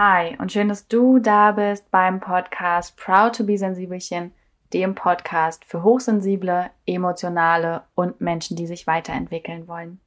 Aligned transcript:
Hi 0.00 0.36
und 0.38 0.52
schön, 0.52 0.68
dass 0.68 0.86
du 0.86 1.18
da 1.18 1.50
bist 1.50 1.90
beim 1.90 2.20
Podcast 2.20 2.96
Proud 2.96 3.34
to 3.34 3.42
be 3.42 3.58
Sensibelchen, 3.58 4.30
dem 4.72 4.94
Podcast 4.94 5.64
für 5.64 5.82
hochsensible, 5.82 6.70
emotionale 6.86 7.82
und 7.96 8.20
Menschen, 8.20 8.56
die 8.56 8.68
sich 8.68 8.86
weiterentwickeln 8.86 9.66
wollen. 9.66 9.98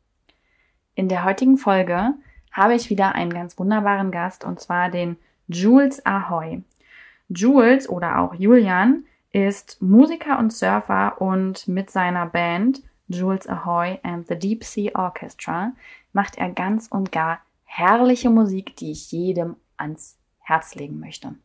In 0.95 1.09
der 1.09 1.25
heutigen 1.25 1.57
Folge 1.57 2.13
habe 2.53 2.73
ich 2.73 2.89
wieder 2.89 3.15
einen 3.15 3.33
ganz 3.33 3.59
wunderbaren 3.59 4.11
Gast 4.11 4.45
und 4.45 4.61
zwar 4.61 4.89
den 4.89 5.17
Jules 5.49 6.05
Ahoy. 6.05 6.63
Jules 7.27 7.89
oder 7.89 8.19
auch 8.19 8.33
Julian 8.33 9.03
ist 9.33 9.81
Musiker 9.81 10.39
und 10.39 10.53
Surfer 10.53 11.19
und 11.19 11.67
mit 11.67 11.89
seiner 11.89 12.27
Band 12.27 12.81
Jules 13.09 13.45
Ahoy 13.45 13.99
and 14.03 14.25
the 14.29 14.39
Deep 14.39 14.63
Sea 14.63 14.91
Orchestra 14.95 15.73
macht 16.13 16.37
er 16.37 16.49
ganz 16.51 16.87
und 16.87 17.11
gar 17.11 17.41
herrliche 17.65 18.29
Musik, 18.29 18.77
die 18.77 18.91
ich 18.91 19.11
jedem 19.11 19.57
ans 19.81 20.17
Herz 20.39 20.75
legen 20.75 20.99
möchte. 20.99 21.35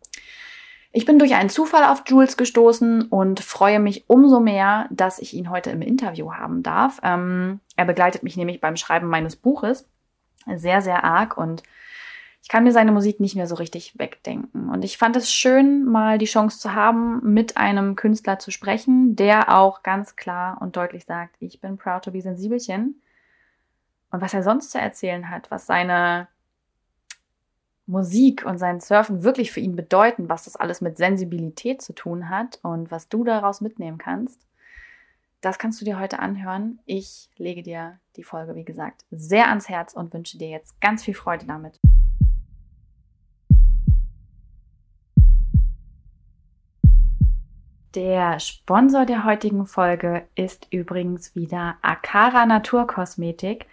Ich 0.93 1.05
bin 1.05 1.19
durch 1.19 1.35
einen 1.35 1.51
Zufall 1.51 1.85
auf 1.85 2.05
Jules 2.07 2.37
gestoßen 2.37 3.03
und 3.03 3.41
freue 3.41 3.81
mich 3.81 4.09
umso 4.09 4.41
mehr, 4.41 4.87
dass 4.91 5.19
ich 5.19 5.35
ihn 5.35 5.51
heute 5.51 5.71
im 5.71 5.83
Interview 5.83 6.33
haben 6.33 6.63
darf. 6.63 7.01
Ähm, 7.03 7.61
er 7.77 7.85
begleitet 7.85 8.23
mich 8.23 8.37
nämlich 8.37 8.61
beim 8.61 8.77
Schreiben 8.77 9.09
meines 9.09 9.37
Buches 9.37 9.87
sehr, 10.55 10.81
sehr 10.81 11.05
arg 11.05 11.37
und 11.37 11.63
ich 12.47 12.49
kann 12.49 12.63
mir 12.63 12.71
seine 12.71 12.93
Musik 12.93 13.19
nicht 13.19 13.35
mehr 13.35 13.49
so 13.49 13.57
richtig 13.57 13.99
wegdenken. 13.99 14.71
Und 14.71 14.85
ich 14.85 14.99
fand 14.99 15.17
es 15.17 15.33
schön, 15.33 15.85
mal 15.85 16.17
die 16.17 16.27
Chance 16.27 16.61
zu 16.61 16.75
haben, 16.75 17.21
mit 17.35 17.57
einem 17.57 17.97
Künstler 17.97 18.39
zu 18.39 18.53
sprechen, 18.53 19.17
der 19.17 19.53
auch 19.53 19.83
ganz 19.83 20.15
klar 20.15 20.59
und 20.61 20.77
deutlich 20.77 21.07
sagt, 21.07 21.35
ich 21.41 21.61
bin 21.61 21.77
proud 21.77 22.05
to 22.05 22.13
be 22.13 22.23
Sensibelchen. 22.23 23.03
Und 24.13 24.21
was 24.21 24.33
er 24.33 24.45
sonst 24.45 24.71
zu 24.71 24.79
erzählen 24.79 25.29
hat, 25.29 25.51
was 25.51 25.67
seine 25.67 26.29
Musik 27.87 28.45
und 28.45 28.59
sein 28.59 28.81
Surfen 28.81 29.23
wirklich 29.23 29.53
für 29.53 29.61
ihn 29.61 29.77
bedeuten, 29.77 30.29
was 30.29 30.45
das 30.45 30.57
alles 30.57 30.81
mit 30.81 30.97
Sensibilität 30.97 31.81
zu 31.81 31.95
tun 31.95 32.29
hat 32.29 32.59
und 32.63 32.91
was 32.91 33.09
du 33.09 33.23
daraus 33.23 33.61
mitnehmen 33.61 33.99
kannst, 33.99 34.47
das 35.41 35.59
kannst 35.61 35.81
du 35.81 35.85
dir 35.85 36.01
heute 36.01 36.19
anhören. 36.19 36.81
Ich 36.87 37.31
lege 37.37 37.63
dir 37.63 38.01
die 38.17 38.25
Folge, 38.25 38.57
wie 38.57 38.65
gesagt, 38.65 39.05
sehr 39.13 39.49
ans 39.49 39.69
Herz 39.69 39.93
und 39.93 40.13
wünsche 40.13 40.39
dir 40.39 40.49
jetzt 40.49 40.81
ganz 40.81 41.05
viel 41.05 41.15
Freude 41.15 41.47
damit. 41.47 41.79
Der 47.95 48.41
Sponsor 48.41 49.07
der 49.07 49.25
heutigen 49.25 49.65
Folge 49.67 50.27
ist 50.35 50.67
übrigens 50.71 51.37
wieder 51.37 51.77
Akara 51.81 52.45
Naturkosmetik. 52.45 53.67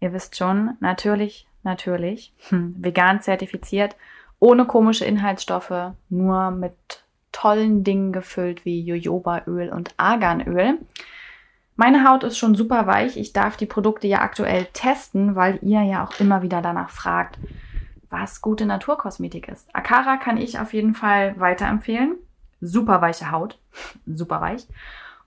Ihr 0.00 0.14
wisst 0.14 0.36
schon, 0.36 0.78
natürlich, 0.80 1.46
natürlich, 1.62 2.32
hm, 2.48 2.74
vegan 2.78 3.20
zertifiziert, 3.20 3.96
ohne 4.38 4.64
komische 4.64 5.04
Inhaltsstoffe, 5.04 5.92
nur 6.08 6.50
mit 6.50 7.04
tollen 7.32 7.84
Dingen 7.84 8.12
gefüllt 8.12 8.64
wie 8.64 8.82
Jojobaöl 8.82 9.70
und 9.70 9.94
Arganöl. 9.96 10.78
Meine 11.76 12.08
Haut 12.08 12.24
ist 12.24 12.38
schon 12.38 12.54
super 12.54 12.86
weich. 12.86 13.16
Ich 13.16 13.32
darf 13.32 13.56
die 13.56 13.66
Produkte 13.66 14.06
ja 14.06 14.20
aktuell 14.20 14.66
testen, 14.72 15.36
weil 15.36 15.58
ihr 15.62 15.82
ja 15.82 16.04
auch 16.04 16.18
immer 16.20 16.42
wieder 16.42 16.60
danach 16.60 16.90
fragt, 16.90 17.38
was 18.10 18.42
gute 18.42 18.66
Naturkosmetik 18.66 19.48
ist. 19.48 19.74
Akara 19.74 20.16
kann 20.16 20.36
ich 20.36 20.58
auf 20.58 20.72
jeden 20.72 20.94
Fall 20.94 21.38
weiterempfehlen 21.38 22.16
super 22.60 23.00
weiche 23.00 23.30
Haut, 23.30 23.58
super 24.06 24.40
weich. 24.40 24.66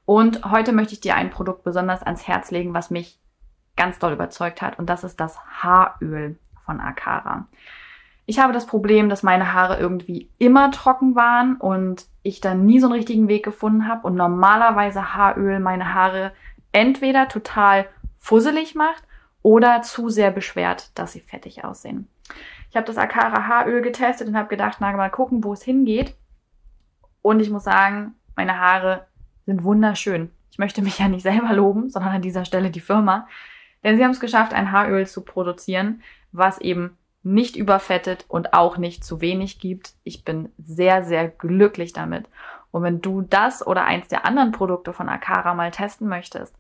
Und 0.06 0.44
heute 0.52 0.74
möchte 0.74 0.94
ich 0.94 1.02
dir 1.02 1.16
ein 1.16 1.30
Produkt 1.30 1.64
besonders 1.64 2.04
ans 2.04 2.28
Herz 2.28 2.52
legen, 2.52 2.74
was 2.74 2.90
mich 2.90 3.20
ganz 3.76 4.00
doll 4.00 4.14
überzeugt 4.14 4.62
hat. 4.62 4.80
Und 4.80 4.90
das 4.90 5.04
ist 5.04 5.20
das 5.20 5.40
Haaröl 5.62 6.38
von 6.66 6.80
Akara. 6.80 7.48
Ich 8.26 8.40
habe 8.40 8.54
das 8.54 8.66
Problem, 8.66 9.10
dass 9.10 9.24
meine 9.24 9.54
Haare 9.54 9.80
irgendwie 9.80 10.30
immer 10.38 10.72
trocken 10.72 11.16
waren 11.16 11.58
und 11.58 12.06
ich 12.22 12.40
dann 12.40 12.66
nie 12.66 12.80
so 12.80 12.88
einen 12.88 12.96
richtigen 12.96 13.28
Weg 13.28 13.44
gefunden 13.44 13.88
habe 13.88 14.08
und 14.08 14.16
normalerweise 14.16 15.14
Haaröl 15.14 15.60
meine 15.60 15.94
Haare 15.94 16.32
entweder 16.72 17.28
total 17.28 17.86
fusselig 18.20 18.76
macht 18.76 19.04
oder 19.42 19.82
zu 19.82 20.08
sehr 20.08 20.32
beschwert, 20.32 20.98
dass 20.98 21.12
sie 21.12 21.20
fettig 21.20 21.66
aussehen. 21.66 22.08
Ich 22.70 22.78
habe 22.78 22.88
das 22.88 22.98
Akara 22.98 23.48
Haaröl 23.48 23.82
getestet 23.82 24.30
und 24.30 24.38
habe 24.38 24.48
gedacht, 24.48 24.78
na 24.80 24.92
mal 24.94 25.10
gucken, 25.10 25.44
wo 25.44 25.52
es 25.52 25.62
hingeht. 25.62 26.16
Und 27.22 27.42
ich 27.42 27.50
muss 27.50 27.66
sagen, 27.66 28.16
meine 28.36 28.58
Haare 28.58 29.06
sind 29.46 29.64
wunderschön. 29.64 30.32
Ich 30.50 30.58
möchte 30.58 30.82
mich 30.82 30.98
ja 30.98 31.08
nicht 31.10 31.24
selber 31.24 31.54
loben, 31.54 31.90
sondern 31.90 32.14
an 32.14 32.22
dieser 32.22 32.46
Stelle 32.46 32.72
die 32.72 32.80
Firma. 32.80 33.28
Denn 33.84 33.98
sie 33.98 34.04
haben 34.04 34.12
es 34.12 34.20
geschafft, 34.20 34.54
ein 34.54 34.72
Haaröl 34.72 35.08
zu 35.08 35.22
produzieren, 35.22 36.02
was 36.32 36.60
eben 36.60 36.98
nicht 37.24 37.56
überfettet 37.56 38.26
und 38.28 38.54
auch 38.54 38.78
nicht 38.78 39.04
zu 39.04 39.22
wenig 39.22 39.60
gibt. 39.60 39.94
Ich 40.04 40.26
bin 40.26 40.50
sehr, 40.58 41.04
sehr 41.04 41.28
glücklich 41.30 41.94
damit. 41.94 42.26
Und 42.72 42.84
wenn 42.84 43.02
du 43.02 43.22
das 43.22 43.66
oder 43.66 43.86
eins 43.86 44.08
der 44.08 44.26
anderen 44.26 44.52
Produkte 44.52 44.94
von 44.94 45.08
Akara 45.08 45.54
mal 45.54 45.72
testen 45.72 46.08
möchtest, 46.08 46.56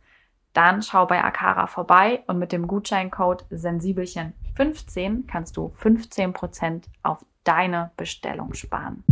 dann 0.54 0.82
schau 0.84 1.06
bei 1.06 1.24
Akara 1.24 1.68
vorbei 1.68 2.24
und 2.28 2.38
mit 2.38 2.52
dem 2.52 2.68
Gutscheincode 2.68 3.44
Sensibelchen15 3.52 5.28
kannst 5.28 5.58
du 5.58 5.74
15% 5.82 6.84
auf 7.02 7.26
deine 7.44 7.92
Bestellung 7.98 8.54
sparen. 8.54 9.04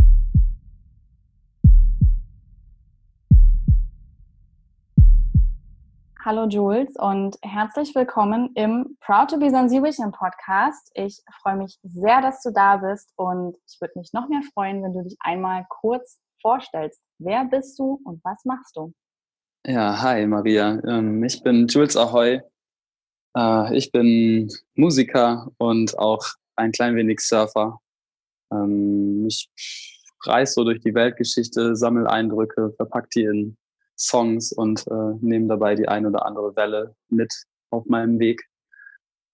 Hallo 6.24 6.46
Jules 6.46 6.94
und 7.00 7.36
herzlich 7.42 7.96
willkommen 7.96 8.52
im 8.54 8.96
Proud 9.00 9.28
to 9.30 9.40
be 9.40 9.50
Sensibelchen 9.50 10.12
Podcast. 10.12 10.88
Ich 10.94 11.20
freue 11.42 11.56
mich 11.56 11.80
sehr, 11.82 12.22
dass 12.22 12.40
du 12.42 12.52
da 12.52 12.76
bist 12.76 13.12
und 13.16 13.56
ich 13.66 13.80
würde 13.80 13.98
mich 13.98 14.12
noch 14.12 14.28
mehr 14.28 14.42
freuen, 14.54 14.84
wenn 14.84 14.92
du 14.92 15.02
dich 15.02 15.16
einmal 15.18 15.66
kurz 15.68 16.20
vorstellst. 16.40 17.00
Wer 17.18 17.46
bist 17.46 17.76
du 17.76 18.00
und 18.04 18.20
was 18.22 18.44
machst 18.44 18.76
du? 18.76 18.92
Ja, 19.66 20.00
hi 20.00 20.24
Maria. 20.28 20.80
Ähm, 20.86 21.24
ich 21.24 21.42
bin 21.42 21.66
Jules 21.66 21.96
Ahoy. 21.96 22.40
Äh, 23.36 23.76
ich 23.76 23.90
bin 23.90 24.48
Musiker 24.76 25.50
und 25.58 25.98
auch 25.98 26.24
ein 26.54 26.70
klein 26.70 26.94
wenig 26.94 27.18
Surfer. 27.18 27.80
Ähm, 28.52 29.26
ich 29.26 29.50
reise 30.24 30.52
so 30.52 30.62
durch 30.62 30.78
die 30.82 30.94
Weltgeschichte, 30.94 31.74
sammle 31.74 32.08
Eindrücke, 32.08 32.72
verpack 32.76 33.10
die 33.10 33.24
in 33.24 33.56
Songs 33.98 34.52
und 34.52 34.86
äh, 34.88 35.14
nehme 35.20 35.48
dabei 35.48 35.74
die 35.74 35.88
ein 35.88 36.06
oder 36.06 36.26
andere 36.26 36.54
Welle 36.56 36.94
mit 37.08 37.32
auf 37.70 37.86
meinem 37.86 38.18
Weg. 38.18 38.42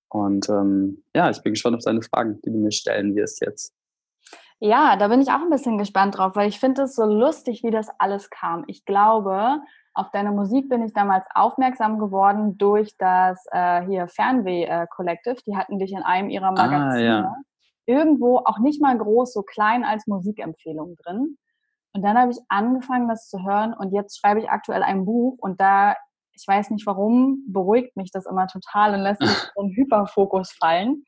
Und 0.09 0.49
ähm, 0.49 1.05
ja, 1.15 1.31
ich 1.31 1.43
bin 1.43 1.53
gespannt 1.53 1.77
auf 1.77 1.85
deine 1.85 2.03
Fragen, 2.03 2.41
die 2.43 2.51
du 2.51 2.59
mir 2.59 2.73
stellen 2.73 3.15
wirst 3.15 3.41
jetzt. 3.41 3.75
Ja, 4.61 4.97
da 4.97 5.09
bin 5.09 5.21
ich 5.21 5.29
auch 5.29 5.41
ein 5.41 5.51
bisschen 5.51 5.79
gespannt 5.79 6.19
drauf, 6.19 6.35
weil 6.35 6.49
ich 6.49 6.59
finde 6.59 6.83
es 6.83 6.97
so 6.97 7.05
lustig, 7.05 7.63
wie 7.63 7.71
das 7.71 7.89
alles 7.99 8.29
kam. 8.29 8.65
Ich 8.67 8.85
glaube, 8.85 9.61
auf 9.95 10.11
deine 10.11 10.33
Musik 10.33 10.69
bin 10.69 10.85
ich 10.85 10.93
damals 10.93 11.25
aufmerksam 11.35 11.99
geworden 11.99 12.59
durch 12.59 12.97
das 12.99 13.45
äh, 13.53 13.87
hier 13.87 14.09
Fernweh 14.09 14.65
äh, 14.65 14.87
Collective. 14.91 15.37
Die 15.47 15.57
hatten 15.57 15.79
dich 15.79 15.93
in 15.93 16.03
einem 16.03 16.29
ihrer 16.31 16.51
Magazine 16.51 16.91
ah, 16.91 16.99
ja. 16.99 17.37
irgendwo 17.87 18.39
auch 18.39 18.59
nicht 18.59 18.83
mal 18.83 18.99
groß, 18.99 19.33
so 19.33 19.43
klein 19.43 19.85
als 19.85 20.07
Musikempfehlung 20.09 20.97
drin. 20.97 21.39
Und 21.95 22.03
dann 22.03 22.19
habe 22.19 22.31
ich 22.31 22.39
angefangen, 22.49 23.09
das 23.09 23.29
zu 23.29 23.43
hören 23.45 23.75
und 23.75 23.93
jetzt 23.93 24.19
schreibe 24.19 24.41
ich 24.41 24.51
aktuell 24.51 24.83
ein 24.83 25.05
Buch 25.05 25.37
und 25.41 25.61
da, 25.61 25.97
ich 26.33 26.47
weiß 26.47 26.71
nicht 26.71 26.87
warum, 26.87 27.45
beruhigt 27.49 27.97
mich 27.97 28.11
das 28.13 28.27
immer 28.27 28.47
total 28.47 28.95
und 28.95 29.01
lässt 29.01 29.21
mich 29.21 29.31
so 29.55 29.61
einen 29.63 29.75
Hyperfokus 29.75 30.53
fallen. 30.53 31.05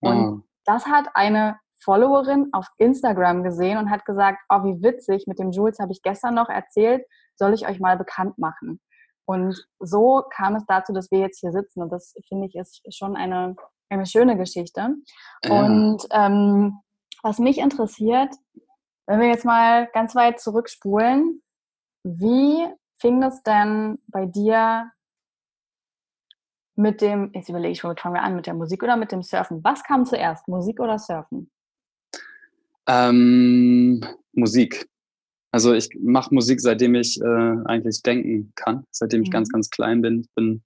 Und 0.00 0.28
oh. 0.28 0.40
das 0.64 0.86
hat 0.86 1.08
eine 1.14 1.58
Followerin 1.82 2.48
auf 2.52 2.66
Instagram 2.78 3.42
gesehen 3.42 3.78
und 3.78 3.90
hat 3.90 4.04
gesagt, 4.04 4.38
oh, 4.48 4.62
wie 4.64 4.82
witzig, 4.82 5.24
mit 5.26 5.38
dem 5.38 5.50
Jules 5.50 5.78
habe 5.78 5.92
ich 5.92 6.02
gestern 6.02 6.34
noch 6.34 6.48
erzählt, 6.48 7.04
soll 7.36 7.54
ich 7.54 7.66
euch 7.66 7.80
mal 7.80 7.96
bekannt 7.96 8.38
machen. 8.38 8.80
Und 9.26 9.56
so 9.78 10.24
kam 10.34 10.56
es 10.56 10.64
dazu, 10.66 10.92
dass 10.92 11.10
wir 11.10 11.20
jetzt 11.20 11.40
hier 11.40 11.52
sitzen 11.52 11.82
und 11.82 11.90
das 11.90 12.14
finde 12.28 12.46
ich 12.46 12.56
ist 12.56 12.82
schon 12.90 13.16
eine, 13.16 13.54
eine 13.88 14.06
schöne 14.06 14.36
Geschichte. 14.36 14.94
Ja. 15.44 15.64
Und 15.64 16.04
ähm, 16.10 16.80
was 17.22 17.38
mich 17.38 17.58
interessiert, 17.58 18.34
wenn 19.10 19.18
wir 19.18 19.26
jetzt 19.26 19.44
mal 19.44 19.88
ganz 19.92 20.14
weit 20.14 20.38
zurückspulen, 20.38 21.42
wie 22.04 22.64
fing 23.00 23.20
das 23.20 23.42
denn 23.42 23.98
bei 24.06 24.24
dir 24.24 24.92
mit 26.76 27.00
dem, 27.00 27.32
jetzt 27.34 27.48
überlege 27.48 27.72
ich, 27.72 27.82
womit 27.82 27.98
fangen 27.98 28.14
wir 28.14 28.22
an, 28.22 28.36
mit 28.36 28.46
der 28.46 28.54
Musik 28.54 28.84
oder 28.84 28.96
mit 28.96 29.10
dem 29.10 29.24
Surfen? 29.24 29.64
Was 29.64 29.82
kam 29.82 30.06
zuerst, 30.06 30.46
Musik 30.46 30.78
oder 30.78 30.96
Surfen? 30.96 31.50
Ähm, 32.86 34.04
Musik. 34.32 34.88
Also 35.50 35.74
ich 35.74 35.88
mache 36.00 36.32
Musik, 36.32 36.60
seitdem 36.60 36.94
ich 36.94 37.20
äh, 37.20 37.56
eigentlich 37.64 38.02
denken 38.02 38.52
kann, 38.54 38.84
seitdem 38.92 39.22
ich 39.22 39.28
mhm. 39.30 39.32
ganz, 39.32 39.48
ganz 39.48 39.70
klein 39.70 40.02
bin. 40.02 40.28
Bin 40.36 40.62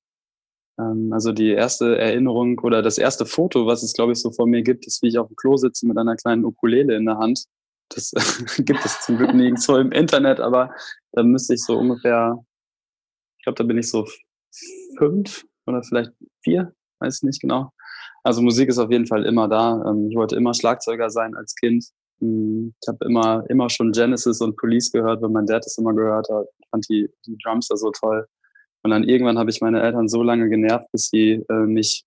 ähm, 0.78 1.14
also 1.14 1.32
die 1.32 1.48
erste 1.48 1.96
Erinnerung 1.96 2.58
oder 2.58 2.82
das 2.82 2.98
erste 2.98 3.24
Foto, 3.24 3.66
was 3.66 3.82
es, 3.82 3.94
glaube 3.94 4.12
ich, 4.12 4.20
so 4.20 4.30
vor 4.30 4.46
mir 4.46 4.62
gibt, 4.62 4.86
ist, 4.86 5.02
wie 5.02 5.08
ich 5.08 5.16
auf 5.16 5.28
dem 5.28 5.36
Klo 5.36 5.56
sitze 5.56 5.86
mit 5.86 5.96
einer 5.96 6.16
kleinen 6.16 6.44
Ukulele 6.44 6.94
in 6.94 7.06
der 7.06 7.16
Hand 7.16 7.46
das 7.88 8.12
gibt 8.64 8.84
es 8.84 9.00
zum 9.02 9.18
Glück 9.18 9.34
nirgendwo 9.34 9.76
im 9.76 9.92
Internet, 9.92 10.40
aber 10.40 10.74
da 11.12 11.22
müsste 11.22 11.54
ich 11.54 11.64
so 11.64 11.78
ungefähr, 11.78 12.36
ich 13.38 13.44
glaube, 13.44 13.56
da 13.56 13.64
bin 13.64 13.78
ich 13.78 13.90
so 13.90 14.06
fünf 14.98 15.44
oder 15.66 15.82
vielleicht 15.82 16.12
vier, 16.42 16.72
weiß 17.00 17.18
ich 17.18 17.22
nicht 17.22 17.40
genau. 17.40 17.70
Also 18.22 18.40
Musik 18.40 18.68
ist 18.68 18.78
auf 18.78 18.90
jeden 18.90 19.06
Fall 19.06 19.24
immer 19.26 19.48
da. 19.48 19.84
Ähm, 19.86 20.08
ich 20.08 20.16
wollte 20.16 20.36
immer 20.36 20.54
Schlagzeuger 20.54 21.10
sein 21.10 21.34
als 21.34 21.54
Kind. 21.54 21.84
Hm, 22.20 22.74
ich 22.80 22.88
habe 22.88 23.04
immer, 23.04 23.44
immer 23.48 23.68
schon 23.68 23.92
Genesis 23.92 24.40
und 24.40 24.56
Police 24.56 24.90
gehört, 24.90 25.22
weil 25.22 25.30
mein 25.30 25.46
Dad 25.46 25.64
das 25.64 25.78
immer 25.78 25.92
gehört 25.92 26.28
hat. 26.30 26.46
Ich 26.58 26.68
fand 26.70 26.88
die, 26.88 27.08
die 27.26 27.36
Drums 27.44 27.68
da 27.68 27.76
so 27.76 27.90
toll. 27.90 28.26
Und 28.82 28.90
dann 28.90 29.04
irgendwann 29.04 29.38
habe 29.38 29.50
ich 29.50 29.60
meine 29.60 29.82
Eltern 29.82 30.08
so 30.08 30.22
lange 30.22 30.48
genervt, 30.48 30.86
bis 30.92 31.08
sie 31.08 31.44
äh, 31.48 31.66
mich, 31.66 32.04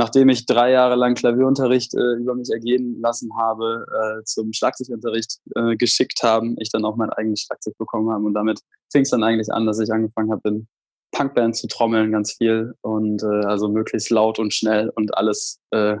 nachdem 0.00 0.30
ich 0.30 0.46
drei 0.46 0.70
Jahre 0.70 0.94
lang 0.94 1.14
Klavierunterricht 1.14 1.92
äh, 1.94 2.14
über 2.14 2.34
mich 2.34 2.48
ergehen 2.50 2.98
lassen 3.02 3.36
habe, 3.36 3.84
äh, 3.92 4.24
zum 4.24 4.50
Schlagzeugunterricht 4.50 5.40
äh, 5.54 5.76
geschickt 5.76 6.22
haben, 6.22 6.56
ich 6.58 6.70
dann 6.70 6.86
auch 6.86 6.96
mein 6.96 7.10
eigenes 7.10 7.42
Schlagzeug 7.42 7.76
bekommen 7.76 8.10
habe. 8.10 8.24
Und 8.24 8.32
damit 8.32 8.60
fing 8.90 9.02
es 9.02 9.10
dann 9.10 9.22
eigentlich 9.22 9.52
an, 9.52 9.66
dass 9.66 9.78
ich 9.78 9.92
angefangen 9.92 10.30
habe, 10.32 10.48
in 10.48 10.68
Punkband 11.12 11.54
zu 11.54 11.66
trommeln, 11.66 12.12
ganz 12.12 12.32
viel. 12.32 12.72
Und 12.80 13.22
äh, 13.22 13.44
also 13.44 13.68
möglichst 13.68 14.08
laut 14.08 14.38
und 14.38 14.54
schnell 14.54 14.90
und 14.94 15.14
alles 15.18 15.60
äh, 15.70 15.98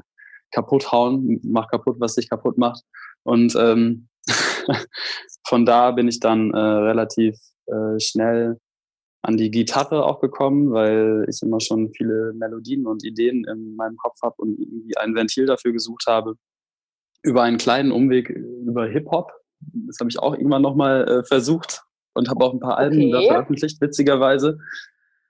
kaputt 0.50 0.90
hauen, 0.92 1.38
mach 1.42 1.68
kaputt, 1.68 1.96
was 1.98 2.14
sich 2.14 2.30
kaputt 2.30 2.56
macht. 2.56 2.82
Und 3.22 3.54
ähm, 3.56 4.08
von 5.46 5.66
da 5.66 5.90
bin 5.90 6.08
ich 6.08 6.20
dann 6.20 6.54
äh, 6.54 6.58
relativ 6.58 7.36
schnell 7.98 8.58
an 9.22 9.36
die 9.36 9.50
Gitarre 9.50 10.04
auch 10.04 10.20
gekommen, 10.20 10.72
weil 10.72 11.26
ich 11.28 11.42
immer 11.42 11.60
schon 11.60 11.92
viele 11.92 12.32
Melodien 12.34 12.86
und 12.86 13.04
Ideen 13.04 13.44
in 13.44 13.76
meinem 13.76 13.96
Kopf 13.96 14.20
habe 14.22 14.36
und 14.38 14.58
irgendwie 14.58 14.96
ein 14.96 15.14
Ventil 15.14 15.46
dafür 15.46 15.72
gesucht 15.72 16.04
habe. 16.06 16.36
Über 17.22 17.42
einen 17.42 17.58
kleinen 17.58 17.92
Umweg 17.92 18.30
über 18.30 18.86
Hip-Hop. 18.86 19.30
Das 19.60 19.98
habe 20.00 20.08
ich 20.08 20.18
auch 20.18 20.32
irgendwann 20.32 20.62
nochmal 20.62 21.06
äh, 21.06 21.24
versucht 21.24 21.82
und 22.14 22.30
habe 22.30 22.44
auch 22.44 22.54
ein 22.54 22.60
paar 22.60 22.78
Alben 22.78 22.96
okay. 22.96 23.10
da 23.10 23.20
veröffentlicht, 23.22 23.80
witzigerweise. 23.80 24.58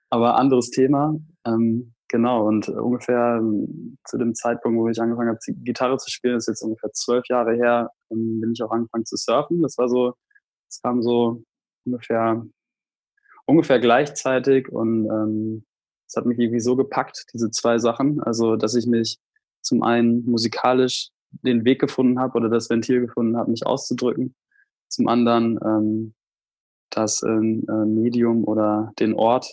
Aber 0.09 0.37
anderes 0.37 0.71
Thema. 0.71 1.15
Ähm, 1.45 1.93
genau, 2.07 2.47
und 2.47 2.69
ungefähr 2.69 3.39
ähm, 3.39 3.97
zu 4.05 4.17
dem 4.17 4.35
Zeitpunkt, 4.35 4.79
wo 4.79 4.87
ich 4.87 5.01
angefangen 5.01 5.29
habe, 5.29 5.39
Gitarre 5.63 5.97
zu 5.97 6.09
spielen, 6.09 6.37
ist 6.37 6.47
jetzt 6.47 6.61
ungefähr 6.61 6.91
zwölf 6.93 7.27
Jahre 7.27 7.55
her, 7.55 7.89
ähm, 8.09 8.39
bin 8.39 8.53
ich 8.53 8.63
auch 8.63 8.71
angefangen 8.71 9.05
zu 9.05 9.17
surfen. 9.17 9.61
Das 9.61 9.77
war 9.77 9.89
so, 9.89 10.13
es 10.69 10.81
kam 10.81 11.01
so 11.01 11.43
ungefähr, 11.85 12.45
ungefähr 13.51 13.79
gleichzeitig 13.79 14.69
und 14.69 15.05
ähm, 15.05 15.65
es 16.07 16.15
hat 16.15 16.25
mich 16.25 16.39
irgendwie 16.39 16.59
so 16.59 16.75
gepackt, 16.75 17.25
diese 17.33 17.51
zwei 17.51 17.77
Sachen. 17.77 18.21
Also, 18.21 18.55
dass 18.55 18.75
ich 18.75 18.85
mich 18.85 19.19
zum 19.61 19.83
einen 19.83 20.25
musikalisch 20.25 21.09
den 21.29 21.63
Weg 21.63 21.79
gefunden 21.79 22.19
habe 22.19 22.37
oder 22.37 22.49
das 22.49 22.69
Ventil 22.69 23.01
gefunden 23.01 23.37
habe, 23.37 23.51
mich 23.51 23.65
auszudrücken. 23.65 24.35
Zum 24.89 25.07
anderen 25.07 25.59
ähm, 25.63 26.13
das 26.89 27.23
äh, 27.23 27.29
Medium 27.29 28.43
oder 28.43 28.91
den 28.99 29.13
Ort 29.13 29.47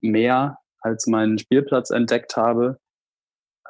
mehr 0.00 0.58
als 0.80 1.06
meinen 1.06 1.38
Spielplatz 1.38 1.90
entdeckt 1.90 2.36
habe. 2.36 2.78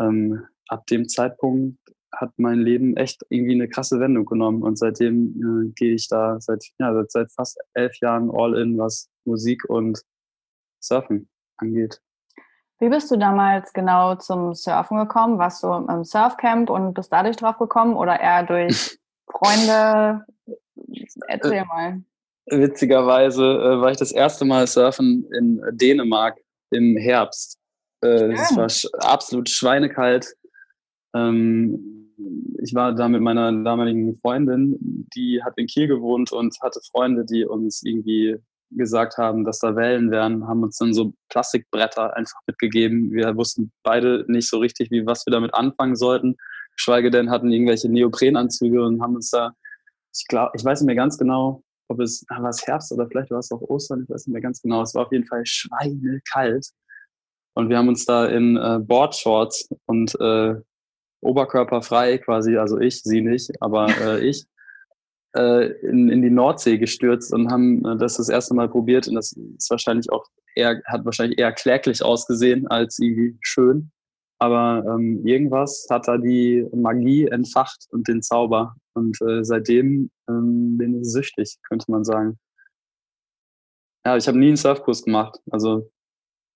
Ähm, 0.00 0.44
ab 0.68 0.86
dem 0.86 1.08
Zeitpunkt 1.08 1.78
hat 2.12 2.32
mein 2.36 2.60
Leben 2.60 2.96
echt 2.96 3.22
irgendwie 3.28 3.54
eine 3.54 3.68
krasse 3.68 3.98
Wendung 4.00 4.26
genommen 4.26 4.62
und 4.62 4.78
seitdem 4.78 5.68
äh, 5.68 5.72
gehe 5.74 5.94
ich 5.94 6.08
da 6.08 6.40
seit, 6.40 6.64
ja, 6.78 6.92
seit, 6.94 7.10
seit 7.10 7.32
fast 7.32 7.58
elf 7.74 7.96
Jahren 8.00 8.30
all 8.30 8.56
in, 8.58 8.78
was 8.78 9.10
Musik 9.24 9.68
und 9.68 10.00
Surfen 10.80 11.28
angeht. 11.56 12.00
Wie 12.78 12.88
bist 12.88 13.10
du 13.10 13.16
damals 13.16 13.72
genau 13.72 14.16
zum 14.16 14.54
Surfen 14.54 14.98
gekommen? 14.98 15.38
Warst 15.38 15.62
du 15.62 15.72
im 15.72 16.04
Surfcamp 16.04 16.68
und 16.68 16.94
bist 16.94 17.12
dadurch 17.12 17.36
drauf 17.36 17.56
gekommen 17.58 17.94
oder 17.94 18.18
eher 18.20 18.44
durch 18.44 18.98
Freunde? 19.30 20.26
Erzähl 21.28 21.52
äh, 21.52 21.64
mal. 21.64 22.02
Witzigerweise 22.46 23.44
äh, 23.44 23.80
war 23.80 23.92
ich 23.92 23.98
das 23.98 24.10
erste 24.10 24.44
Mal 24.44 24.66
surfen 24.66 25.28
in 25.32 25.62
Dänemark 25.72 26.40
im 26.70 26.96
Herbst. 26.96 27.56
Äh, 28.02 28.32
es 28.32 28.56
war 28.56 28.68
sch 28.68 28.86
absolut 28.98 29.48
schweinekalt. 29.48 30.34
Ähm, 31.14 32.01
ich 32.62 32.74
war 32.74 32.94
da 32.94 33.08
mit 33.08 33.20
meiner 33.20 33.52
damaligen 33.52 34.14
Freundin, 34.16 35.06
die 35.14 35.42
hat 35.42 35.54
in 35.56 35.66
Kiel 35.66 35.88
gewohnt 35.88 36.32
und 36.32 36.56
hatte 36.62 36.80
Freunde, 36.90 37.24
die 37.24 37.44
uns 37.44 37.82
irgendwie 37.84 38.36
gesagt 38.70 39.19
haben, 39.19 39.44
dass 39.44 39.58
da 39.58 39.76
Wellen 39.76 40.10
wären, 40.10 40.46
haben 40.46 40.62
uns 40.62 40.78
dann 40.78 40.94
so 40.94 41.12
Plastikbretter 41.28 42.16
einfach 42.16 42.40
mitgegeben. 42.46 43.10
Wir 43.12 43.36
wussten 43.36 43.72
beide 43.82 44.24
nicht 44.28 44.48
so 44.48 44.58
richtig, 44.58 44.90
wie 44.90 45.06
was 45.06 45.26
wir 45.26 45.32
damit 45.32 45.54
anfangen 45.54 45.96
sollten. 45.96 46.36
Schweige 46.76 47.10
denn 47.10 47.30
hatten 47.30 47.52
irgendwelche 47.52 47.90
Neoprenanzüge 47.90 48.82
und 48.82 49.02
haben 49.02 49.16
uns 49.16 49.30
da, 49.30 49.52
ich 50.14 50.26
glaube, 50.28 50.52
ich 50.54 50.64
weiß 50.64 50.80
nicht 50.80 50.86
mehr 50.86 50.96
ganz 50.96 51.19
genau, 51.19 51.62
ob 51.88 52.00
es 52.00 52.24
ah, 52.28 52.42
war 52.42 52.50
es 52.50 52.66
Herbst 52.66 52.92
oder 52.92 53.06
vielleicht 53.06 53.30
war 53.30 53.40
es 53.40 53.52
auch 53.52 53.60
Ostern, 53.60 54.02
ich 54.04 54.10
weiß 54.10 54.26
nicht 54.26 54.32
mehr 54.32 54.42
ganz 54.42 54.62
genau. 54.62 54.82
Es 54.82 54.94
war 54.94 55.06
auf 55.06 55.12
jeden 55.12 55.26
Fall 55.26 55.44
schweinekalt. 55.44 56.66
Und 57.54 57.69
wir 57.69 57.76
haben 57.76 57.88
uns 57.88 58.06
da 58.06 58.26
in 58.26 58.56
äh, 58.56 58.78
Boardshorts 58.80 59.69
und 59.86 60.19
äh, 60.20 60.54
oberkörperfrei 61.22 62.19
quasi, 62.19 62.56
also 62.56 62.78
ich, 62.78 63.02
sie 63.02 63.22
nicht, 63.22 63.50
aber 63.60 63.88
äh, 64.00 64.20
ich, 64.28 64.46
äh, 65.34 65.72
in, 65.86 66.10
in 66.10 66.22
die 66.22 66.30
Nordsee 66.30 66.78
gestürzt 66.78 67.32
und 67.32 67.50
haben 67.50 67.84
äh, 67.86 67.96
das 67.96 68.16
das 68.16 68.28
erste 68.28 68.54
Mal 68.54 68.69
probiert. 68.69 69.08
Und 69.08 69.14
das 69.14 69.32
ist 69.32 69.70
wahrscheinlich 69.70 70.10
auch 70.12 70.26
eher, 70.54 70.82
hat 70.86 71.04
wahrscheinlich 71.04 71.38
eher 71.38 71.52
kläglich 71.52 72.04
ausgesehen 72.04 72.66
als 72.69 72.98
irgendwie 72.98 73.38
schön. 73.40 73.90
Aber 74.38 74.84
ähm, 74.86 75.24
irgendwas 75.24 75.86
hat 75.88 76.08
da 76.08 76.19
die 76.19 76.66
Magie 76.74 77.26
entfacht 77.26 77.86
und 77.90 78.08
den 78.08 78.22
Zauber. 78.22 78.74
Und 78.94 79.16
äh, 79.22 79.44
seitdem 79.44 80.10
ähm, 80.28 80.76
bin 80.76 81.00
ich 81.00 81.10
süchtig, 81.10 81.58
könnte 81.69 81.90
man 81.90 82.04
sagen. 82.04 82.38
Ja, 84.04 84.16
ich 84.16 84.26
habe 84.26 84.38
nie 84.38 84.48
einen 84.48 84.56
Surfkurs 84.56 85.04
gemacht. 85.04 85.38
Also 85.50 85.88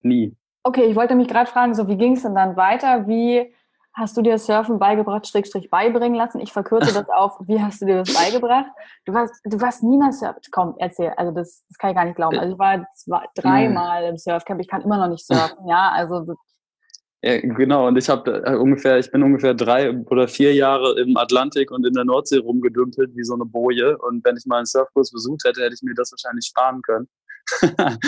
nie. 0.02 0.34
Okay, 0.64 0.86
ich 0.86 0.96
wollte 0.96 1.14
mich 1.14 1.28
gerade 1.28 1.48
fragen, 1.48 1.74
so 1.74 1.86
wie 1.86 1.96
ging 1.96 2.14
es 2.14 2.22
denn 2.22 2.34
dann 2.34 2.56
weiter? 2.56 3.06
Wie 3.06 3.54
hast 3.96 4.16
du 4.16 4.22
dir 4.22 4.38
Surfen 4.38 4.78
beigebracht, 4.78 5.26
Schrägstrich 5.26 5.70
beibringen 5.70 6.16
lassen? 6.16 6.40
Ich 6.40 6.52
verkürze 6.52 6.92
das 6.92 7.08
auf, 7.08 7.38
wie 7.46 7.60
hast 7.60 7.80
du 7.80 7.86
dir 7.86 7.96
das 8.04 8.14
beigebracht? 8.14 8.70
Du 9.06 9.14
warst, 9.14 9.34
du 9.44 9.60
warst 9.60 9.82
nie 9.82 9.96
mal 9.96 10.12
Surfen. 10.12 10.42
Komm, 10.52 10.74
erzähl. 10.78 11.12
Also 11.16 11.32
das, 11.32 11.64
das 11.68 11.78
kann 11.78 11.90
ich 11.90 11.96
gar 11.96 12.04
nicht 12.04 12.16
glauben. 12.16 12.38
Also 12.38 12.52
ich 12.52 12.58
war 12.58 12.86
zwei, 12.94 13.24
dreimal 13.34 14.04
im 14.04 14.18
Surfcamp. 14.18 14.60
Ich 14.60 14.68
kann 14.68 14.82
immer 14.82 14.98
noch 14.98 15.08
nicht 15.08 15.26
surfen. 15.26 15.66
Ja, 15.66 15.90
also 15.92 16.34
ja, 17.22 17.40
genau, 17.40 17.88
und 17.88 17.96
ich 17.96 18.08
habe 18.08 18.44
äh, 18.44 18.54
ungefähr, 18.54 18.98
ich 18.98 19.10
bin 19.10 19.22
ungefähr 19.22 19.54
drei 19.54 19.90
oder 19.90 20.28
vier 20.28 20.54
Jahre 20.54 21.00
im 21.00 21.16
Atlantik 21.16 21.70
und 21.70 21.84
in 21.84 21.94
der 21.94 22.04
Nordsee 22.04 22.38
rumgedümpelt 22.38 23.16
wie 23.16 23.24
so 23.24 23.34
eine 23.34 23.46
Boje. 23.46 23.96
Und 23.98 24.24
wenn 24.24 24.36
ich 24.36 24.44
mal 24.46 24.58
einen 24.58 24.66
Surfkurs 24.66 25.10
besucht 25.10 25.42
hätte, 25.44 25.62
hätte 25.62 25.74
ich 25.74 25.82
mir 25.82 25.94
das 25.94 26.12
wahrscheinlich 26.12 26.46
sparen 26.46 26.82
können. 26.82 27.08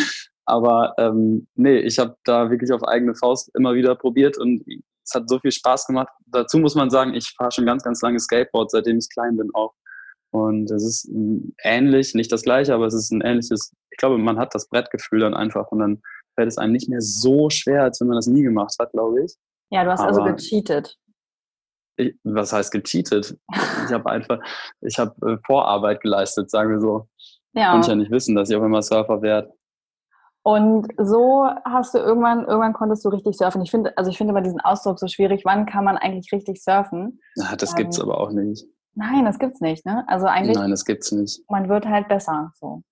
Aber 0.45 0.95
ähm, 0.99 1.49
nee, 1.57 1.79
ich 1.79 1.99
habe 1.99 2.17
da 2.25 2.51
wirklich 2.51 2.71
auf 2.73 2.85
eigene 2.85 3.15
Faust 3.15 3.51
immer 3.55 3.75
wieder 3.75 3.95
probiert 3.95 4.39
und 4.39 4.62
es 5.09 5.15
hat 5.15 5.29
so 5.29 5.38
viel 5.38 5.53
Spaß 5.53 5.87
gemacht. 5.87 6.12
Dazu 6.27 6.59
muss 6.59 6.75
man 6.75 6.91
sagen, 6.91 7.15
ich 7.15 7.33
fahre 7.37 7.50
schon 7.50 7.65
ganz, 7.65 7.83
ganz 7.83 8.03
lange 8.03 8.21
Skateboard, 8.21 8.71
seitdem 8.71 8.99
ich 8.99 9.09
klein 9.09 9.37
bin 9.37 9.50
auch. 9.55 9.73
Und 10.31 10.71
es 10.71 10.85
ist 10.85 11.11
ähnlich, 11.62 12.15
nicht 12.15 12.31
das 12.31 12.43
gleiche, 12.43 12.75
aber 12.75 12.87
es 12.87 12.95
ist 12.95 13.11
ein 13.11 13.23
ähnliches, 13.23 13.73
ich 13.91 13.97
glaube, 13.97 14.19
man 14.19 14.38
hat 14.38 14.55
das 14.55 14.69
Brettgefühl 14.69 15.21
dann 15.21 15.33
einfach 15.33 15.69
und 15.69 15.79
dann 15.79 16.03
fällt 16.35 16.49
es 16.49 16.59
einem 16.59 16.73
nicht 16.73 16.91
mehr 16.91 17.00
so 17.00 17.49
schwer, 17.49 17.85
als 17.85 18.00
wenn 18.00 18.09
man 18.09 18.17
das 18.17 18.27
nie 18.27 18.43
gemacht 18.43 18.75
hat, 18.79 18.93
glaube 18.93 19.25
ich. 19.25 19.35
Ja, 19.71 19.85
du 19.85 19.91
hast 19.91 20.00
also 20.00 20.21
Aber 20.21 20.31
also 20.31 20.37
gecheatet. 20.37 20.99
Ich, 21.97 22.15
was 22.25 22.53
heißt 22.53 22.71
gecheatet? 22.71 23.38
ich 23.87 23.93
habe 23.93 24.11
einfach, 24.11 24.38
ich 24.83 24.99
habe 24.99 25.15
äh, 25.27 25.38
Vorarbeit 25.47 26.03
geleistet, 26.03 26.50
sagen 26.50 26.71
wir 26.71 26.81
so. 26.81 27.09
Ja. 27.55 27.73
Konnte 27.73 27.87
ich 27.87 27.88
ja 27.88 27.97
nicht 27.97 28.11
wissen, 28.11 28.37
dass 28.37 28.50
ich 28.50 28.57
auch 28.57 28.65
immer 28.65 28.83
Surfer 28.83 29.23
werde. 29.23 29.55
Und 30.49 30.88
so 30.97 31.47
hast 31.67 31.93
du 31.93 31.99
irgendwann, 31.99 32.47
irgendwann 32.47 32.73
konntest 32.73 33.05
du 33.05 33.11
richtig 33.11 33.37
surfen. 33.37 33.61
Ich 33.61 33.71
finde, 33.71 33.95
also 33.99 34.11
ich 34.11 34.17
finde 34.17 34.31
immer 34.31 34.40
diesen 34.40 34.61
Ausdruck 34.61 34.99
so 34.99 35.07
schwierig. 35.07 35.43
Wann 35.45 35.67
kann 35.67 35.85
man 35.85 35.99
eigentlich 35.99 36.33
richtig 36.33 36.62
surfen? 36.62 37.21
Ja, 37.37 37.55
das 37.55 37.78
ähm, 37.78 37.88
es 37.88 38.00
aber 38.00 38.19
auch 38.19 38.33
nicht. 38.33 38.64
Nein, 38.95 39.26
das 39.26 39.38
gibt's 39.38 39.61
nicht, 39.61 39.85
ne? 39.85 40.09
Also 40.09 40.25
eigentlich. 40.25 40.57
Nein, 40.57 40.71
das 40.71 40.87
gibt's 40.87 41.12
nicht. 41.12 41.43
Man 41.50 41.69
wird 41.69 41.85
halt 41.85 42.09
besser, 42.09 42.50
so. 42.55 42.83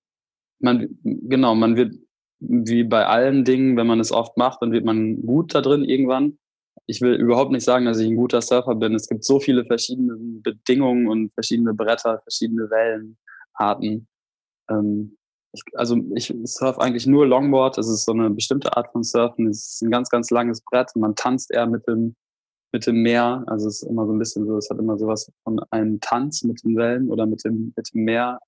Man, 0.58 0.98
genau, 1.02 1.54
man 1.54 1.76
wird 1.76 1.94
wie 2.40 2.84
bei 2.84 3.06
allen 3.06 3.46
Dingen, 3.46 3.78
wenn 3.78 3.86
man 3.86 4.00
es 4.00 4.12
oft 4.12 4.36
macht, 4.36 4.60
dann 4.60 4.72
wird 4.72 4.84
man 4.84 5.22
gut 5.22 5.54
da 5.54 5.62
drin 5.62 5.82
irgendwann. 5.82 6.36
Ich 6.84 7.00
will 7.00 7.14
überhaupt 7.14 7.52
nicht 7.52 7.64
sagen, 7.64 7.86
dass 7.86 7.98
ich 7.98 8.06
ein 8.06 8.16
guter 8.16 8.42
Surfer 8.42 8.74
bin. 8.74 8.94
Es 8.94 9.08
gibt 9.08 9.24
so 9.24 9.40
viele 9.40 9.64
verschiedene 9.64 10.14
Bedingungen 10.42 11.08
und 11.08 11.32
verschiedene 11.32 11.72
Bretter, 11.72 12.20
verschiedene 12.20 12.68
Wellenarten. 12.68 14.06
Ähm, 14.68 15.16
ich, 15.56 15.78
also 15.78 15.96
ich 16.14 16.32
surfe 16.44 16.80
eigentlich 16.80 17.06
nur 17.06 17.26
Longboard. 17.26 17.78
Das 17.78 17.88
ist 17.88 18.04
so 18.04 18.12
eine 18.12 18.30
bestimmte 18.30 18.76
Art 18.76 18.90
von 18.92 19.02
Surfen. 19.02 19.48
Es 19.48 19.74
ist 19.74 19.82
ein 19.82 19.90
ganz, 19.90 20.08
ganz 20.10 20.30
langes 20.30 20.60
Brett. 20.62 20.90
Man 20.94 21.14
tanzt 21.14 21.50
eher 21.50 21.66
mit 21.66 21.86
dem, 21.86 22.14
mit 22.72 22.86
dem 22.86 23.02
Meer. 23.02 23.44
Also 23.46 23.68
es 23.68 23.82
ist 23.82 23.88
immer 23.88 24.06
so 24.06 24.12
ein 24.12 24.18
bisschen 24.18 24.46
so, 24.46 24.56
es 24.56 24.70
hat 24.70 24.78
immer 24.78 24.98
sowas 24.98 25.30
von 25.44 25.60
einem 25.70 26.00
Tanz 26.00 26.42
mit 26.42 26.62
den 26.64 26.76
Wellen 26.76 27.10
oder 27.10 27.26
mit 27.26 27.44
dem, 27.44 27.72
mit 27.76 27.92
dem 27.92 28.04
Meer. 28.04 28.38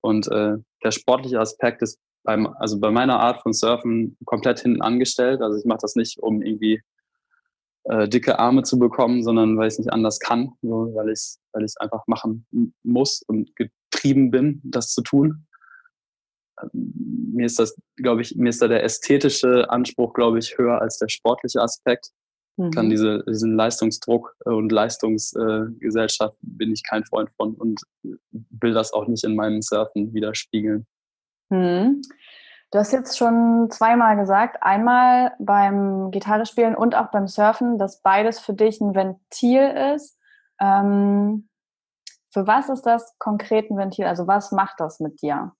Und 0.00 0.28
äh, 0.28 0.56
der 0.82 0.90
sportliche 0.90 1.40
Aspekt 1.40 1.82
ist 1.82 1.98
beim, 2.24 2.46
also 2.58 2.78
bei 2.78 2.90
meiner 2.90 3.20
Art 3.20 3.40
von 3.42 3.52
Surfen 3.52 4.16
komplett 4.24 4.60
hinten 4.60 4.82
angestellt. 4.82 5.40
Also 5.40 5.58
ich 5.58 5.64
mache 5.64 5.80
das 5.82 5.94
nicht, 5.94 6.18
um 6.18 6.42
irgendwie 6.42 6.80
äh, 7.84 8.08
dicke 8.08 8.38
Arme 8.38 8.62
zu 8.62 8.78
bekommen, 8.78 9.22
sondern 9.22 9.56
weil 9.56 9.68
ich 9.68 9.74
es 9.74 9.78
nicht 9.78 9.92
anders 9.92 10.18
kann, 10.20 10.52
so, 10.62 10.92
weil 10.94 11.08
ich 11.08 11.14
es 11.14 11.40
weil 11.52 11.66
einfach 11.78 12.06
machen 12.06 12.46
muss 12.82 13.22
und 13.26 13.50
getrieben 13.56 14.30
bin, 14.30 14.60
das 14.64 14.92
zu 14.92 15.02
tun. 15.02 15.46
Mir 16.72 17.46
ist 17.46 17.58
das, 17.58 17.76
glaube 17.96 18.22
ich, 18.22 18.36
mir 18.36 18.48
ist 18.48 18.60
da 18.62 18.68
der 18.68 18.84
ästhetische 18.84 19.70
Anspruch, 19.70 20.12
glaube 20.12 20.38
ich, 20.38 20.56
höher 20.58 20.80
als 20.80 20.98
der 20.98 21.08
sportliche 21.08 21.60
Aspekt. 21.60 22.10
mhm. 22.56 22.70
kann 22.70 22.90
diese, 22.90 23.24
diesen 23.28 23.54
Leistungsdruck 23.54 24.34
und 24.44 24.70
Leistungsgesellschaft 24.72 26.34
äh, 26.34 26.38
bin 26.40 26.72
ich 26.72 26.82
kein 26.82 27.04
Freund 27.04 27.30
von 27.36 27.54
und 27.54 27.80
will 28.32 28.74
das 28.74 28.92
auch 28.92 29.06
nicht 29.06 29.24
in 29.24 29.36
meinem 29.36 29.62
Surfen 29.62 30.12
widerspiegeln. 30.12 30.86
Mhm. 31.50 32.02
Du 32.70 32.78
hast 32.78 32.92
jetzt 32.92 33.16
schon 33.16 33.70
zweimal 33.70 34.16
gesagt, 34.16 34.62
einmal 34.62 35.32
beim 35.38 36.10
Gitarre 36.10 36.44
spielen 36.44 36.74
und 36.74 36.94
auch 36.94 37.10
beim 37.10 37.26
Surfen, 37.26 37.78
dass 37.78 38.02
beides 38.02 38.40
für 38.40 38.52
dich 38.52 38.80
ein 38.80 38.94
Ventil 38.94 39.94
ist. 39.94 40.18
Ähm, 40.60 41.48
für 42.30 42.46
was 42.46 42.68
ist 42.68 42.82
das 42.82 43.16
konkret 43.18 43.70
ein 43.70 43.78
Ventil? 43.78 44.04
Also 44.04 44.26
was 44.26 44.52
macht 44.52 44.80
das 44.80 45.00
mit 45.00 45.22
dir? 45.22 45.52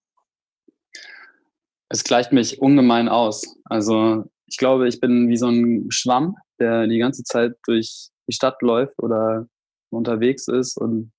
Es 1.89 2.03
gleicht 2.03 2.31
mich 2.31 2.61
ungemein 2.61 3.09
aus. 3.09 3.57
Also 3.65 4.25
ich 4.45 4.57
glaube, 4.57 4.87
ich 4.87 4.99
bin 4.99 5.27
wie 5.29 5.37
so 5.37 5.47
ein 5.47 5.87
Schwamm, 5.89 6.35
der 6.59 6.87
die 6.87 6.99
ganze 6.99 7.23
Zeit 7.23 7.55
durch 7.65 8.09
die 8.27 8.33
Stadt 8.33 8.61
läuft 8.61 8.99
oder 8.99 9.47
unterwegs 9.89 10.47
ist 10.47 10.77
und 10.77 11.11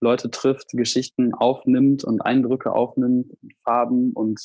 Leute 0.00 0.30
trifft, 0.30 0.70
Geschichten 0.72 1.34
aufnimmt 1.34 2.04
und 2.04 2.22
Eindrücke 2.22 2.72
aufnimmt, 2.72 3.32
Farben 3.64 4.12
und 4.12 4.40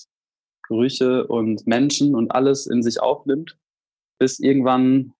Gerüche 0.67 1.27
und 1.27 1.65
Menschen 1.67 2.15
und 2.15 2.31
alles 2.31 2.65
in 2.65 2.83
sich 2.83 2.99
aufnimmt, 2.99 3.57
bis 4.19 4.39
irgendwann 4.39 5.13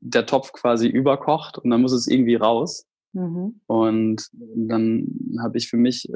der 0.00 0.26
Topf 0.26 0.52
quasi 0.52 0.88
überkocht 0.88 1.58
und 1.58 1.70
dann 1.70 1.80
muss 1.80 1.92
es 1.92 2.08
irgendwie 2.08 2.34
raus. 2.34 2.86
Mhm. 3.12 3.60
Und 3.66 4.28
dann 4.32 5.38
habe 5.40 5.58
ich 5.58 5.68
für 5.68 5.76
mich 5.76 6.08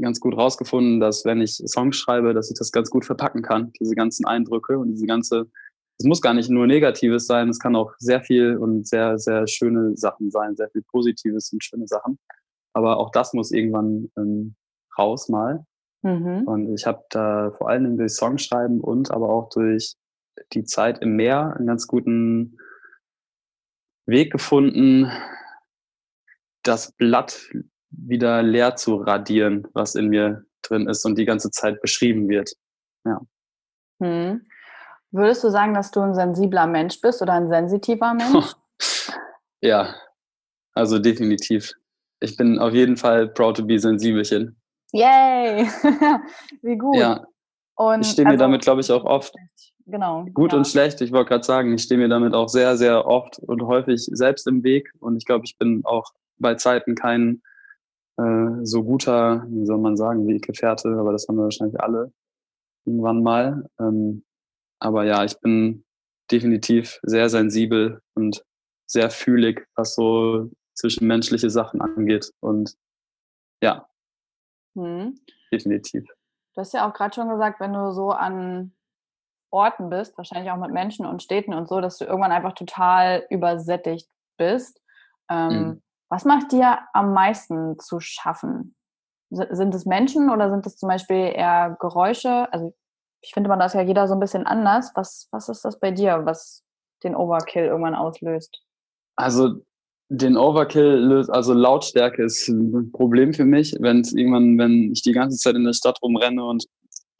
ganz 0.00 0.20
gut 0.20 0.36
rausgefunden, 0.36 1.00
dass 1.00 1.24
wenn 1.24 1.40
ich 1.40 1.62
Songs 1.66 1.96
schreibe, 1.96 2.34
dass 2.34 2.50
ich 2.50 2.58
das 2.58 2.72
ganz 2.72 2.90
gut 2.90 3.04
verpacken 3.04 3.42
kann, 3.42 3.72
diese 3.80 3.94
ganzen 3.94 4.26
Eindrücke 4.26 4.78
und 4.78 4.88
diese 4.88 5.06
ganze, 5.06 5.46
es 5.98 6.06
muss 6.06 6.22
gar 6.22 6.34
nicht 6.34 6.50
nur 6.50 6.66
Negatives 6.66 7.26
sein, 7.26 7.48
es 7.48 7.58
kann 7.58 7.76
auch 7.76 7.92
sehr 7.98 8.22
viel 8.22 8.56
und 8.56 8.86
sehr, 8.86 9.18
sehr 9.18 9.46
schöne 9.46 9.96
Sachen 9.96 10.30
sein, 10.30 10.56
sehr 10.56 10.70
viel 10.70 10.82
Positives 10.82 11.52
und 11.52 11.62
schöne 11.62 11.86
Sachen. 11.86 12.18
Aber 12.72 12.96
auch 12.98 13.10
das 13.10 13.34
muss 13.34 13.52
irgendwann 13.52 14.10
ähm, 14.16 14.54
raus 14.98 15.28
mal. 15.28 15.64
Mhm. 16.02 16.42
Und 16.46 16.74
ich 16.74 16.86
habe 16.86 17.04
da 17.10 17.52
vor 17.52 17.68
allen 17.68 17.84
Dingen 17.84 17.98
durch 17.98 18.14
Songschreiben 18.14 18.80
und 18.80 19.10
aber 19.10 19.28
auch 19.28 19.50
durch 19.50 19.94
die 20.52 20.64
Zeit 20.64 21.00
im 21.02 21.16
Meer 21.16 21.54
einen 21.56 21.66
ganz 21.66 21.86
guten 21.86 22.56
Weg 24.06 24.32
gefunden, 24.32 25.10
das 26.62 26.92
Blatt 26.92 27.50
wieder 27.92 28.42
leer 28.42 28.76
zu 28.76 28.96
radieren, 28.96 29.68
was 29.72 29.94
in 29.94 30.08
mir 30.08 30.44
drin 30.62 30.88
ist 30.88 31.04
und 31.04 31.16
die 31.18 31.24
ganze 31.24 31.50
Zeit 31.50 31.80
beschrieben 31.80 32.28
wird. 32.28 32.52
Ja. 33.04 33.20
Hm. 34.00 34.46
Würdest 35.10 35.44
du 35.44 35.50
sagen, 35.50 35.74
dass 35.74 35.90
du 35.90 36.00
ein 36.00 36.14
sensibler 36.14 36.66
Mensch 36.66 37.00
bist 37.00 37.20
oder 37.20 37.34
ein 37.34 37.48
sensitiver 37.48 38.14
Mensch? 38.14 38.54
ja, 39.60 39.94
also 40.74 40.98
definitiv. 40.98 41.74
Ich 42.20 42.36
bin 42.36 42.58
auf 42.58 42.72
jeden 42.72 42.96
Fall 42.96 43.28
proud 43.28 43.56
to 43.56 43.66
be 43.66 43.78
sensibelchen. 43.78 44.56
Yay! 44.92 45.66
Wie 46.62 46.76
gut. 46.76 46.96
Ja. 46.96 47.26
Und 47.74 48.02
ich 48.02 48.12
stehe 48.12 48.26
mir 48.26 48.32
also, 48.32 48.44
damit, 48.44 48.62
glaube 48.62 48.80
ich, 48.80 48.90
auch 48.90 49.04
oft. 49.04 49.34
Genau. 49.86 50.24
Gut 50.32 50.52
ja. 50.52 50.58
und 50.58 50.66
schlecht, 50.66 51.00
ich 51.00 51.12
wollte 51.12 51.30
gerade 51.30 51.44
sagen, 51.44 51.74
ich 51.74 51.82
stehe 51.82 51.98
mir 51.98 52.08
damit 52.08 52.34
auch 52.34 52.48
sehr, 52.48 52.76
sehr 52.76 53.06
oft 53.06 53.38
und 53.40 53.62
häufig 53.62 54.08
selbst 54.12 54.46
im 54.46 54.62
Weg. 54.62 54.92
Und 55.00 55.16
ich 55.16 55.24
glaube, 55.24 55.44
ich 55.44 55.58
bin 55.58 55.84
auch 55.84 56.12
bei 56.38 56.54
Zeiten 56.54 56.94
kein 56.94 57.42
äh, 58.22 58.66
so 58.66 58.84
guter, 58.84 59.44
wie 59.48 59.66
soll 59.66 59.78
man 59.78 59.96
sagen, 59.96 60.26
wie 60.26 60.38
Gefährte, 60.38 60.96
aber 60.98 61.12
das 61.12 61.26
haben 61.28 61.36
wir 61.36 61.44
wahrscheinlich 61.44 61.80
alle 61.80 62.12
irgendwann 62.84 63.22
mal. 63.22 63.66
Ähm, 63.78 64.24
aber 64.78 65.04
ja, 65.04 65.24
ich 65.24 65.38
bin 65.40 65.84
definitiv 66.30 66.98
sehr 67.02 67.28
sensibel 67.28 68.00
und 68.14 68.44
sehr 68.86 69.10
fühlig, 69.10 69.66
was 69.74 69.94
so 69.94 70.50
zwischenmenschliche 70.74 71.50
Sachen 71.50 71.80
angeht. 71.80 72.32
Und 72.40 72.76
ja, 73.62 73.86
hm. 74.76 75.18
definitiv. 75.52 76.04
Du 76.54 76.60
hast 76.60 76.74
ja 76.74 76.88
auch 76.88 76.94
gerade 76.94 77.14
schon 77.14 77.28
gesagt, 77.28 77.60
wenn 77.60 77.72
du 77.72 77.92
so 77.92 78.10
an 78.10 78.72
Orten 79.50 79.90
bist, 79.90 80.16
wahrscheinlich 80.16 80.50
auch 80.50 80.56
mit 80.56 80.70
Menschen 80.70 81.06
und 81.06 81.22
Städten 81.22 81.54
und 81.54 81.68
so, 81.68 81.80
dass 81.80 81.98
du 81.98 82.04
irgendwann 82.04 82.32
einfach 82.32 82.54
total 82.54 83.26
übersättigt 83.30 84.08
bist. 84.38 84.80
Ähm, 85.30 85.48
mhm. 85.48 85.82
Was 86.12 86.26
macht 86.26 86.52
dir 86.52 86.78
am 86.92 87.14
meisten 87.14 87.78
zu 87.78 87.98
schaffen? 87.98 88.74
Sind 89.30 89.74
es 89.74 89.86
Menschen 89.86 90.28
oder 90.28 90.50
sind 90.50 90.66
es 90.66 90.76
zum 90.76 90.90
Beispiel 90.90 91.32
eher 91.34 91.74
Geräusche? 91.80 92.52
Also 92.52 92.74
ich 93.22 93.32
finde, 93.32 93.48
man 93.48 93.58
das 93.58 93.72
ja 93.72 93.80
jeder 93.80 94.06
so 94.06 94.12
ein 94.12 94.20
bisschen 94.20 94.46
anders. 94.46 94.92
Was, 94.94 95.28
was 95.30 95.48
ist 95.48 95.64
das 95.64 95.80
bei 95.80 95.90
dir, 95.90 96.20
was 96.26 96.64
den 97.02 97.16
Overkill 97.16 97.64
irgendwann 97.64 97.94
auslöst? 97.94 98.60
Also 99.16 99.62
den 100.10 100.36
Overkill 100.36 100.96
löst, 100.96 101.30
also 101.30 101.54
Lautstärke 101.54 102.24
ist 102.24 102.46
ein 102.46 102.92
Problem 102.92 103.32
für 103.32 103.46
mich, 103.46 103.74
wenn 103.80 104.02
es 104.02 104.12
irgendwann, 104.12 104.58
wenn 104.58 104.92
ich 104.92 105.00
die 105.00 105.12
ganze 105.12 105.38
Zeit 105.38 105.54
in 105.54 105.64
der 105.64 105.72
Stadt 105.72 105.98
rumrenne 106.02 106.44
und 106.44 106.66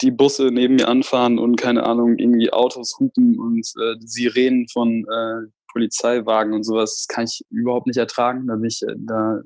die 0.02 0.10
Busse 0.10 0.50
neben 0.52 0.74
mir 0.74 0.88
anfahren 0.88 1.38
und 1.38 1.56
keine 1.56 1.84
Ahnung, 1.84 2.18
irgendwie 2.18 2.52
Autos 2.52 2.98
hupen 3.00 3.40
und 3.40 3.66
äh, 3.80 3.94
Sirenen 4.00 4.68
von 4.68 5.06
äh, 5.08 5.48
Polizeiwagen 5.72 6.52
und 6.52 6.64
sowas 6.64 7.06
kann 7.08 7.24
ich 7.24 7.44
überhaupt 7.50 7.86
nicht 7.86 7.96
ertragen. 7.96 8.46
Da, 8.46 8.58
ich, 8.62 8.82
äh, 8.82 8.94
da 8.96 9.40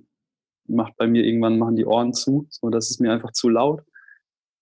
macht 0.69 0.97
bei 0.97 1.07
mir 1.07 1.25
irgendwann 1.25 1.59
machen 1.59 1.77
die 1.77 1.87
Ohren 1.87 2.13
zu. 2.13 2.47
So, 2.51 2.71
das 2.71 2.91
ist 2.91 3.01
mir 3.01 3.13
einfach 3.13 3.33
zu 3.33 3.49
laut. 3.49 3.83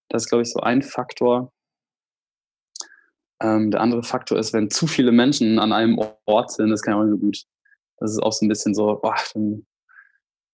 Das 0.08 0.24
ist, 0.24 0.28
glaube 0.28 0.42
ich, 0.42 0.52
so 0.52 0.60
ein 0.60 0.82
Faktor. 0.82 1.52
Ähm, 3.40 3.70
der 3.70 3.80
andere 3.80 4.02
Faktor 4.02 4.38
ist, 4.38 4.52
wenn 4.52 4.70
zu 4.70 4.86
viele 4.86 5.12
Menschen 5.12 5.58
an 5.58 5.72
einem 5.72 5.98
Ort 6.26 6.52
sind, 6.52 6.70
das 6.70 6.82
kann 6.82 6.94
ich 6.94 7.00
auch 7.00 7.04
nicht 7.04 7.12
so 7.12 7.18
gut. 7.18 7.42
Das 7.98 8.12
ist 8.12 8.22
auch 8.22 8.32
so 8.32 8.44
ein 8.44 8.48
bisschen 8.48 8.74
so, 8.74 8.98
boah, 9.02 9.16
dann 9.34 9.66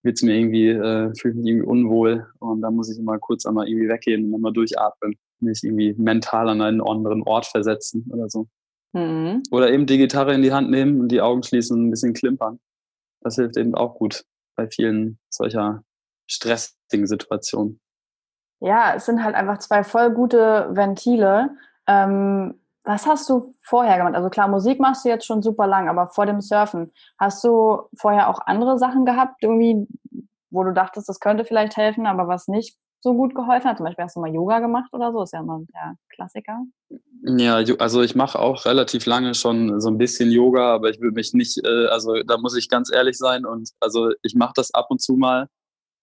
wird 0.02 0.16
es 0.16 0.22
mir 0.22 0.34
irgendwie, 0.34 0.68
äh, 0.68 1.12
fühle 1.14 1.34
mich 1.34 1.46
irgendwie 1.46 1.66
unwohl 1.66 2.26
und 2.38 2.62
dann 2.62 2.74
muss 2.74 2.90
ich 2.90 2.98
immer 2.98 3.18
kurz 3.18 3.44
einmal 3.44 3.68
irgendwie 3.68 3.88
weggehen 3.88 4.26
und 4.26 4.34
einmal 4.34 4.52
durchatmen, 4.52 5.18
mich 5.40 5.62
irgendwie 5.62 5.94
mental 5.94 6.48
an 6.48 6.62
einen 6.62 6.80
anderen 6.80 7.22
Ort 7.22 7.46
versetzen 7.46 8.06
oder 8.10 8.28
so. 8.28 8.48
Mhm. 8.92 9.42
Oder 9.50 9.70
eben 9.70 9.86
die 9.86 9.98
Gitarre 9.98 10.34
in 10.34 10.42
die 10.42 10.52
Hand 10.52 10.70
nehmen 10.70 11.00
und 11.00 11.08
die 11.08 11.20
Augen 11.20 11.42
schließen 11.42 11.78
und 11.78 11.86
ein 11.86 11.90
bisschen 11.90 12.12
klimpern. 12.12 12.58
Das 13.20 13.36
hilft 13.36 13.56
eben 13.56 13.74
auch 13.74 13.94
gut 13.94 14.24
bei 14.56 14.68
vielen 14.68 15.18
solcher 15.28 15.82
stressigen 16.26 17.06
Situationen. 17.06 17.80
Ja, 18.60 18.94
es 18.94 19.06
sind 19.06 19.24
halt 19.24 19.34
einfach 19.34 19.58
zwei 19.58 19.84
voll 19.84 20.10
gute 20.10 20.68
Ventile. 20.72 21.56
Ähm, 21.86 22.60
was 22.84 23.06
hast 23.06 23.28
du 23.28 23.54
vorher 23.62 23.98
gemacht? 23.98 24.14
Also 24.14 24.30
klar, 24.30 24.48
Musik 24.48 24.80
machst 24.80 25.04
du 25.04 25.08
jetzt 25.08 25.26
schon 25.26 25.42
super 25.42 25.66
lang, 25.66 25.88
aber 25.88 26.08
vor 26.08 26.26
dem 26.26 26.40
Surfen, 26.40 26.92
hast 27.18 27.44
du 27.44 27.82
vorher 27.96 28.28
auch 28.28 28.40
andere 28.46 28.78
Sachen 28.78 29.04
gehabt, 29.04 29.42
irgendwie, 29.42 29.86
wo 30.50 30.64
du 30.64 30.72
dachtest, 30.72 31.08
das 31.08 31.20
könnte 31.20 31.44
vielleicht 31.44 31.76
helfen, 31.76 32.06
aber 32.06 32.26
was 32.28 32.48
nicht 32.48 32.76
so 33.00 33.14
gut 33.14 33.34
geholfen 33.34 33.68
hat? 33.68 33.78
Zum 33.78 33.84
Beispiel 33.86 34.04
hast 34.04 34.16
du 34.16 34.20
mal 34.20 34.32
Yoga 34.34 34.60
gemacht 34.60 34.92
oder 34.92 35.12
so, 35.12 35.22
ist 35.22 35.32
ja 35.32 35.40
immer 35.40 35.60
der 35.74 35.94
Klassiker. 36.10 36.60
Ja, 37.22 37.56
also 37.78 38.02
ich 38.02 38.14
mache 38.14 38.38
auch 38.38 38.64
relativ 38.64 39.04
lange 39.04 39.34
schon 39.34 39.78
so 39.80 39.90
ein 39.90 39.98
bisschen 39.98 40.30
Yoga, 40.30 40.74
aber 40.74 40.88
ich 40.90 41.00
will 41.00 41.12
mich 41.12 41.34
nicht, 41.34 41.58
äh, 41.64 41.86
also 41.86 42.14
da 42.22 42.38
muss 42.38 42.56
ich 42.56 42.68
ganz 42.70 42.90
ehrlich 42.92 43.18
sein 43.18 43.44
und 43.44 43.70
also 43.80 44.10
ich 44.22 44.34
mache 44.34 44.52
das 44.56 44.72
ab 44.72 44.86
und 44.88 45.02
zu 45.02 45.16
mal, 45.16 45.46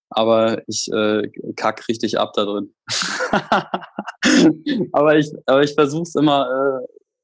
aber 0.09 0.61
ich 0.67 0.87
äh, 0.93 1.29
kack 1.55 1.87
richtig 1.87 2.19
ab 2.19 2.33
da 2.35 2.45
drin. 2.45 2.73
aber 4.93 5.17
ich, 5.17 5.31
aber 5.47 5.63
ich 5.63 5.73
versuche 5.73 6.03
es 6.03 6.15
immer 6.15 6.81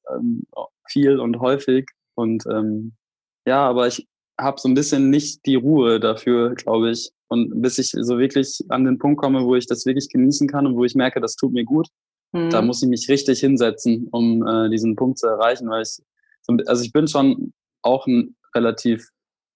äh, 0.09 0.13
ähm, 0.15 0.43
viel 0.89 1.19
und 1.19 1.39
häufig 1.39 1.85
und 2.15 2.45
ähm, 2.47 2.93
ja, 3.45 3.67
aber 3.67 3.87
ich 3.87 4.07
habe 4.39 4.59
so 4.59 4.69
ein 4.69 4.73
bisschen 4.73 5.09
nicht 5.09 5.45
die 5.45 5.55
Ruhe 5.55 5.99
dafür, 5.99 6.55
glaube 6.55 6.91
ich. 6.91 7.11
Und 7.27 7.61
bis 7.61 7.77
ich 7.77 7.91
so 7.91 8.17
wirklich 8.17 8.59
an 8.69 8.85
den 8.85 8.99
Punkt 8.99 9.21
komme, 9.21 9.45
wo 9.45 9.55
ich 9.55 9.67
das 9.67 9.85
wirklich 9.85 10.09
genießen 10.09 10.47
kann 10.47 10.65
und 10.67 10.75
wo 10.75 10.83
ich 10.83 10.95
merke, 10.95 11.21
das 11.21 11.35
tut 11.35 11.53
mir 11.53 11.63
gut, 11.63 11.87
mhm. 12.33 12.49
da 12.49 12.61
muss 12.61 12.83
ich 12.83 12.89
mich 12.89 13.07
richtig 13.09 13.39
hinsetzen, 13.39 14.09
um 14.11 14.45
äh, 14.45 14.69
diesen 14.69 14.95
Punkt 14.95 15.17
zu 15.17 15.27
erreichen, 15.27 15.69
weil 15.69 15.83
ich, 15.83 16.01
so, 16.41 16.57
also 16.67 16.83
ich 16.83 16.91
bin 16.91 17.07
schon 17.07 17.53
auch 17.81 18.05
ein 18.05 18.35
relativ 18.53 19.09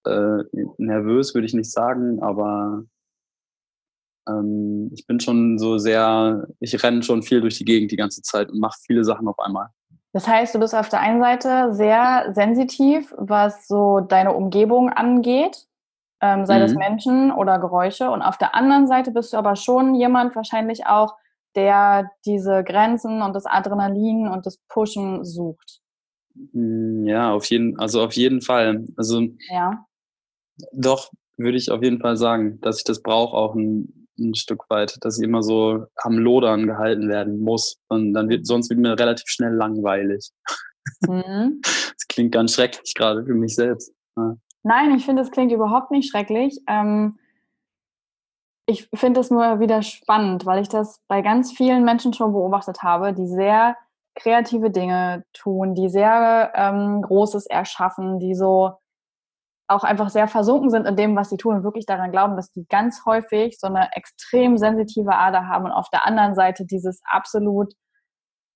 äh, 0.05 0.43
nervös, 0.77 1.33
würde 1.33 1.45
ich 1.45 1.53
nicht 1.53 1.71
sagen, 1.71 2.21
aber 2.21 2.83
ähm, 4.27 4.89
ich 4.93 5.05
bin 5.05 5.19
schon 5.19 5.57
so 5.57 5.77
sehr, 5.77 6.47
ich 6.59 6.81
renne 6.83 7.03
schon 7.03 7.23
viel 7.23 7.41
durch 7.41 7.57
die 7.57 7.65
Gegend 7.65 7.91
die 7.91 7.97
ganze 7.97 8.21
Zeit 8.21 8.49
und 8.49 8.59
mache 8.59 8.79
viele 8.85 9.03
Sachen 9.03 9.27
auf 9.27 9.39
einmal. 9.39 9.69
Das 10.13 10.27
heißt, 10.27 10.55
du 10.55 10.59
bist 10.59 10.73
auf 10.73 10.89
der 10.89 11.01
einen 11.01 11.21
Seite 11.21 11.73
sehr 11.73 12.31
sensitiv, 12.33 13.13
was 13.17 13.67
so 13.67 13.99
deine 13.99 14.33
Umgebung 14.33 14.89
angeht, 14.89 15.67
ähm, 16.21 16.45
sei 16.45 16.57
mhm. 16.57 16.61
das 16.61 16.73
Menschen 16.73 17.31
oder 17.31 17.59
Geräusche. 17.59 18.09
Und 18.09 18.21
auf 18.21 18.37
der 18.37 18.55
anderen 18.55 18.87
Seite 18.87 19.11
bist 19.11 19.33
du 19.33 19.37
aber 19.37 19.55
schon 19.55 19.93
jemand 19.95 20.35
wahrscheinlich 20.35 20.87
auch, 20.87 21.15
der 21.57 22.09
diese 22.25 22.63
Grenzen 22.63 23.21
und 23.21 23.33
das 23.33 23.45
Adrenalin 23.45 24.29
und 24.29 24.45
das 24.45 24.59
Pushen 24.69 25.25
sucht. 25.25 25.81
Hm, 26.53 27.05
ja, 27.05 27.33
auf 27.33 27.45
jeden, 27.45 27.77
also 27.77 28.01
auf 28.01 28.13
jeden 28.13 28.41
Fall. 28.41 28.85
Also 28.95 29.27
ja. 29.49 29.85
doch 30.71 31.11
würde 31.35 31.57
ich 31.57 31.69
auf 31.69 31.83
jeden 31.83 31.99
Fall 31.99 32.15
sagen, 32.15 32.61
dass 32.61 32.77
ich 32.77 32.83
das 32.85 33.01
brauche 33.01 33.35
auch 33.35 33.55
ein 33.55 34.07
ein 34.19 34.35
Stück 34.35 34.69
weit, 34.69 34.97
dass 35.01 35.19
ich 35.19 35.23
immer 35.23 35.43
so 35.43 35.85
am 35.97 36.17
Lodern 36.17 36.67
gehalten 36.67 37.07
werden 37.09 37.39
muss. 37.39 37.77
Und 37.87 38.13
dann 38.13 38.29
wird, 38.29 38.45
sonst 38.45 38.69
wird 38.69 38.79
mir 38.79 38.97
relativ 38.97 39.27
schnell 39.27 39.53
langweilig. 39.53 40.31
Mhm. 41.07 41.61
Das 41.97 42.07
klingt 42.07 42.31
ganz 42.31 42.53
schrecklich 42.53 42.93
gerade 42.95 43.25
für 43.25 43.33
mich 43.33 43.53
selbst. 43.53 43.93
Ja. 44.15 44.35
Nein, 44.63 44.95
ich 44.95 45.05
finde, 45.05 45.21
es 45.21 45.31
klingt 45.31 45.51
überhaupt 45.51 45.91
nicht 45.91 46.09
schrecklich. 46.09 46.57
Ähm, 46.67 47.19
ich 48.67 48.89
finde 48.93 49.21
es 49.21 49.31
nur 49.31 49.59
wieder 49.59 49.81
spannend, 49.81 50.45
weil 50.45 50.61
ich 50.61 50.69
das 50.69 51.01
bei 51.07 51.21
ganz 51.21 51.53
vielen 51.53 51.85
Menschen 51.85 52.13
schon 52.13 52.33
beobachtet 52.33 52.83
habe, 52.83 53.13
die 53.13 53.27
sehr 53.27 53.77
kreative 54.13 54.69
Dinge 54.71 55.23
tun, 55.33 55.73
die 55.73 55.89
sehr 55.89 56.51
ähm, 56.53 57.01
Großes 57.01 57.45
erschaffen, 57.45 58.19
die 58.19 58.35
so 58.35 58.73
auch 59.69 59.83
einfach 59.83 60.09
sehr 60.09 60.27
versunken 60.27 60.69
sind 60.69 60.85
in 60.85 60.95
dem, 60.95 61.15
was 61.15 61.29
sie 61.29 61.37
tun 61.37 61.55
und 61.55 61.63
wirklich 61.63 61.85
daran 61.85 62.11
glauben, 62.11 62.35
dass 62.35 62.51
die 62.51 62.65
ganz 62.67 63.05
häufig 63.05 63.57
so 63.59 63.67
eine 63.67 63.89
extrem 63.95 64.57
sensitive 64.57 65.13
Ader 65.13 65.47
haben 65.47 65.65
und 65.65 65.71
auf 65.71 65.89
der 65.89 66.05
anderen 66.05 66.35
Seite 66.35 66.65
dieses 66.65 67.01
absolut, 67.09 67.73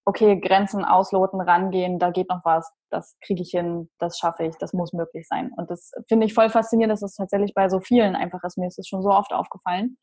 okay, 0.06 0.40
Grenzen 0.40 0.84
ausloten, 0.84 1.40
rangehen, 1.42 2.00
da 2.00 2.10
geht 2.10 2.30
noch 2.30 2.44
was, 2.44 2.72
das 2.90 3.18
kriege 3.24 3.42
ich 3.42 3.52
hin, 3.52 3.90
das 4.00 4.18
schaffe 4.18 4.44
ich, 4.44 4.56
das 4.58 4.74
muss 4.74 4.94
möglich 4.94 5.28
sein. 5.28 5.52
Und 5.56 5.70
das 5.70 5.92
finde 6.08 6.26
ich 6.26 6.34
voll 6.34 6.50
faszinierend, 6.50 6.92
dass 6.92 7.04
es 7.04 7.16
tatsächlich 7.16 7.54
bei 7.54 7.70
so 7.70 7.80
vielen 7.80 8.16
einfach 8.16 8.44
ist. 8.44 8.58
Mir 8.58 8.68
ist 8.68 8.80
es 8.80 8.88
schon 8.88 9.04
so 9.04 9.10
oft 9.10 9.32
aufgefallen. 9.32 9.98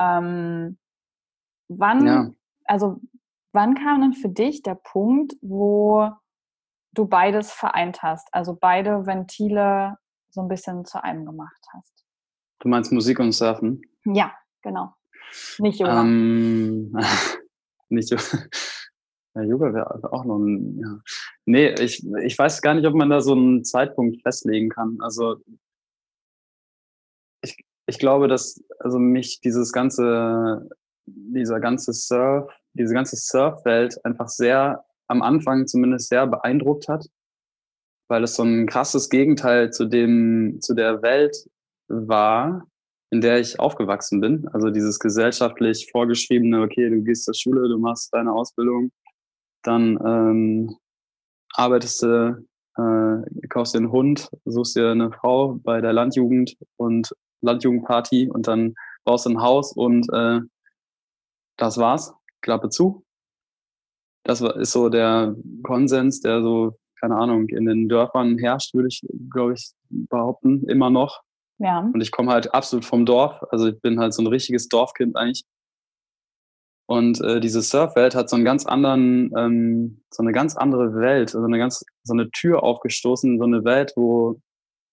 Ähm, 0.00 0.78
wann, 1.68 2.06
ja. 2.06 2.30
also 2.64 3.00
wann 3.52 3.74
kam 3.74 4.02
denn 4.02 4.12
für 4.12 4.28
dich 4.28 4.62
der 4.62 4.74
Punkt, 4.74 5.34
wo 5.40 6.10
du 6.92 7.06
beides 7.06 7.52
vereint 7.52 8.02
hast? 8.02 8.28
Also 8.32 8.56
beide 8.60 9.06
Ventile 9.06 9.96
so 10.30 10.42
ein 10.42 10.48
bisschen 10.48 10.84
zu 10.84 11.02
einem 11.02 11.24
gemacht 11.24 11.66
hast. 11.74 12.04
Du 12.60 12.68
meinst 12.68 12.92
Musik 12.92 13.18
und 13.18 13.32
Surfen? 13.32 13.82
Ja, 14.04 14.32
genau. 14.62 14.94
Nicht 15.58 15.80
Yoga. 15.80 16.02
Ähm, 16.02 16.94
nicht 17.88 18.10
Yoga. 18.10 18.22
Ja, 19.34 19.42
Yoga 19.42 19.72
wäre 19.72 20.12
auch 20.12 20.24
noch 20.24 20.38
ein, 20.38 20.78
ja. 20.78 21.00
Nee, 21.46 21.74
ich, 21.80 22.04
ich 22.22 22.38
weiß 22.38 22.60
gar 22.62 22.74
nicht, 22.74 22.86
ob 22.86 22.94
man 22.94 23.10
da 23.10 23.20
so 23.20 23.32
einen 23.32 23.64
Zeitpunkt 23.64 24.22
festlegen 24.22 24.68
kann. 24.68 24.98
Also 25.00 25.36
ich, 27.42 27.56
ich 27.86 27.98
glaube, 27.98 28.28
dass 28.28 28.62
also 28.78 28.98
mich 28.98 29.40
dieses 29.40 29.72
ganze, 29.72 30.68
dieser 31.06 31.60
ganze 31.60 31.92
Surf, 31.92 32.52
diese 32.74 32.94
ganze 32.94 33.16
Surfwelt 33.16 34.04
einfach 34.04 34.28
sehr 34.28 34.84
am 35.08 35.22
Anfang 35.22 35.66
zumindest 35.66 36.08
sehr 36.08 36.26
beeindruckt 36.26 36.88
hat 36.88 37.06
weil 38.12 38.24
es 38.24 38.34
so 38.34 38.42
ein 38.42 38.66
krasses 38.66 39.08
Gegenteil 39.08 39.72
zu 39.72 39.86
dem, 39.86 40.58
zu 40.60 40.74
der 40.74 41.00
Welt 41.00 41.48
war, 41.88 42.68
in 43.10 43.22
der 43.22 43.40
ich 43.40 43.58
aufgewachsen 43.58 44.20
bin. 44.20 44.46
Also 44.48 44.68
dieses 44.68 44.98
gesellschaftlich 44.98 45.88
vorgeschriebene, 45.90 46.60
okay, 46.60 46.90
du 46.90 47.00
gehst 47.02 47.24
zur 47.24 47.32
Schule, 47.32 47.70
du 47.70 47.78
machst 47.78 48.12
deine 48.12 48.30
Ausbildung, 48.34 48.92
dann 49.62 49.98
ähm, 50.04 50.76
arbeitest 51.54 52.02
du, 52.02 52.46
äh, 52.76 53.48
kaufst 53.48 53.74
dir 53.74 53.78
einen 53.78 53.92
Hund, 53.92 54.30
suchst 54.44 54.76
dir 54.76 54.90
eine 54.90 55.12
Frau 55.12 55.58
bei 55.62 55.80
der 55.80 55.92
Landjugend 55.92 56.56
und 56.76 57.14
Landjugendparty 57.42 58.30
und 58.30 58.46
dann 58.46 58.74
baust 59.04 59.26
du 59.26 59.30
ein 59.30 59.42
Haus 59.42 59.72
und 59.72 60.08
äh, 60.12 60.40
das 61.56 61.78
war's. 61.78 62.14
Klappe 62.40 62.70
zu. 62.70 63.04
Das 64.24 64.40
ist 64.40 64.72
so 64.72 64.88
der 64.88 65.36
Konsens, 65.62 66.20
der 66.20 66.42
so 66.42 66.76
keine 67.02 67.16
Ahnung, 67.16 67.48
in 67.48 67.66
den 67.66 67.88
Dörfern 67.88 68.38
herrscht, 68.38 68.74
würde 68.74 68.88
ich, 68.88 69.02
glaube 69.28 69.54
ich, 69.54 69.72
behaupten, 69.90 70.62
immer 70.68 70.88
noch. 70.88 71.22
Ja. 71.58 71.80
Und 71.80 72.00
ich 72.00 72.12
komme 72.12 72.30
halt 72.30 72.54
absolut 72.54 72.84
vom 72.84 73.04
Dorf. 73.04 73.42
Also 73.50 73.68
ich 73.68 73.80
bin 73.80 73.98
halt 73.98 74.14
so 74.14 74.22
ein 74.22 74.28
richtiges 74.28 74.68
Dorfkind 74.68 75.16
eigentlich. 75.16 75.42
Und 76.92 77.22
äh, 77.22 77.40
diese 77.40 77.62
Surfwelt 77.62 78.14
hat 78.14 78.28
so 78.28 78.36
einen 78.36 78.44
ganz 78.44 78.66
anderen, 78.66 79.32
ähm, 79.34 80.02
so 80.10 80.22
eine 80.22 80.32
ganz 80.32 80.56
andere 80.56 80.94
Welt, 80.94 81.30
so 81.30 81.42
eine 81.42 81.56
ganz, 81.56 81.82
so 82.02 82.12
eine 82.12 82.30
Tür 82.30 82.62
aufgestoßen, 82.62 83.38
so 83.38 83.44
eine 83.44 83.64
Welt, 83.64 83.94
wo 83.96 84.42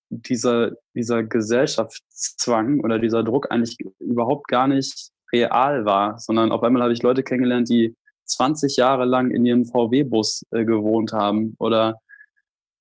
dieser, 0.09 0.71
dieser 0.93 1.23
Gesellschaftszwang 1.23 2.79
oder 2.79 2.99
dieser 2.99 3.21
Druck 3.25 3.51
eigentlich 3.51 3.75
überhaupt 3.99 4.47
gar 4.47 4.69
nicht 4.69 5.09
real 5.33 5.83
war, 5.83 6.17
sondern 6.19 6.53
auf 6.53 6.63
einmal 6.63 6.83
habe 6.83 6.93
ich 6.93 7.03
Leute 7.03 7.21
kennengelernt, 7.21 7.67
die 7.67 7.97
20 8.27 8.77
Jahre 8.77 9.03
lang 9.03 9.31
in 9.31 9.45
ihrem 9.45 9.65
VW-Bus 9.65 10.43
äh, 10.51 10.63
gewohnt 10.63 11.11
haben 11.11 11.57
oder 11.59 11.99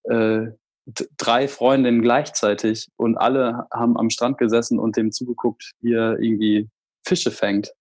äh, 0.04 0.46
drei 1.16 1.48
Freundinnen 1.48 2.02
gleichzeitig 2.02 2.86
und 2.96 3.16
alle 3.16 3.66
haben 3.72 3.98
am 3.98 4.10
Strand 4.10 4.38
gesessen 4.38 4.78
und 4.78 4.96
dem 4.96 5.10
zugeguckt, 5.10 5.72
wie 5.80 5.94
er 5.94 6.20
irgendwie 6.20 6.68
Fische 7.04 7.32
fängt. 7.32 7.72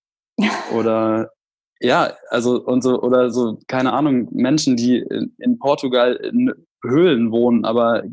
Oder 0.74 1.32
ja, 1.80 2.14
also 2.30 2.64
und 2.64 2.82
so, 2.82 3.02
oder 3.02 3.30
so, 3.30 3.60
keine 3.68 3.94
Ahnung, 3.94 4.30
Menschen, 4.32 4.76
die 4.76 4.98
in, 4.98 5.36
in 5.38 5.60
Portugal 5.60 6.16
in 6.16 6.52
Höhlen 6.84 7.32
wohnen, 7.32 7.66
aber 7.66 8.04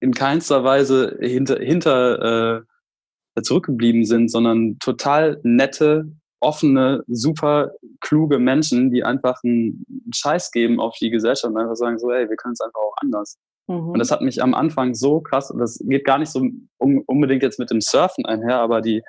in 0.00 0.12
keinster 0.12 0.64
Weise 0.64 1.16
hinter, 1.20 1.58
hinter 1.58 2.64
äh, 3.36 3.42
zurückgeblieben 3.42 4.04
sind, 4.04 4.30
sondern 4.30 4.78
total 4.78 5.40
nette, 5.42 6.12
offene, 6.40 7.04
super 7.06 7.72
kluge 8.00 8.38
Menschen, 8.38 8.90
die 8.90 9.04
einfach 9.04 9.42
einen 9.44 9.84
Scheiß 10.14 10.50
geben 10.50 10.80
auf 10.80 10.96
die 11.00 11.10
Gesellschaft 11.10 11.52
und 11.52 11.60
einfach 11.60 11.76
sagen 11.76 11.98
so, 11.98 12.10
hey, 12.10 12.28
wir 12.28 12.36
können 12.36 12.52
es 12.52 12.60
einfach 12.60 12.80
auch 12.80 12.94
anders. 12.96 13.38
Mhm. 13.72 13.90
Und 13.90 13.98
das 13.98 14.10
hat 14.10 14.20
mich 14.20 14.42
am 14.42 14.54
Anfang 14.54 14.94
so 14.94 15.20
krass, 15.20 15.52
das 15.58 15.78
geht 15.84 16.04
gar 16.04 16.18
nicht 16.18 16.30
so 16.30 16.46
unbedingt 16.78 17.42
jetzt 17.42 17.58
mit 17.58 17.70
dem 17.70 17.80
Surfen 17.80 18.26
einher, 18.26 18.58
aber 18.58 18.80
die, 18.80 19.02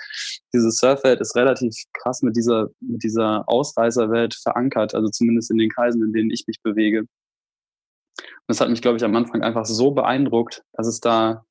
diese 0.54 0.72
Surfwelt 0.72 1.20
ist 1.22 1.36
relativ 1.36 1.76
krass 1.94 2.22
mit 2.22 2.36
dieser, 2.36 2.70
mit 2.80 3.04
dieser 3.04 3.44
Ausreißerwelt 3.48 4.36
verankert, 4.36 4.96
also 4.96 5.10
zumindest 5.10 5.52
in 5.52 5.58
den 5.58 5.70
Kreisen, 5.70 6.04
in 6.04 6.14
denen 6.14 6.32
ich 6.32 6.46
mich 6.48 6.62
bewege. 6.62 7.00
Und 7.00 8.48
das 8.48 8.62
hat 8.62 8.70
mich, 8.70 8.82
glaube 8.82 8.98
ich, 8.98 9.04
am 9.04 9.16
Anfang 9.16 9.42
einfach 9.42 9.66
so 9.66 9.92
beeindruckt, 9.92 10.64
dass 10.74 10.88
es 10.88 11.00
da 11.00 11.46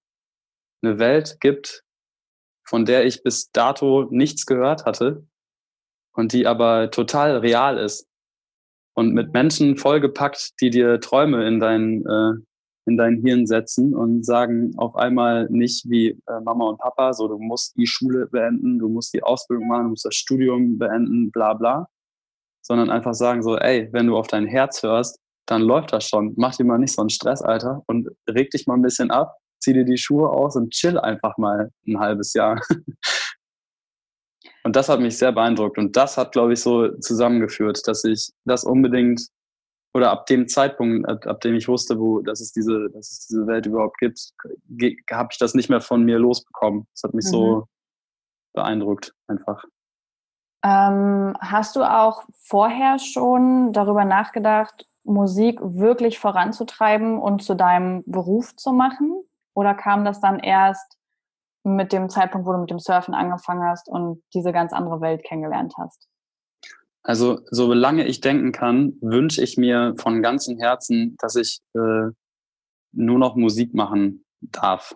eine 0.82 0.98
Welt 0.98 1.38
gibt, 1.40 1.82
von 2.64 2.84
der 2.84 3.04
ich 3.04 3.22
bis 3.22 3.50
dato 3.50 4.06
nichts 4.10 4.46
gehört 4.46 4.84
hatte 4.84 5.26
und 6.14 6.32
die 6.32 6.46
aber 6.46 6.90
total 6.90 7.38
real 7.38 7.78
ist 7.78 8.06
und 8.94 9.14
mit 9.14 9.32
Menschen 9.32 9.76
vollgepackt, 9.76 10.60
die 10.60 10.70
dir 10.70 11.00
Träume 11.00 11.46
in 11.46 11.60
dein, 11.60 12.04
äh, 12.06 12.32
in 12.86 12.96
dein 12.96 13.22
Hirn 13.22 13.46
setzen 13.46 13.94
und 13.94 14.24
sagen 14.24 14.72
auf 14.76 14.96
einmal 14.96 15.48
nicht 15.50 15.88
wie 15.88 16.10
äh, 16.10 16.40
Mama 16.44 16.68
und 16.68 16.78
Papa, 16.78 17.12
so 17.12 17.28
du 17.28 17.38
musst 17.38 17.76
die 17.76 17.86
Schule 17.86 18.26
beenden, 18.26 18.78
du 18.78 18.88
musst 18.88 19.14
die 19.14 19.22
Ausbildung 19.22 19.68
machen, 19.68 19.84
du 19.84 19.90
musst 19.90 20.04
das 20.04 20.14
Studium 20.14 20.78
beenden, 20.78 21.30
bla 21.30 21.54
bla, 21.54 21.88
sondern 22.62 22.90
einfach 22.90 23.14
sagen 23.14 23.42
so, 23.42 23.56
ey, 23.56 23.88
wenn 23.92 24.06
du 24.06 24.16
auf 24.16 24.26
dein 24.26 24.46
Herz 24.46 24.82
hörst, 24.82 25.20
dann 25.46 25.62
läuft 25.62 25.92
das 25.92 26.08
schon. 26.08 26.34
Mach 26.36 26.54
dir 26.56 26.64
mal 26.64 26.78
nicht 26.78 26.94
so 26.94 27.02
einen 27.02 27.10
Stress, 27.10 27.42
Alter, 27.42 27.82
und 27.86 28.08
reg 28.28 28.50
dich 28.50 28.66
mal 28.66 28.74
ein 28.74 28.82
bisschen 28.82 29.10
ab, 29.10 29.36
zieh 29.60 29.72
dir 29.72 29.84
die 29.84 29.98
Schuhe 29.98 30.30
aus 30.30 30.56
und 30.56 30.72
chill 30.72 30.98
einfach 30.98 31.36
mal 31.38 31.70
ein 31.86 31.98
halbes 31.98 32.32
Jahr. 32.34 32.60
Und 34.64 34.76
das 34.76 34.88
hat 34.88 35.00
mich 35.00 35.18
sehr 35.18 35.32
beeindruckt. 35.32 35.76
Und 35.76 35.96
das 35.96 36.16
hat, 36.16 36.30
glaube 36.30 36.52
ich, 36.52 36.60
so 36.60 36.88
zusammengeführt, 36.98 37.82
dass 37.86 38.04
ich 38.04 38.30
das 38.44 38.62
unbedingt 38.62 39.26
oder 39.94 40.10
ab 40.10 40.26
dem 40.26 40.48
Zeitpunkt, 40.48 41.08
ab, 41.08 41.26
ab 41.26 41.40
dem 41.40 41.54
ich 41.54 41.68
wusste, 41.68 41.98
wo, 41.98 42.20
dass 42.20 42.40
es 42.40 42.52
diese, 42.52 42.88
dass 42.90 43.10
es 43.10 43.26
diese 43.26 43.46
Welt 43.46 43.66
überhaupt 43.66 43.98
gibt, 43.98 44.32
habe 45.10 45.28
ich 45.32 45.38
das 45.38 45.54
nicht 45.54 45.68
mehr 45.68 45.80
von 45.80 46.02
mir 46.04 46.18
losbekommen. 46.18 46.86
Das 46.94 47.02
hat 47.04 47.14
mich 47.14 47.26
mhm. 47.26 47.30
so 47.30 47.68
beeindruckt, 48.54 49.14
einfach. 49.28 49.64
Ähm, 50.64 51.36
hast 51.40 51.76
du 51.76 51.82
auch 51.82 52.24
vorher 52.38 52.98
schon 52.98 53.72
darüber 53.72 54.04
nachgedacht, 54.04 54.86
Musik 55.04 55.58
wirklich 55.60 56.18
voranzutreiben 56.18 57.18
und 57.18 57.42
zu 57.42 57.54
deinem 57.54 58.04
Beruf 58.06 58.54
zu 58.56 58.72
machen? 58.72 59.24
Oder 59.54 59.74
kam 59.74 60.04
das 60.04 60.20
dann 60.20 60.38
erst 60.38 60.98
mit 61.64 61.92
dem 61.92 62.08
Zeitpunkt, 62.08 62.46
wo 62.46 62.52
du 62.52 62.58
mit 62.58 62.70
dem 62.70 62.78
Surfen 62.78 63.14
angefangen 63.14 63.64
hast 63.64 63.88
und 63.88 64.22
diese 64.32 64.52
ganz 64.52 64.72
andere 64.72 65.00
Welt 65.00 65.24
kennengelernt 65.24 65.74
hast? 65.76 66.08
Also, 67.04 67.40
solange 67.50 68.06
ich 68.06 68.20
denken 68.20 68.52
kann, 68.52 68.94
wünsche 69.00 69.42
ich 69.42 69.56
mir 69.56 69.94
von 69.98 70.22
ganzem 70.22 70.58
Herzen, 70.58 71.16
dass 71.18 71.34
ich 71.34 71.60
äh, 71.74 72.10
nur 72.92 73.18
noch 73.18 73.34
Musik 73.34 73.74
machen 73.74 74.24
darf. 74.40 74.94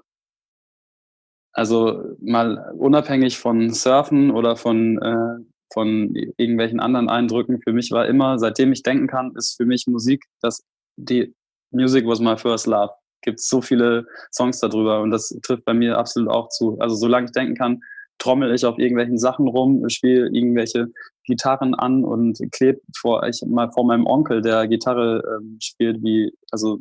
Also 1.53 2.17
mal 2.21 2.73
unabhängig 2.77 3.39
von 3.39 3.71
Surfen 3.73 4.31
oder 4.31 4.57
von, 4.57 5.01
äh, 5.01 5.43
von 5.73 6.15
irgendwelchen 6.37 6.81
anderen 6.81 7.09
Eindrücken, 7.09 7.61
für 7.63 7.73
mich 7.73 7.91
war 7.91 8.07
immer, 8.07 8.39
seitdem 8.39 8.73
ich 8.73 8.83
denken 8.83 9.07
kann, 9.07 9.35
ist 9.37 9.57
für 9.57 9.65
mich 9.65 9.87
Musik, 9.87 10.25
dass 10.43 10.63
die 10.97 11.35
Music 11.71 12.07
was 12.07 12.21
my 12.21 12.37
first 12.37 12.67
love 12.67 12.93
gibt 13.23 13.41
so 13.41 13.61
viele 13.61 14.07
Songs 14.33 14.61
darüber 14.61 15.01
und 15.01 15.11
das 15.11 15.29
trifft 15.43 15.65
bei 15.65 15.75
mir 15.75 15.99
absolut 15.99 16.31
auch 16.31 16.49
zu. 16.49 16.79
Also 16.79 16.95
solange 16.95 17.27
ich 17.27 17.33
denken 17.33 17.57
kann, 17.57 17.83
trommel 18.19 18.55
ich 18.55 18.65
auf 18.65 18.79
irgendwelchen 18.79 19.19
Sachen 19.19 19.49
rum, 19.49 19.87
spiele 19.89 20.29
irgendwelche 20.29 20.89
Gitarren 21.27 21.75
an 21.75 22.05
und 22.05 22.39
klebe 22.53 22.81
vor, 22.97 23.23
ich 23.25 23.43
mal 23.47 23.71
vor 23.73 23.85
meinem 23.85 24.07
Onkel, 24.07 24.43
der 24.43 24.67
Gitarre 24.69 25.23
ähm, 25.37 25.59
spielt, 25.61 26.03
wie, 26.03 26.33
also 26.51 26.81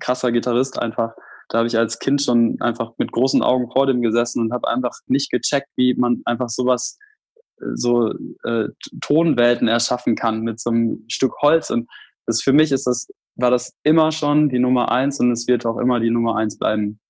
krasser 0.00 0.32
Gitarrist 0.32 0.78
einfach. 0.78 1.14
Da 1.48 1.58
habe 1.58 1.68
ich 1.68 1.76
als 1.76 1.98
Kind 1.98 2.22
schon 2.22 2.60
einfach 2.60 2.92
mit 2.98 3.12
großen 3.12 3.42
Augen 3.42 3.70
vor 3.70 3.86
dem 3.86 4.02
gesessen 4.02 4.40
und 4.40 4.52
habe 4.52 4.68
einfach 4.68 4.92
nicht 5.06 5.30
gecheckt, 5.30 5.68
wie 5.76 5.94
man 5.94 6.22
einfach 6.24 6.48
sowas, 6.48 6.98
äh, 7.60 7.66
so 7.74 8.12
äh, 8.44 8.68
Tonwelten 9.00 9.68
erschaffen 9.68 10.16
kann 10.16 10.42
mit 10.42 10.60
so 10.60 10.70
einem 10.70 11.04
Stück 11.08 11.34
Holz. 11.42 11.70
Und 11.70 11.88
das 12.26 12.42
für 12.42 12.52
mich 12.52 12.72
ist 12.72 12.86
das 12.86 13.08
war 13.36 13.50
das 13.50 13.74
immer 13.82 14.12
schon 14.12 14.48
die 14.48 14.58
Nummer 14.58 14.90
eins 14.90 15.20
und 15.20 15.30
es 15.30 15.46
wird 15.48 15.66
auch 15.66 15.78
immer 15.78 16.00
die 16.00 16.10
Nummer 16.10 16.36
eins 16.36 16.58
bleiben. 16.58 17.00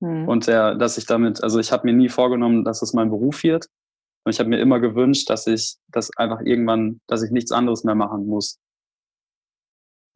Mhm. 0.00 0.28
Und 0.28 0.46
der, 0.46 0.74
dass 0.74 0.98
ich 0.98 1.06
damit, 1.06 1.42
also 1.42 1.58
ich 1.58 1.72
habe 1.72 1.86
mir 1.86 1.94
nie 1.94 2.08
vorgenommen, 2.08 2.64
dass 2.64 2.82
es 2.82 2.92
mein 2.92 3.10
Beruf 3.10 3.42
wird. 3.42 3.66
Und 4.26 4.32
ich 4.32 4.40
habe 4.40 4.48
mir 4.48 4.58
immer 4.58 4.80
gewünscht, 4.80 5.30
dass 5.30 5.46
ich 5.46 5.76
das 5.86 6.10
einfach 6.16 6.40
irgendwann, 6.40 7.00
dass 7.06 7.22
ich 7.22 7.30
nichts 7.30 7.52
anderes 7.52 7.84
mehr 7.84 7.94
machen 7.94 8.26
muss. 8.26 8.58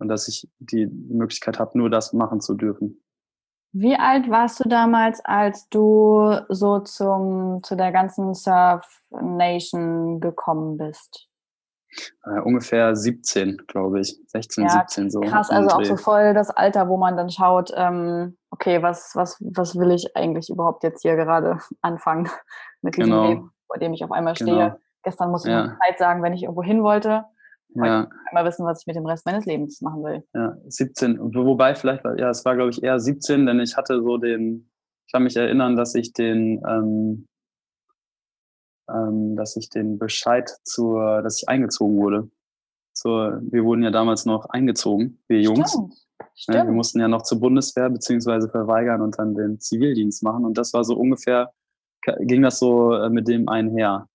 Und 0.01 0.09
dass 0.09 0.27
ich 0.27 0.51
die 0.59 0.87
Möglichkeit 0.87 1.61
habe, 1.61 1.79
nur 1.79 1.91
das 1.91 2.13
machen 2.13 2.41
zu 2.41 2.55
dürfen. 2.55 3.05
Wie 3.73 3.95
alt 3.95 4.29
warst 4.29 4.59
du 4.59 4.69
damals, 4.69 5.25
als 5.25 5.69
du 5.69 6.41
so 6.49 6.81
zum, 6.81 7.63
zu 7.63 7.77
der 7.77 7.93
ganzen 7.93 8.35
Surf 8.35 8.85
Nation 9.11 10.19
gekommen 10.19 10.77
bist? 10.77 11.29
Äh, 12.25 12.41
ungefähr 12.41 12.97
17, 12.97 13.59
glaube 13.69 14.01
ich. 14.01 14.19
16, 14.27 14.65
ja, 14.65 14.71
17 14.71 15.11
so. 15.11 15.21
Krass, 15.21 15.51
also 15.51 15.69
auch 15.71 15.85
so 15.85 15.97
voll 15.97 16.35
das 16.35 16.51
Alter, 16.51 16.89
wo 16.89 16.97
man 16.97 17.17
dann 17.17 17.31
schaut, 17.31 17.71
ähm, 17.77 18.37
okay, 18.51 18.83
was, 18.83 19.13
was, 19.15 19.37
was 19.39 19.77
will 19.77 19.93
ich 19.93 20.17
eigentlich 20.17 20.51
überhaupt 20.51 20.83
jetzt 20.83 21.03
hier 21.03 21.15
gerade 21.15 21.59
anfangen 21.81 22.29
mit 22.83 22.97
diesem 22.97 23.11
genau. 23.11 23.29
Leben, 23.29 23.53
vor 23.71 23.79
dem 23.79 23.95
ich 23.95 24.03
auf 24.03 24.11
einmal 24.11 24.35
stehe. 24.35 24.51
Genau. 24.51 24.77
Gestern 25.05 25.31
musste 25.31 25.49
ich 25.49 25.55
ja. 25.55 25.67
noch 25.67 25.79
Zeit 25.87 25.99
sagen, 25.99 26.23
wenn 26.23 26.33
ich 26.33 26.43
irgendwo 26.43 26.63
hin 26.63 26.83
wollte. 26.83 27.25
Ja. 27.75 28.09
Einmal 28.29 28.45
wissen, 28.45 28.67
was 28.67 28.81
ich 28.81 28.87
mit 28.89 28.97
dem 28.97 29.07
Rest 29.07 29.25
meines 29.27 29.47
Lebens 29.47 29.81
machen 29.81 30.03
will. 30.03 30.25
Ja, 30.35 30.57
17. 30.67 31.19
Wobei 31.21 31.75
vielleicht, 31.77 32.05
ja, 32.05 32.31
es 32.31 32.45
war, 32.45 32.57
glaube 32.57 32.71
ich, 32.71 32.83
eher 32.83 32.99
17, 32.99 33.47
denn 33.47 33.61
ich 33.61 33.77
hatte 33.77 34.03
so 34.03 34.19
den, 34.19 34.69
ich 35.07 35.13
kann 35.13 35.23
mich 35.23 35.37
erinnern, 35.37 35.77
dass 35.77 35.95
ich 35.95 36.13
den, 36.13 36.61
ähm, 36.67 37.29
ähm, 38.91 39.37
dass 39.37 39.57
ich 39.57 39.71
den 39.71 39.99
Bescheid 39.99 40.51
zur, 40.65 41.23
dass 41.23 41.41
ich 41.41 41.49
eingezogen 41.49 41.97
wurde. 41.97 42.29
So, 42.93 43.11
wir 43.41 43.65
wurden 43.65 43.85
ja 43.85 43.93
damals 43.93 44.27
noch 44.27 44.47
eingezogen, 44.47 45.23
wir 45.29 45.41
Jungs. 45.41 45.71
Stimmt. 45.71 45.95
Stimmt. 46.35 46.57
Ja, 46.57 46.65
wir 46.65 46.73
mussten 46.73 47.01
ja 47.01 47.09
noch 47.09 47.23
zur 47.23 47.41
Bundeswehr 47.41 47.89
beziehungsweise 47.89 48.49
verweigern 48.49 49.01
und 49.01 49.19
dann 49.19 49.35
den 49.35 49.61
Zivildienst 49.61 50.23
machen. 50.23 50.45
Und 50.45 50.59
das 50.59 50.73
war 50.73 50.85
so 50.85 50.97
ungefähr, 50.97 51.53
ging 52.21 52.43
das 52.43 52.59
so 52.59 52.95
äh, 52.95 53.11
mit 53.11 53.29
dem 53.29 53.49
einher. 53.49 54.07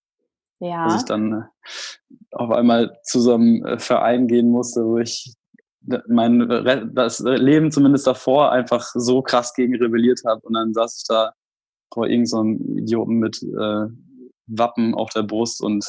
Ja. 0.59 0.85
Dass 0.85 0.97
ich 0.97 1.05
dann 1.05 1.33
äh, 1.33 1.43
auf 2.31 2.51
einmal 2.51 2.97
zu 3.03 3.19
so 3.19 3.33
einem 3.33 3.79
Verein 3.79 4.27
gehen 4.27 4.49
musste, 4.49 4.85
wo 4.85 4.97
ich 4.97 5.35
mein 6.07 6.49
das 6.93 7.19
Leben 7.19 7.71
zumindest 7.71 8.07
davor 8.07 8.51
einfach 8.51 8.83
so 8.95 9.21
krass 9.21 9.53
gegen 9.53 9.75
rebelliert 9.75 10.21
habe. 10.25 10.41
Und 10.41 10.53
dann 10.53 10.73
saß 10.73 10.97
ich 10.97 11.07
da 11.07 11.33
vor 11.93 12.07
irgendeinem 12.07 12.57
so 12.57 12.75
Idioten 12.75 13.19
mit 13.19 13.41
äh, 13.43 13.87
Wappen 14.47 14.95
auf 14.95 15.11
der 15.11 15.23
Brust 15.23 15.61
und 15.61 15.85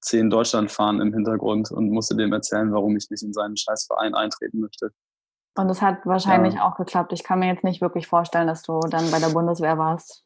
zehn 0.00 0.30
Deutschlandfahren 0.30 1.00
im 1.00 1.12
Hintergrund 1.12 1.70
und 1.70 1.90
musste 1.90 2.16
dem 2.16 2.32
erzählen, 2.32 2.72
warum 2.72 2.96
ich 2.96 3.10
nicht 3.10 3.22
in 3.22 3.32
seinen 3.32 3.56
Scheißverein 3.56 4.14
eintreten 4.14 4.60
möchte. 4.60 4.92
Und 5.56 5.68
das 5.68 5.82
hat 5.82 6.06
wahrscheinlich 6.06 6.54
ja. 6.54 6.66
auch 6.66 6.76
geklappt. 6.76 7.12
Ich 7.12 7.24
kann 7.24 7.40
mir 7.40 7.48
jetzt 7.48 7.64
nicht 7.64 7.80
wirklich 7.80 8.06
vorstellen, 8.06 8.46
dass 8.46 8.62
du 8.62 8.80
dann 8.88 9.10
bei 9.10 9.18
der 9.18 9.28
Bundeswehr 9.28 9.78
warst. 9.78 10.24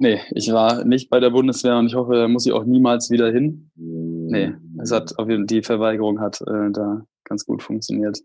Nee, 0.00 0.22
ich 0.30 0.50
war 0.50 0.84
nicht 0.84 1.10
bei 1.10 1.20
der 1.20 1.28
Bundeswehr 1.28 1.76
und 1.76 1.86
ich 1.86 1.94
hoffe, 1.94 2.14
da 2.14 2.26
muss 2.26 2.46
ich 2.46 2.52
auch 2.52 2.64
niemals 2.64 3.10
wieder 3.10 3.30
hin. 3.30 3.70
Nee, 3.76 4.54
es 4.82 4.92
hat 4.92 5.18
auf 5.18 5.28
jeden 5.28 5.42
Fall, 5.42 5.46
die 5.46 5.62
Verweigerung 5.62 6.20
hat 6.20 6.40
äh, 6.40 6.70
da 6.72 7.02
ganz 7.24 7.44
gut 7.44 7.62
funktioniert. 7.62 8.18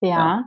Ja. 0.00 0.08
ja. 0.08 0.44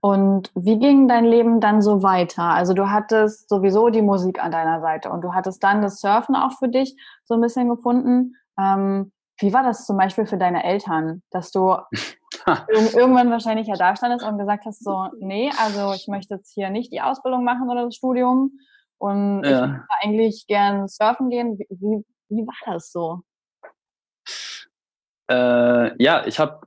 Und 0.00 0.50
wie 0.56 0.80
ging 0.80 1.06
dein 1.06 1.26
Leben 1.26 1.60
dann 1.60 1.80
so 1.80 2.02
weiter? 2.02 2.42
Also 2.42 2.74
du 2.74 2.90
hattest 2.90 3.48
sowieso 3.48 3.88
die 3.88 4.02
Musik 4.02 4.42
an 4.42 4.50
deiner 4.50 4.80
Seite 4.80 5.10
und 5.10 5.22
du 5.22 5.32
hattest 5.32 5.62
dann 5.62 5.80
das 5.80 6.00
Surfen 6.00 6.34
auch 6.34 6.58
für 6.58 6.68
dich 6.68 6.96
so 7.24 7.34
ein 7.34 7.40
bisschen 7.40 7.68
gefunden. 7.68 8.34
Ähm, 8.58 9.12
wie 9.38 9.52
war 9.52 9.62
das 9.62 9.86
zum 9.86 9.96
Beispiel 9.96 10.26
für 10.26 10.38
deine 10.38 10.64
Eltern, 10.64 11.22
dass 11.30 11.52
du 11.52 11.76
irgendwann 12.96 13.30
wahrscheinlich 13.30 13.68
ja 13.68 13.76
da 13.76 13.94
standest 13.94 14.26
und 14.26 14.38
gesagt 14.38 14.64
hast, 14.66 14.82
so, 14.82 15.08
nee, 15.20 15.52
also 15.56 15.92
ich 15.92 16.08
möchte 16.08 16.34
jetzt 16.34 16.52
hier 16.52 16.70
nicht 16.70 16.92
die 16.92 17.00
Ausbildung 17.00 17.44
machen 17.44 17.70
oder 17.70 17.84
das 17.84 17.94
Studium 17.94 18.58
und 18.98 19.44
ja. 19.44 19.50
ich 19.50 19.52
würde 19.52 19.86
eigentlich 20.02 20.46
gern 20.46 20.88
surfen 20.88 21.30
gehen. 21.30 21.58
Wie, 21.58 21.66
wie, 21.70 22.04
wie 22.28 22.46
war 22.46 22.74
das 22.74 22.90
so? 22.90 23.20
Äh, 25.30 26.02
ja, 26.02 26.26
ich 26.26 26.38
habe, 26.38 26.66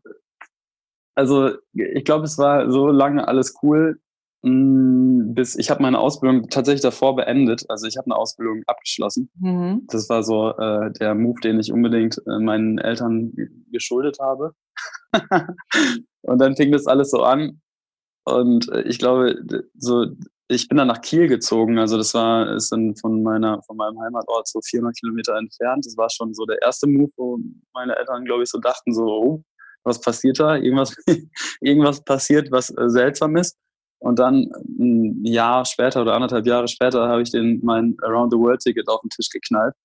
also 1.15 1.51
ich 1.73 2.03
glaube, 2.05 2.25
es 2.25 2.37
war 2.37 2.69
so 2.69 2.87
lange 2.87 3.27
alles 3.27 3.55
cool, 3.63 3.99
Mm, 4.41 5.33
bis 5.33 5.57
ich 5.57 5.69
habe 5.69 5.81
meine 5.81 5.99
Ausbildung 5.99 6.49
tatsächlich 6.49 6.81
davor 6.81 7.15
beendet. 7.15 7.65
Also 7.69 7.87
ich 7.87 7.97
habe 7.97 8.05
eine 8.05 8.15
Ausbildung 8.15 8.63
abgeschlossen. 8.67 9.29
Mhm. 9.39 9.85
Das 9.87 10.09
war 10.09 10.23
so 10.23 10.51
äh, 10.57 10.91
der 10.93 11.13
Move, 11.15 11.41
den 11.41 11.59
ich 11.59 11.73
unbedingt 11.73 12.21
äh, 12.25 12.39
meinen 12.39 12.77
Eltern 12.77 13.33
geschuldet 13.71 14.17
habe. 14.21 14.53
und 16.21 16.39
dann 16.39 16.55
fing 16.55 16.71
das 16.71 16.87
alles 16.87 17.11
so 17.11 17.23
an. 17.23 17.61
Und 18.23 18.69
äh, 18.71 18.83
ich 18.83 18.99
glaube, 18.99 19.35
so 19.77 20.05
ich 20.51 20.67
bin 20.67 20.77
dann 20.77 20.87
nach 20.87 21.01
Kiel 21.01 21.27
gezogen. 21.27 21.77
Also 21.77 21.97
das 21.97 22.13
war 22.13 22.55
ist 22.55 22.71
dann 22.71 22.95
von 22.95 23.21
meiner 23.21 23.61
von 23.63 23.77
meinem 23.77 23.99
Heimatort 24.01 24.47
so 24.47 24.59
400 24.61 24.97
Kilometer 24.97 25.37
entfernt. 25.37 25.85
Das 25.85 25.95
war 25.95 26.09
schon 26.09 26.33
so 26.33 26.45
der 26.45 26.61
erste 26.61 26.87
Move, 26.87 27.11
wo 27.17 27.39
meine 27.73 27.95
Eltern 27.95 28.25
glaube 28.25 28.43
ich 28.43 28.49
so 28.49 28.59
dachten 28.59 28.93
so, 28.93 29.05
oh, 29.05 29.43
was 29.83 30.01
passiert 30.01 30.39
da? 30.39 30.55
Irgendwas 30.55 30.95
irgendwas 31.61 32.03
passiert, 32.03 32.51
was 32.51 32.71
äh, 32.71 32.89
seltsam 32.89 33.37
ist. 33.37 33.57
Und 33.99 34.17
dann 34.17 34.49
ein 34.79 35.23
Jahr 35.23 35.65
später 35.65 36.01
oder 36.01 36.15
anderthalb 36.15 36.47
Jahre 36.47 36.67
später 36.67 37.07
habe 37.07 37.21
ich 37.21 37.31
den 37.31 37.59
mein 37.63 37.95
Around 38.01 38.31
the 38.33 38.39
World 38.39 38.61
Ticket 38.61 38.87
auf 38.87 39.01
den 39.01 39.09
Tisch 39.09 39.29
geknallt 39.29 39.75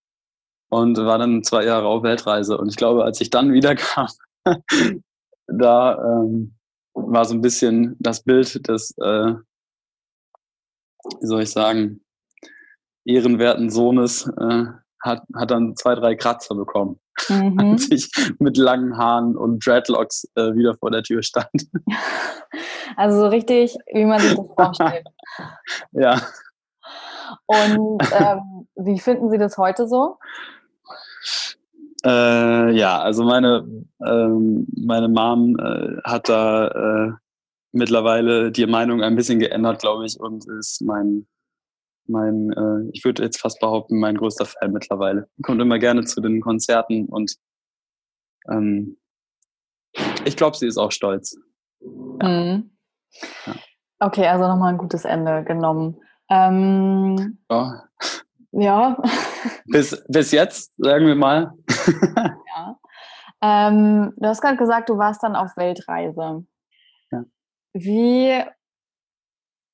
und 0.70 0.96
war 0.96 1.18
dann 1.18 1.42
zwei 1.42 1.64
Jahre 1.64 1.86
auf 1.86 2.02
Weltreise. 2.02 2.56
Und 2.56 2.68
ich 2.68 2.76
glaube, 2.76 3.04
als 3.04 3.20
ich 3.20 3.30
dann 3.30 3.52
wieder 3.52 3.74
kam, 3.74 4.08
da 5.46 5.98
ähm, 5.98 6.54
war 6.94 7.24
so 7.26 7.34
ein 7.34 7.42
bisschen 7.42 7.96
das 7.98 8.22
Bild 8.22 8.66
des, 8.68 8.94
äh, 8.98 9.34
wie 11.20 11.26
soll 11.26 11.42
ich 11.42 11.50
sagen, 11.50 12.00
ehrenwerten 13.04 13.70
Sohnes 13.70 14.26
äh, 14.26 14.64
hat, 15.02 15.22
hat 15.34 15.50
dann 15.50 15.76
zwei, 15.76 15.94
drei 15.94 16.14
Kratzer 16.14 16.54
bekommen, 16.54 16.98
mhm. 17.28 17.58
als 17.58 17.90
ich 17.90 18.10
mit 18.38 18.56
langen 18.56 18.96
Haaren 18.96 19.36
und 19.36 19.64
Dreadlocks 19.64 20.26
äh, 20.34 20.54
wieder 20.54 20.74
vor 20.74 20.90
der 20.90 21.02
Tür 21.02 21.22
stand. 21.22 21.50
Also 22.96 23.18
so 23.18 23.26
richtig, 23.26 23.76
wie 23.92 24.04
man 24.04 24.20
sich 24.20 24.36
das 24.36 24.46
vorstellt. 24.56 25.08
ja. 25.92 26.20
Und 27.46 28.02
ähm, 28.12 28.68
wie 28.76 29.00
finden 29.00 29.30
Sie 29.30 29.38
das 29.38 29.58
heute 29.58 29.88
so? 29.88 30.18
Äh, 32.04 32.70
ja, 32.76 33.00
also 33.00 33.24
meine, 33.24 33.66
ähm, 34.06 34.66
meine 34.76 35.08
Mom 35.08 35.56
äh, 35.58 36.00
hat 36.04 36.28
da 36.28 36.68
äh, 36.68 37.12
mittlerweile 37.74 38.52
die 38.52 38.66
Meinung 38.66 39.02
ein 39.02 39.16
bisschen 39.16 39.38
geändert, 39.38 39.80
glaube 39.80 40.06
ich, 40.06 40.18
und 40.18 40.46
ist 40.58 40.80
mein, 40.82 41.26
mein 42.06 42.50
äh, 42.52 42.90
ich 42.92 43.04
würde 43.04 43.22
jetzt 43.22 43.40
fast 43.40 43.60
behaupten, 43.60 43.98
mein 43.98 44.16
größter 44.16 44.46
Fan 44.46 44.72
mittlerweile. 44.72 45.28
Kommt 45.42 45.60
immer 45.60 45.78
gerne 45.78 46.04
zu 46.04 46.20
den 46.20 46.40
Konzerten 46.40 47.06
und 47.06 47.36
ähm, 48.48 48.98
ich 50.24 50.36
glaube, 50.36 50.56
sie 50.56 50.66
ist 50.66 50.78
auch 50.78 50.92
stolz. 50.92 51.36
Ja. 52.20 52.28
Mhm. 52.28 52.70
Okay, 54.00 54.26
also 54.26 54.46
nochmal 54.46 54.72
ein 54.72 54.78
gutes 54.78 55.04
Ende 55.04 55.44
genommen. 55.44 56.00
Ähm, 56.28 57.38
ja. 57.50 57.84
Ja. 58.52 58.96
Bis, 59.66 60.04
bis 60.08 60.30
jetzt, 60.30 60.74
sagen 60.76 61.06
wir 61.06 61.16
mal. 61.16 61.52
ja. 62.56 62.76
Ähm, 63.42 64.12
du 64.16 64.28
hast 64.28 64.40
gerade 64.40 64.56
gesagt, 64.56 64.88
du 64.88 64.96
warst 64.96 65.22
dann 65.22 65.36
auf 65.36 65.56
Weltreise. 65.56 66.46
Wie 67.74 68.42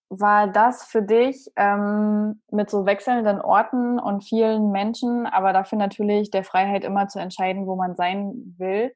war 0.08 0.48
das 0.48 0.84
für 0.84 1.02
dich 1.02 1.48
ähm, 1.54 2.42
mit 2.50 2.68
so 2.68 2.84
wechselnden 2.84 3.40
Orten 3.40 3.98
und 4.00 4.24
vielen 4.24 4.72
Menschen, 4.72 5.26
aber 5.26 5.52
dafür 5.52 5.78
natürlich 5.78 6.30
der 6.30 6.42
Freiheit 6.42 6.82
immer 6.84 7.06
zu 7.06 7.20
entscheiden, 7.20 7.66
wo 7.66 7.76
man 7.76 7.94
sein 7.94 8.54
will? 8.58 8.92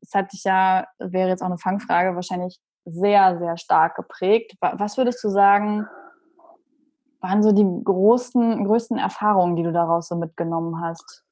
Das 0.00 0.14
hat 0.14 0.32
dich 0.32 0.44
ja, 0.44 0.86
wäre 0.98 1.28
jetzt 1.28 1.42
auch 1.42 1.46
eine 1.46 1.58
Fangfrage, 1.58 2.14
wahrscheinlich 2.14 2.58
sehr, 2.86 3.38
sehr 3.38 3.58
stark 3.58 3.96
geprägt. 3.96 4.54
Was 4.60 4.96
würdest 4.96 5.22
du 5.22 5.28
sagen, 5.28 5.86
waren 7.20 7.42
so 7.42 7.52
die 7.52 7.66
großen, 7.84 8.64
größten 8.64 8.96
Erfahrungen, 8.96 9.56
die 9.56 9.62
du 9.62 9.72
daraus 9.72 10.08
so 10.08 10.16
mitgenommen 10.16 10.80
hast? 10.82 11.22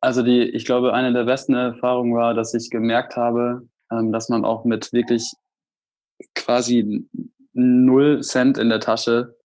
Also 0.00 0.22
die, 0.22 0.42
ich 0.42 0.64
glaube, 0.64 0.92
eine 0.92 1.12
der 1.12 1.24
besten 1.24 1.54
Erfahrungen 1.54 2.16
war, 2.16 2.34
dass 2.34 2.52
ich 2.52 2.70
gemerkt 2.70 3.16
habe, 3.16 3.68
ähm, 3.92 4.10
dass 4.10 4.28
man 4.28 4.44
auch 4.44 4.64
mit 4.64 4.92
wirklich 4.92 5.32
quasi 6.34 7.08
null 7.52 8.22
Cent 8.22 8.58
in 8.58 8.68
der 8.68 8.80
Tasche 8.80 9.36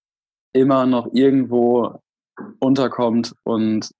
immer 0.53 0.85
noch 0.85 1.09
irgendwo 1.13 2.01
unterkommt 2.59 3.35
und 3.43 3.91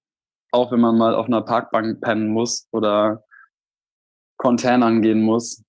auch 0.50 0.70
wenn 0.70 0.80
man 0.80 0.98
mal 0.98 1.14
auf 1.14 1.26
einer 1.26 1.42
Parkbank 1.42 2.00
pennen 2.00 2.28
muss 2.28 2.68
oder 2.72 3.24
Containern 4.36 5.00
gehen 5.00 5.22
muss, 5.22 5.62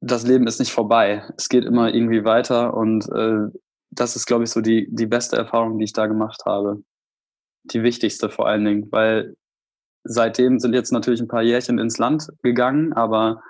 das 0.00 0.26
Leben 0.26 0.46
ist 0.46 0.58
nicht 0.58 0.72
vorbei. 0.72 1.24
Es 1.36 1.48
geht 1.48 1.64
immer 1.64 1.92
irgendwie 1.92 2.24
weiter 2.24 2.74
und 2.74 3.06
äh, 3.12 3.48
das 3.90 4.16
ist, 4.16 4.26
glaube 4.26 4.44
ich, 4.44 4.50
so 4.50 4.60
die, 4.60 4.88
die 4.90 5.06
beste 5.06 5.36
Erfahrung, 5.36 5.78
die 5.78 5.84
ich 5.84 5.92
da 5.92 6.06
gemacht 6.06 6.42
habe. 6.46 6.82
Die 7.64 7.82
wichtigste 7.82 8.28
vor 8.28 8.46
allen 8.46 8.64
Dingen, 8.64 8.88
weil 8.92 9.36
seitdem 10.04 10.58
sind 10.58 10.74
jetzt 10.74 10.92
natürlich 10.92 11.20
ein 11.20 11.28
paar 11.28 11.42
Jährchen 11.42 11.78
ins 11.78 11.98
Land 11.98 12.28
gegangen, 12.42 12.92
aber 12.92 13.42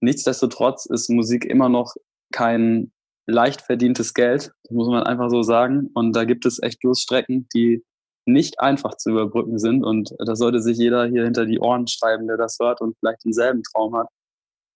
nichtsdestotrotz 0.00 0.86
ist 0.86 1.10
Musik 1.10 1.44
immer 1.44 1.68
noch 1.68 1.94
kein 2.32 2.92
leicht 3.26 3.62
verdientes 3.62 4.14
Geld, 4.14 4.52
das 4.62 4.70
muss 4.72 4.88
man 4.88 5.02
einfach 5.02 5.30
so 5.30 5.42
sagen. 5.42 5.90
Und 5.94 6.14
da 6.14 6.24
gibt 6.24 6.46
es 6.46 6.62
echt 6.62 6.82
Durststrecken, 6.84 7.48
die 7.54 7.84
nicht 8.24 8.60
einfach 8.60 8.96
zu 8.96 9.10
überbrücken 9.10 9.58
sind. 9.58 9.84
Und 9.84 10.14
das 10.18 10.38
sollte 10.38 10.60
sich 10.60 10.78
jeder 10.78 11.06
hier 11.06 11.24
hinter 11.24 11.46
die 11.46 11.58
Ohren 11.58 11.86
schreiben, 11.86 12.26
der 12.26 12.36
das 12.36 12.58
hört 12.60 12.80
und 12.80 12.96
vielleicht 12.98 13.24
denselben 13.24 13.62
Traum 13.62 13.96
hat. 13.96 14.08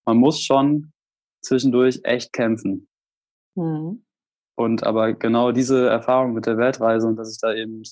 Man 0.06 0.16
muss 0.16 0.40
schon 0.40 0.92
zwischendurch 1.42 2.00
echt 2.04 2.32
kämpfen. 2.32 2.88
Mhm. 3.56 4.04
Und 4.56 4.84
aber 4.84 5.14
genau 5.14 5.52
diese 5.52 5.88
Erfahrung 5.88 6.34
mit 6.34 6.46
der 6.46 6.58
Weltreise 6.58 7.06
und 7.06 7.16
dass 7.16 7.32
ich 7.32 7.38
da 7.40 7.54
eben, 7.54 7.82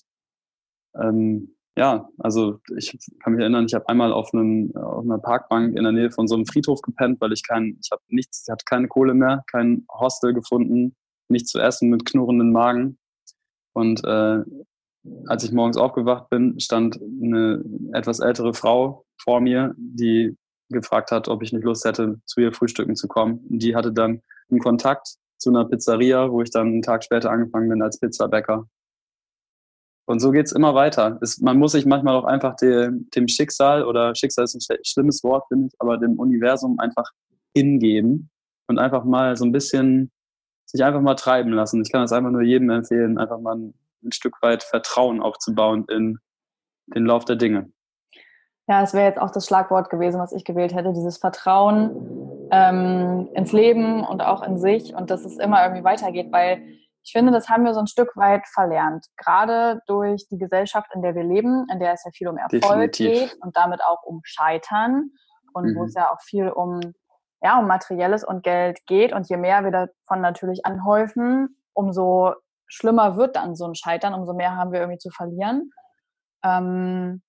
ähm, 0.95 1.57
ja, 1.79 2.09
also 2.19 2.61
ich 2.77 2.99
kann 3.23 3.35
mich 3.35 3.41
erinnern, 3.41 3.67
ich 3.67 3.75
habe 3.75 3.89
einmal 3.89 4.13
auf, 4.13 4.35
einem, 4.35 4.75
auf 4.75 5.05
einer 5.05 5.19
Parkbank 5.19 5.77
in 5.77 5.85
der 5.85 5.93
Nähe 5.93 6.11
von 6.11 6.27
so 6.27 6.35
einem 6.35 6.45
Friedhof 6.45 6.83
gepennt, 6.83 7.21
weil 7.21 7.33
ich 7.33 7.47
kein, 7.47 7.79
ich 7.81 7.91
habe 7.93 8.03
nichts, 8.09 8.45
ich 8.45 8.51
hatte 8.51 8.65
keine 8.65 8.89
Kohle 8.89 9.15
mehr, 9.15 9.45
kein 9.47 9.87
Hostel 9.89 10.35
gefunden, 10.35 10.97
nichts 11.29 11.53
zu 11.53 11.61
essen 11.61 11.89
mit 11.89 12.05
knurrenden 12.05 12.51
Magen. 12.51 12.99
Und 13.75 14.05
äh, 14.05 14.43
als 15.29 15.45
ich 15.45 15.53
morgens 15.53 15.77
aufgewacht 15.77 16.31
bin, 16.31 16.59
stand 16.59 17.01
eine 17.01 17.63
etwas 17.93 18.19
ältere 18.19 18.55
Frau 18.55 19.05
vor 19.23 19.41
mir, 19.41 19.73
die 19.79 20.37
gefragt 20.71 21.13
hat, 21.13 21.29
ob 21.29 21.45
ich 21.45 21.53
nicht 21.53 21.65
Lust 21.65 21.85
hätte, 21.85 22.21
zu 22.27 22.41
ihr 22.41 22.53
frühstücken 22.53 22.97
zu 22.97 23.07
kommen. 23.07 23.39
Die 23.49 23.77
hatte 23.77 23.93
dann 23.93 24.21
einen 24.51 24.59
Kontakt 24.59 25.15
zu 25.39 25.51
einer 25.51 25.65
Pizzeria, 25.65 26.29
wo 26.33 26.43
ich 26.43 26.51
dann 26.51 26.67
einen 26.67 26.83
Tag 26.83 27.05
später 27.05 27.31
angefangen 27.31 27.69
bin 27.69 27.83
als 27.83 28.01
Pizzabäcker. 28.01 28.67
Und 30.09 30.21
so 30.21 30.31
geht's 30.31 30.53
immer 30.53 30.75
weiter. 30.75 31.19
Es, 31.21 31.39
man 31.39 31.59
muss 31.59 31.73
sich 31.73 31.85
manchmal 31.85 32.17
auch 32.17 32.25
einfach 32.25 32.57
dem, 32.57 33.11
dem 33.15 33.29
Schicksal, 33.29 33.85
oder 33.85 34.15
Schicksal 34.15 34.45
ist 34.45 34.55
ein 34.55 34.79
schlimmes 34.83 35.23
Wort, 35.23 35.45
finde 35.49 35.67
ich, 35.67 35.75
aber 35.81 35.99
dem 35.99 36.19
Universum 36.19 36.81
einfach 36.81 37.11
hingeben 37.55 38.31
und 38.69 38.79
einfach 38.79 39.05
mal 39.05 39.37
so 39.37 39.45
ein 39.45 39.53
bisschen, 39.53 40.11
sich 40.65 40.83
einfach 40.83 41.03
mal 41.03 41.15
treiben 41.15 41.53
lassen. 41.53 41.83
Ich 41.83 41.93
kann 41.93 42.01
das 42.01 42.13
einfach 42.13 42.31
nur 42.31 42.41
jedem 42.41 42.71
empfehlen, 42.71 43.19
einfach 43.19 43.39
mal 43.39 43.57
ein, 43.57 43.75
ein 44.03 44.13
Stück 44.13 44.41
weit 44.41 44.63
Vertrauen 44.63 45.21
aufzubauen 45.21 45.85
in 45.91 46.19
den 46.87 47.05
Lauf 47.05 47.27
der 47.27 47.37
Dinge. 47.37 47.71
Ja, 48.67 48.83
es 48.83 48.95
wäre 48.95 49.09
jetzt 49.09 49.21
auch 49.21 49.31
das 49.31 49.45
Schlagwort 49.45 49.91
gewesen, 49.91 50.19
was 50.19 50.33
ich 50.33 50.47
gewählt 50.47 50.75
hätte, 50.75 50.95
dieses 50.95 51.19
Vertrauen 51.19 52.49
ähm, 52.51 53.29
ins 53.35 53.53
Leben 53.53 54.05
und 54.05 54.23
auch 54.23 54.43
in 54.43 54.57
sich 54.57 54.95
und 54.95 55.11
dass 55.11 55.27
es 55.27 55.37
immer 55.37 55.65
irgendwie 55.65 55.85
weitergeht, 55.85 56.29
weil 56.33 56.63
ich 57.09 57.13
finde, 57.13 57.33
das 57.33 57.49
haben 57.49 57.65
wir 57.65 57.73
so 57.73 57.81
ein 57.81 57.87
Stück 57.87 58.15
weit 58.17 58.47
verlernt. 58.49 59.07
Gerade 59.17 59.81
durch 59.87 60.29
die 60.29 60.37
Gesellschaft, 60.37 60.91
in 60.95 61.01
der 61.01 61.15
wir 61.15 61.25
leben, 61.25 61.67
in 61.73 61.81
der 61.81 61.95
es 61.95 62.05
ja 62.05 62.11
viel 62.11 62.29
um 62.29 62.37
Erfolg 62.37 62.93
Definitiv. 62.93 63.31
geht 63.31 63.43
und 63.43 63.57
damit 63.57 63.81
auch 63.83 64.03
um 64.03 64.21
Scheitern 64.25 65.13
und 65.55 65.65
mhm. 65.65 65.77
wo 65.77 65.85
es 65.85 65.95
ja 65.95 66.13
auch 66.13 66.21
viel 66.21 66.51
um, 66.51 66.81
ja, 67.41 67.59
um 67.59 67.67
Materielles 67.67 68.25
und 68.25 68.43
Geld 68.43 68.85
geht. 68.85 69.15
Und 69.15 69.27
je 69.31 69.39
mehr 69.39 69.65
wir 69.65 69.71
davon 69.71 70.21
natürlich 70.21 70.67
anhäufen, 70.67 71.57
umso 71.73 72.35
schlimmer 72.67 73.17
wird 73.17 73.37
dann 73.37 73.57
so 73.57 73.65
ein 73.65 73.75
Scheitern, 73.75 74.13
umso 74.13 74.35
mehr 74.35 74.57
haben 74.57 74.73
wir 74.73 74.81
irgendwie 74.81 74.99
zu 74.99 75.09
verlieren. 75.09 75.71
Ähm, 76.45 77.23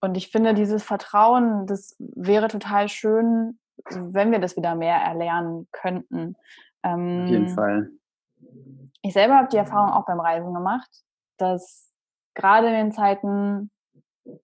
und 0.00 0.16
ich 0.16 0.32
finde, 0.32 0.54
dieses 0.54 0.82
Vertrauen, 0.82 1.68
das 1.68 1.94
wäre 2.00 2.48
total 2.48 2.88
schön, 2.88 3.60
wenn 3.90 4.32
wir 4.32 4.40
das 4.40 4.56
wieder 4.56 4.74
mehr 4.74 4.96
erlernen 4.96 5.68
könnten. 5.70 6.34
Ähm, 6.82 7.22
Auf 7.22 7.30
jeden 7.30 7.46
ähm, 7.46 7.54
Fall. 7.54 7.90
Ich 9.02 9.12
selber 9.12 9.36
habe 9.36 9.48
die 9.48 9.56
Erfahrung 9.56 9.90
auch 9.90 10.06
beim 10.06 10.20
Reisen 10.20 10.52
gemacht, 10.52 10.88
dass 11.38 11.92
gerade 12.34 12.68
in 12.68 12.74
den 12.74 12.92
Zeiten, 12.92 13.70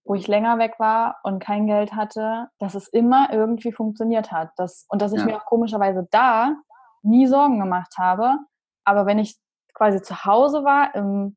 wo 0.04 0.14
ich 0.14 0.28
länger 0.28 0.58
weg 0.58 0.74
war 0.78 1.18
und 1.22 1.42
kein 1.42 1.66
Geld 1.66 1.94
hatte, 1.94 2.48
dass 2.58 2.74
es 2.74 2.88
immer 2.88 3.32
irgendwie 3.32 3.72
funktioniert 3.72 4.32
hat. 4.32 4.50
Dass, 4.56 4.86
und 4.88 5.02
dass 5.02 5.12
ich 5.12 5.20
ja. 5.20 5.26
mir 5.26 5.36
auch 5.36 5.44
komischerweise 5.44 6.06
da 6.10 6.56
nie 7.02 7.26
Sorgen 7.26 7.58
gemacht 7.58 7.94
habe. 7.98 8.38
Aber 8.84 9.06
wenn 9.06 9.18
ich 9.18 9.36
quasi 9.74 10.00
zu 10.02 10.24
Hause 10.24 10.64
war, 10.64 10.94
im 10.94 11.36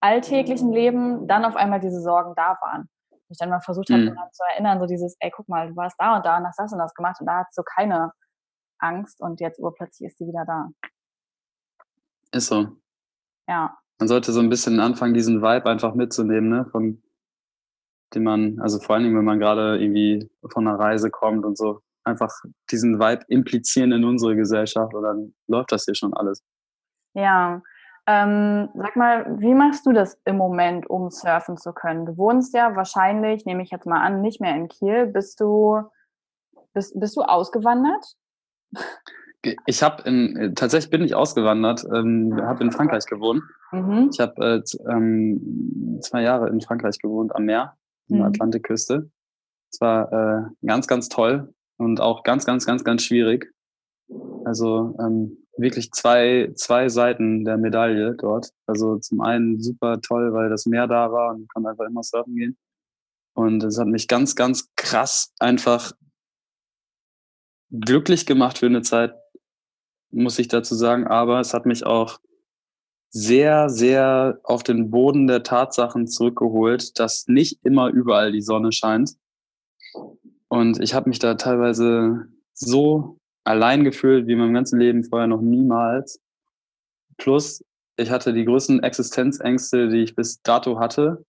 alltäglichen 0.00 0.72
Leben, 0.72 1.26
dann 1.26 1.44
auf 1.44 1.56
einmal 1.56 1.80
diese 1.80 2.00
Sorgen 2.00 2.34
da 2.36 2.56
waren 2.62 2.88
mich 3.28 3.38
dann 3.38 3.50
mal 3.50 3.60
versucht 3.60 3.90
habe, 3.90 4.02
mhm. 4.02 4.16
zu 4.32 4.42
erinnern, 4.50 4.80
so 4.80 4.86
dieses, 4.86 5.16
ey, 5.20 5.30
guck 5.30 5.48
mal, 5.48 5.68
du 5.68 5.76
warst 5.76 5.96
da 5.98 6.16
und 6.16 6.26
da 6.26 6.38
und 6.38 6.46
hast 6.46 6.58
das 6.58 6.72
und 6.72 6.78
das 6.78 6.94
gemacht 6.94 7.20
und 7.20 7.26
da 7.26 7.44
hast 7.44 7.56
du 7.56 7.62
keine 7.62 8.12
Angst 8.78 9.20
und 9.20 9.40
jetzt 9.40 9.58
urplötzlich 9.58 10.08
ist 10.08 10.18
sie 10.18 10.26
wieder 10.26 10.44
da. 10.44 10.68
Ist 12.36 12.48
so. 12.48 12.66
Ja. 13.48 13.78
Man 13.98 14.08
sollte 14.08 14.30
so 14.30 14.40
ein 14.40 14.50
bisschen 14.50 14.78
anfangen, 14.78 15.14
diesen 15.14 15.40
Vibe 15.40 15.70
einfach 15.70 15.94
mitzunehmen, 15.94 16.50
ne, 16.50 16.66
von 16.70 17.02
dem 18.14 18.24
man, 18.24 18.60
also 18.60 18.78
vor 18.78 18.94
allen 18.94 19.04
Dingen, 19.04 19.16
wenn 19.16 19.24
man 19.24 19.38
gerade 19.38 19.78
irgendwie 19.78 20.30
von 20.52 20.68
einer 20.68 20.78
Reise 20.78 21.10
kommt 21.10 21.46
und 21.46 21.56
so, 21.56 21.80
einfach 22.04 22.30
diesen 22.70 23.00
Vibe 23.00 23.24
implizieren 23.28 23.92
in 23.92 24.04
unsere 24.04 24.36
Gesellschaft 24.36 24.92
und 24.92 25.02
dann 25.02 25.34
läuft 25.48 25.72
das 25.72 25.86
hier 25.86 25.94
schon 25.94 26.12
alles. 26.12 26.44
Ja, 27.14 27.62
ähm, 28.06 28.68
sag 28.74 28.96
mal, 28.96 29.40
wie 29.40 29.54
machst 29.54 29.86
du 29.86 29.92
das 29.92 30.20
im 30.26 30.36
Moment, 30.36 30.88
um 30.90 31.10
surfen 31.10 31.56
zu 31.56 31.72
können? 31.72 32.04
Du 32.04 32.18
wohnst 32.18 32.54
ja 32.54 32.76
wahrscheinlich, 32.76 33.46
nehme 33.46 33.62
ich 33.62 33.70
jetzt 33.70 33.86
mal 33.86 34.02
an, 34.02 34.20
nicht 34.20 34.42
mehr 34.42 34.54
in 34.54 34.68
Kiel. 34.68 35.06
Bist 35.06 35.40
du, 35.40 35.80
bist, 36.74 37.00
bist 37.00 37.16
du 37.16 37.22
ausgewandert? 37.22 38.14
Ich 39.66 39.82
habe 39.82 40.02
in 40.08 40.54
tatsächlich 40.54 40.90
bin 40.90 41.02
ich 41.02 41.14
ausgewandert, 41.14 41.84
ähm, 41.94 42.34
habe 42.42 42.64
in 42.64 42.72
Frankreich 42.72 43.06
gewohnt. 43.06 43.42
Mhm. 43.72 44.10
Ich 44.12 44.20
habe 44.20 44.62
äh, 44.64 44.90
ähm, 44.90 45.98
zwei 46.02 46.22
Jahre 46.22 46.48
in 46.48 46.60
Frankreich 46.60 46.98
gewohnt 46.98 47.34
am 47.34 47.44
Meer, 47.44 47.76
an 48.10 48.16
der 48.16 48.18
mhm. 48.18 48.24
Atlantikküste. 48.26 49.10
Es 49.72 49.80
war 49.80 50.12
äh, 50.12 50.66
ganz, 50.66 50.86
ganz 50.86 51.08
toll 51.08 51.52
und 51.78 52.00
auch 52.00 52.22
ganz, 52.22 52.46
ganz, 52.46 52.66
ganz, 52.66 52.84
ganz 52.84 53.02
schwierig. 53.02 53.52
Also 54.44 54.96
ähm, 55.00 55.38
wirklich 55.56 55.90
zwei, 55.92 56.52
zwei 56.54 56.88
Seiten 56.88 57.44
der 57.44 57.56
Medaille 57.56 58.14
dort. 58.14 58.50
Also 58.66 58.98
zum 58.98 59.20
einen 59.20 59.60
super 59.60 60.00
toll, 60.00 60.32
weil 60.32 60.48
das 60.48 60.66
Meer 60.66 60.86
da 60.86 61.10
war 61.12 61.34
und 61.34 61.42
ich 61.42 61.48
konnte 61.48 61.70
einfach 61.70 61.86
immer 61.86 62.02
surfen 62.02 62.36
gehen. 62.36 62.56
Und 63.34 63.62
es 63.64 63.78
hat 63.78 63.86
mich 63.86 64.08
ganz, 64.08 64.34
ganz 64.34 64.70
krass 64.76 65.34
einfach 65.38 65.92
glücklich 67.70 68.26
gemacht 68.26 68.58
für 68.58 68.66
eine 68.66 68.82
Zeit, 68.82 69.14
muss 70.10 70.38
ich 70.38 70.48
dazu 70.48 70.74
sagen. 70.74 71.06
Aber 71.06 71.40
es 71.40 71.54
hat 71.54 71.66
mich 71.66 71.84
auch 71.84 72.18
sehr, 73.10 73.70
sehr 73.70 74.40
auf 74.42 74.62
den 74.62 74.90
Boden 74.90 75.26
der 75.26 75.42
Tatsachen 75.42 76.06
zurückgeholt, 76.06 76.98
dass 76.98 77.26
nicht 77.28 77.64
immer 77.64 77.88
überall 77.88 78.32
die 78.32 78.42
Sonne 78.42 78.72
scheint. 78.72 79.12
Und 80.48 80.80
ich 80.80 80.94
habe 80.94 81.08
mich 81.08 81.18
da 81.18 81.34
teilweise 81.34 82.26
so 82.52 83.18
allein 83.44 83.84
gefühlt 83.84 84.26
wie 84.26 84.32
in 84.32 84.38
meinem 84.38 84.54
ganzen 84.54 84.78
Leben 84.78 85.04
vorher 85.04 85.28
noch 85.28 85.40
niemals. 85.40 86.20
Plus, 87.16 87.64
ich 87.96 88.10
hatte 88.10 88.32
die 88.32 88.44
größten 88.44 88.82
Existenzängste, 88.82 89.88
die 89.88 90.02
ich 90.02 90.14
bis 90.14 90.42
dato 90.42 90.78
hatte. 90.78 91.24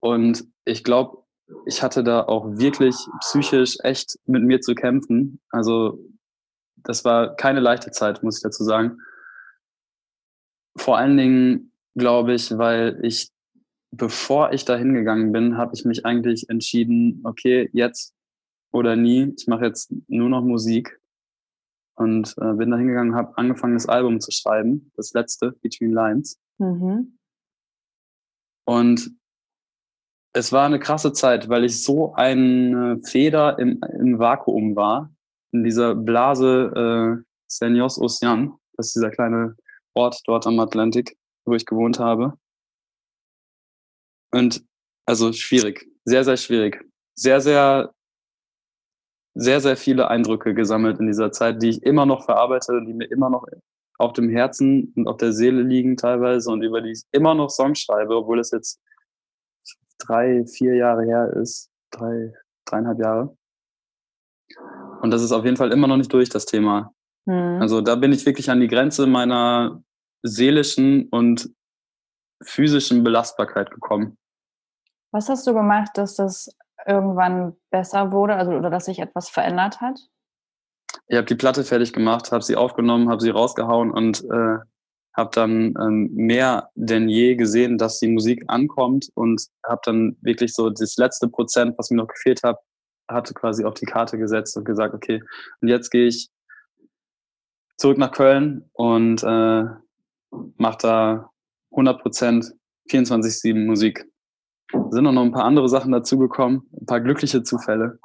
Und 0.00 0.44
ich 0.64 0.84
glaube, 0.84 1.18
ich 1.66 1.82
hatte 1.82 2.02
da 2.02 2.22
auch 2.22 2.46
wirklich 2.58 2.96
psychisch 3.20 3.76
echt 3.82 4.18
mit 4.24 4.42
mir 4.42 4.60
zu 4.60 4.74
kämpfen. 4.74 5.40
Also 5.50 5.98
das 6.84 7.04
war 7.04 7.36
keine 7.36 7.60
leichte 7.60 7.90
Zeit, 7.90 8.22
muss 8.22 8.38
ich 8.38 8.42
dazu 8.42 8.64
sagen. 8.64 9.00
Vor 10.76 10.98
allen 10.98 11.16
Dingen, 11.16 11.72
glaube 11.94 12.34
ich, 12.34 12.56
weil 12.56 12.98
ich, 13.02 13.30
bevor 13.90 14.52
ich 14.52 14.64
da 14.64 14.76
hingegangen 14.76 15.32
bin, 15.32 15.56
habe 15.56 15.74
ich 15.74 15.84
mich 15.84 16.06
eigentlich 16.06 16.48
entschieden, 16.48 17.20
okay, 17.24 17.68
jetzt 17.72 18.14
oder 18.72 18.96
nie. 18.96 19.34
Ich 19.36 19.46
mache 19.46 19.66
jetzt 19.66 19.92
nur 20.08 20.28
noch 20.28 20.42
Musik 20.42 20.98
und 21.94 22.34
äh, 22.38 22.54
bin 22.54 22.70
da 22.70 22.78
hingegangen, 22.78 23.14
habe 23.14 23.36
angefangen, 23.36 23.74
das 23.74 23.86
Album 23.86 24.20
zu 24.20 24.30
schreiben, 24.30 24.90
das 24.96 25.12
letzte, 25.12 25.52
Between 25.60 25.92
Lines. 25.92 26.40
Mhm. 26.58 27.18
Und 28.64 29.10
es 30.34 30.52
war 30.52 30.64
eine 30.64 30.78
krasse 30.78 31.12
Zeit, 31.12 31.48
weil 31.48 31.64
ich 31.64 31.84
so 31.84 32.14
eine 32.14 32.98
Feder 33.04 33.58
im, 33.58 33.80
im 33.98 34.18
Vakuum 34.18 34.76
war, 34.76 35.14
in 35.52 35.64
dieser 35.64 35.94
Blase 35.94 36.72
äh, 36.74 37.24
Senyos 37.46 37.98
Ocean, 37.98 38.58
das 38.76 38.88
ist 38.88 38.96
dieser 38.96 39.10
kleine 39.10 39.56
Ort 39.94 40.20
dort 40.26 40.46
am 40.46 40.58
Atlantik, 40.60 41.16
wo 41.44 41.54
ich 41.54 41.66
gewohnt 41.66 41.98
habe. 41.98 42.38
Und 44.32 44.64
also 45.06 45.32
schwierig, 45.32 45.86
sehr, 46.04 46.24
sehr 46.24 46.36
schwierig. 46.36 46.82
Sehr, 47.14 47.40
sehr 47.40 47.92
sehr, 49.34 49.60
sehr 49.60 49.76
viele 49.76 50.08
Eindrücke 50.08 50.54
gesammelt 50.54 51.00
in 51.00 51.06
dieser 51.06 51.32
Zeit, 51.32 51.62
die 51.62 51.70
ich 51.70 51.82
immer 51.82 52.06
noch 52.06 52.24
verarbeite 52.24 52.72
und 52.72 52.86
die 52.86 52.92
mir 52.92 53.10
immer 53.10 53.30
noch 53.30 53.46
auf 53.98 54.12
dem 54.12 54.28
Herzen 54.28 54.92
und 54.96 55.08
auf 55.08 55.16
der 55.16 55.32
Seele 55.32 55.62
liegen 55.62 55.96
teilweise 55.96 56.50
und 56.50 56.62
über 56.62 56.80
die 56.80 56.92
ich 56.92 57.02
immer 57.12 57.34
noch 57.34 57.50
Songs 57.50 57.80
schreibe, 57.80 58.16
obwohl 58.16 58.40
es 58.40 58.50
jetzt 58.50 58.80
drei, 59.98 60.44
vier 60.44 60.74
Jahre 60.74 61.04
her 61.04 61.32
ist, 61.40 61.70
drei, 61.90 62.32
dreieinhalb 62.66 62.98
Jahre. 62.98 63.36
Und 65.02 65.10
das 65.10 65.20
ist 65.20 65.32
auf 65.32 65.44
jeden 65.44 65.56
Fall 65.56 65.72
immer 65.72 65.88
noch 65.88 65.96
nicht 65.96 66.12
durch, 66.12 66.28
das 66.28 66.46
Thema. 66.46 66.94
Mhm. 67.26 67.58
Also 67.60 67.80
da 67.80 67.96
bin 67.96 68.12
ich 68.12 68.24
wirklich 68.24 68.50
an 68.50 68.60
die 68.60 68.68
Grenze 68.68 69.08
meiner 69.08 69.82
seelischen 70.22 71.08
und 71.08 71.50
physischen 72.40 73.02
Belastbarkeit 73.02 73.72
gekommen. 73.72 74.16
Was 75.10 75.28
hast 75.28 75.46
du 75.46 75.54
gemacht, 75.54 75.90
dass 75.94 76.14
das 76.14 76.54
irgendwann 76.86 77.56
besser 77.70 78.12
wurde, 78.12 78.36
also 78.36 78.52
oder 78.52 78.70
dass 78.70 78.84
sich 78.84 79.00
etwas 79.00 79.28
verändert 79.28 79.80
hat? 79.80 79.98
Ich 81.08 81.16
habe 81.16 81.26
die 81.26 81.34
Platte 81.34 81.64
fertig 81.64 81.92
gemacht, 81.92 82.30
habe 82.30 82.44
sie 82.44 82.56
aufgenommen, 82.56 83.08
habe 83.08 83.20
sie 83.20 83.30
rausgehauen 83.30 83.90
und 83.90 84.22
äh, 84.24 84.58
habe 85.16 85.30
dann 85.32 85.74
ähm, 85.80 86.10
mehr 86.12 86.70
denn 86.74 87.08
je 87.08 87.34
gesehen, 87.34 87.76
dass 87.76 87.98
die 87.98 88.08
Musik 88.08 88.44
ankommt 88.46 89.10
und 89.14 89.42
habe 89.66 89.80
dann 89.84 90.16
wirklich 90.20 90.54
so 90.54 90.70
das 90.70 90.96
letzte 90.96 91.28
Prozent, 91.28 91.76
was 91.76 91.90
mir 91.90 91.96
noch 91.96 92.08
gefehlt 92.08 92.42
hat, 92.44 92.58
hatte 93.12 93.34
quasi 93.34 93.64
auf 93.64 93.74
die 93.74 93.86
Karte 93.86 94.18
gesetzt 94.18 94.56
und 94.56 94.64
gesagt, 94.64 94.94
okay, 94.94 95.22
und 95.60 95.68
jetzt 95.68 95.90
gehe 95.90 96.06
ich 96.06 96.30
zurück 97.76 97.98
nach 97.98 98.12
Köln 98.12 98.68
und 98.72 99.22
äh, 99.22 99.64
mache 100.56 100.78
da 100.80 101.30
100 101.72 102.00
Prozent 102.00 102.54
24/7 102.90 103.66
Musik. 103.66 104.06
sind 104.90 105.06
auch 105.06 105.12
noch 105.12 105.22
ein 105.22 105.32
paar 105.32 105.44
andere 105.44 105.68
Sachen 105.68 105.92
dazugekommen, 105.92 106.68
ein 106.80 106.86
paar 106.86 107.00
glückliche 107.00 107.42
Zufälle, 107.42 107.98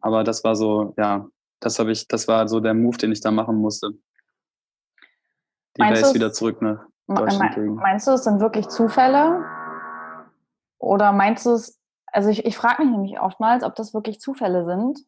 aber 0.00 0.24
das 0.24 0.44
war 0.44 0.56
so, 0.56 0.94
ja, 0.96 1.26
das 1.60 1.78
habe 1.78 1.92
ich, 1.92 2.06
das 2.08 2.28
war 2.28 2.48
so 2.48 2.60
der 2.60 2.74
Move, 2.74 2.98
den 2.98 3.12
ich 3.12 3.20
da 3.20 3.30
machen 3.30 3.56
musste 3.56 3.92
die 5.78 5.82
meinst 5.82 6.02
Base 6.02 6.14
wieder 6.14 6.32
zurück 6.32 6.60
nach 6.60 6.84
Deutschland 7.06 7.54
kriegen. 7.54 7.74
Meinst 7.76 8.06
du, 8.06 8.12
es 8.12 8.24
sind 8.24 8.40
wirklich 8.40 8.68
Zufälle? 8.68 9.44
Oder 10.78 11.12
meinst 11.12 11.46
du 11.46 11.52
es, 11.52 11.77
also 12.12 12.30
ich, 12.30 12.44
ich 12.44 12.56
frage 12.56 12.82
mich 12.82 12.90
nämlich 12.90 13.20
oftmals, 13.20 13.64
ob 13.64 13.74
das 13.74 13.94
wirklich 13.94 14.20
Zufälle 14.20 14.64
sind 14.64 15.00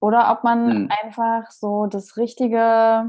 oder 0.00 0.32
ob 0.32 0.44
man 0.44 0.70
hm. 0.70 0.88
einfach 1.02 1.50
so 1.50 1.86
das 1.86 2.16
Richtige 2.16 3.06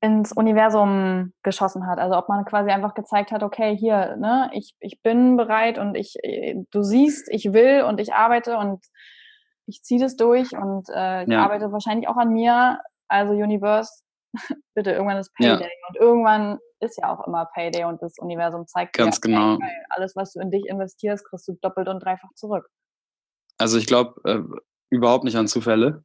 ins 0.00 0.32
Universum 0.32 1.32
geschossen 1.42 1.86
hat. 1.86 1.98
Also 1.98 2.16
ob 2.16 2.28
man 2.28 2.44
quasi 2.44 2.70
einfach 2.70 2.94
gezeigt 2.94 3.32
hat, 3.32 3.42
okay, 3.42 3.76
hier, 3.76 4.16
ne, 4.16 4.50
ich, 4.52 4.76
ich 4.78 5.02
bin 5.02 5.36
bereit 5.36 5.78
und 5.78 5.96
ich, 5.96 6.14
du 6.70 6.82
siehst, 6.82 7.28
ich 7.30 7.52
will 7.52 7.82
und 7.82 7.98
ich 8.00 8.14
arbeite 8.14 8.58
und 8.58 8.84
ich 9.66 9.82
ziehe 9.82 10.00
das 10.00 10.16
durch 10.16 10.52
und 10.52 10.88
äh, 10.94 11.24
ich 11.24 11.28
ja. 11.30 11.42
arbeite 11.42 11.72
wahrscheinlich 11.72 12.08
auch 12.08 12.16
an 12.16 12.32
mir. 12.32 12.80
Also 13.08 13.32
Universe, 13.32 14.02
bitte, 14.74 14.92
irgendwann 14.92 15.18
ist 15.18 15.34
Payday. 15.34 15.62
Ja. 15.62 15.88
Und 15.88 15.96
irgendwann 15.96 16.58
ist 16.80 16.98
ja 16.98 17.12
auch 17.12 17.26
immer 17.26 17.46
Payday 17.54 17.84
und 17.84 18.02
das 18.02 18.18
Universum 18.18 18.66
zeigt 18.66 18.96
Ganz 18.96 19.20
dir, 19.20 19.28
genau. 19.28 19.58
Hey, 19.60 19.76
alles, 19.90 20.16
was 20.16 20.32
du 20.32 20.40
in 20.40 20.50
dich 20.50 20.66
investierst, 20.66 21.24
kriegst 21.26 21.48
du 21.48 21.54
doppelt 21.60 21.88
und 21.88 22.00
dreifach 22.00 22.32
zurück. 22.34 22.68
Also 23.58 23.78
ich 23.78 23.86
glaube 23.86 24.20
äh, 24.24 24.40
überhaupt 24.90 25.24
nicht 25.24 25.36
an 25.36 25.48
Zufälle. 25.48 26.04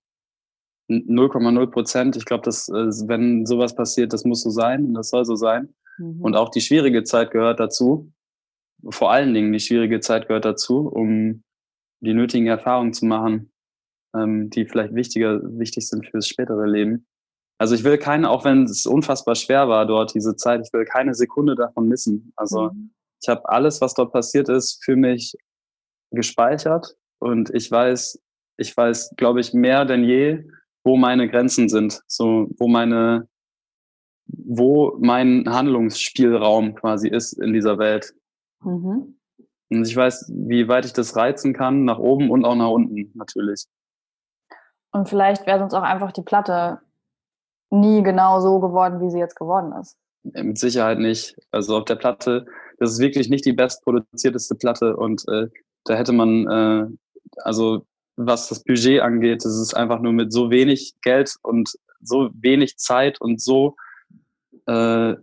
0,0 0.90 1.68
Prozent. 1.68 2.16
Ich 2.16 2.26
glaube, 2.26 2.44
dass 2.44 2.68
äh, 2.70 3.08
wenn 3.08 3.46
sowas 3.46 3.76
passiert, 3.76 4.14
das 4.14 4.26
muss 4.26 4.42
so 4.42 4.50
sein 4.50 4.86
und 4.86 4.94
das 4.96 5.10
soll 5.10 5.26
so 5.26 5.36
sein. 5.36 5.74
Mhm. 5.98 6.22
Und 6.22 6.36
auch 6.36 6.50
die 6.50 6.62
schwierige 6.62 7.04
Zeit 7.04 7.32
gehört 7.32 7.60
dazu. 7.60 8.12
Vor 8.90 9.12
allen 9.12 9.34
Dingen 9.34 9.54
die 9.54 9.60
schwierige 9.60 10.02
Zeit 10.02 10.28
gehört 10.28 10.46
dazu, 10.46 10.88
um 10.88 11.44
die 12.02 12.14
nötigen 12.14 12.48
Erfahrungen 12.48 12.94
zu 12.94 13.06
machen, 13.06 13.54
ähm, 14.16 14.50
die 14.50 14.66
vielleicht 14.66 14.94
wichtiger, 14.94 15.40
wichtig 15.58 15.88
sind 15.88 16.06
fürs 16.06 16.28
spätere 16.28 16.66
Leben. 16.66 17.08
Also 17.64 17.76
ich 17.76 17.86
will 17.86 17.98
keine, 17.98 18.30
auch 18.30 18.44
wenn 18.44 18.64
es 18.64 18.86
unfassbar 18.86 19.36
schwer 19.36 19.70
war 19.70 19.86
dort, 19.86 20.14
diese 20.14 20.36
Zeit, 20.36 20.68
ich 20.68 20.74
will 20.74 20.84
keine 20.84 21.14
Sekunde 21.14 21.56
davon 21.56 21.88
missen. 21.88 22.34
Also 22.36 22.72
mhm. 22.72 22.92
ich 23.22 23.30
habe 23.30 23.48
alles, 23.48 23.80
was 23.80 23.94
dort 23.94 24.12
passiert 24.12 24.50
ist, 24.50 24.84
für 24.84 24.98
mich 24.98 25.38
gespeichert 26.12 26.98
und 27.20 27.56
ich 27.56 27.72
weiß, 27.72 28.22
ich 28.58 28.76
weiß, 28.76 29.14
glaube 29.16 29.40
ich, 29.40 29.54
mehr 29.54 29.86
denn 29.86 30.04
je, 30.04 30.44
wo 30.84 30.98
meine 30.98 31.30
Grenzen 31.30 31.70
sind, 31.70 32.02
so 32.06 32.50
wo 32.58 32.68
meine, 32.68 33.30
wo 34.26 34.98
mein 35.00 35.46
Handlungsspielraum 35.48 36.76
quasi 36.76 37.08
ist 37.08 37.32
in 37.32 37.54
dieser 37.54 37.78
Welt. 37.78 38.14
Mhm. 38.60 39.18
Und 39.70 39.88
ich 39.88 39.96
weiß, 39.96 40.34
wie 40.36 40.68
weit 40.68 40.84
ich 40.84 40.92
das 40.92 41.16
reizen 41.16 41.54
kann, 41.54 41.86
nach 41.86 42.00
oben 42.00 42.30
und 42.30 42.44
auch 42.44 42.56
nach 42.56 42.72
unten 42.72 43.14
natürlich. 43.14 43.68
Und 44.92 45.08
vielleicht 45.08 45.48
wäre 45.48 45.64
uns 45.64 45.74
auch 45.74 45.84
einfach 45.84 46.12
die 46.12 46.24
Platte 46.24 46.82
nie 47.74 48.04
genau 48.04 48.40
so 48.40 48.60
geworden, 48.60 49.02
wie 49.02 49.10
sie 49.10 49.20
jetzt 49.20 49.36
geworden 49.36 49.74
ist. 49.80 49.98
Mit 50.24 50.58
Sicherheit 50.58 51.00
nicht. 51.00 51.36
Also 51.52 51.78
auf 51.78 51.86
der 51.86 51.96
Platte, 51.96 52.46
das 52.78 52.92
ist 52.92 53.00
wirklich 53.00 53.30
nicht 53.30 53.46
die 53.46 53.54
bestproduzierteste 53.54 54.56
Platte 54.56 54.96
und 54.96 55.24
äh, 55.28 55.48
da 55.86 55.96
hätte 55.96 56.14
man, 56.14 56.48
äh, 56.48 56.88
also 57.42 57.86
was 58.16 58.48
das 58.48 58.64
Budget 58.64 59.02
angeht, 59.02 59.44
das 59.44 59.58
ist 59.58 59.74
einfach 59.74 60.00
nur 60.00 60.14
mit 60.14 60.32
so 60.32 60.50
wenig 60.52 60.94
Geld 61.02 61.36
und 61.42 61.74
so 62.02 62.30
wenig 62.34 62.78
Zeit 62.78 63.20
und 63.20 63.42
so 63.42 63.76
äh, 64.68 65.16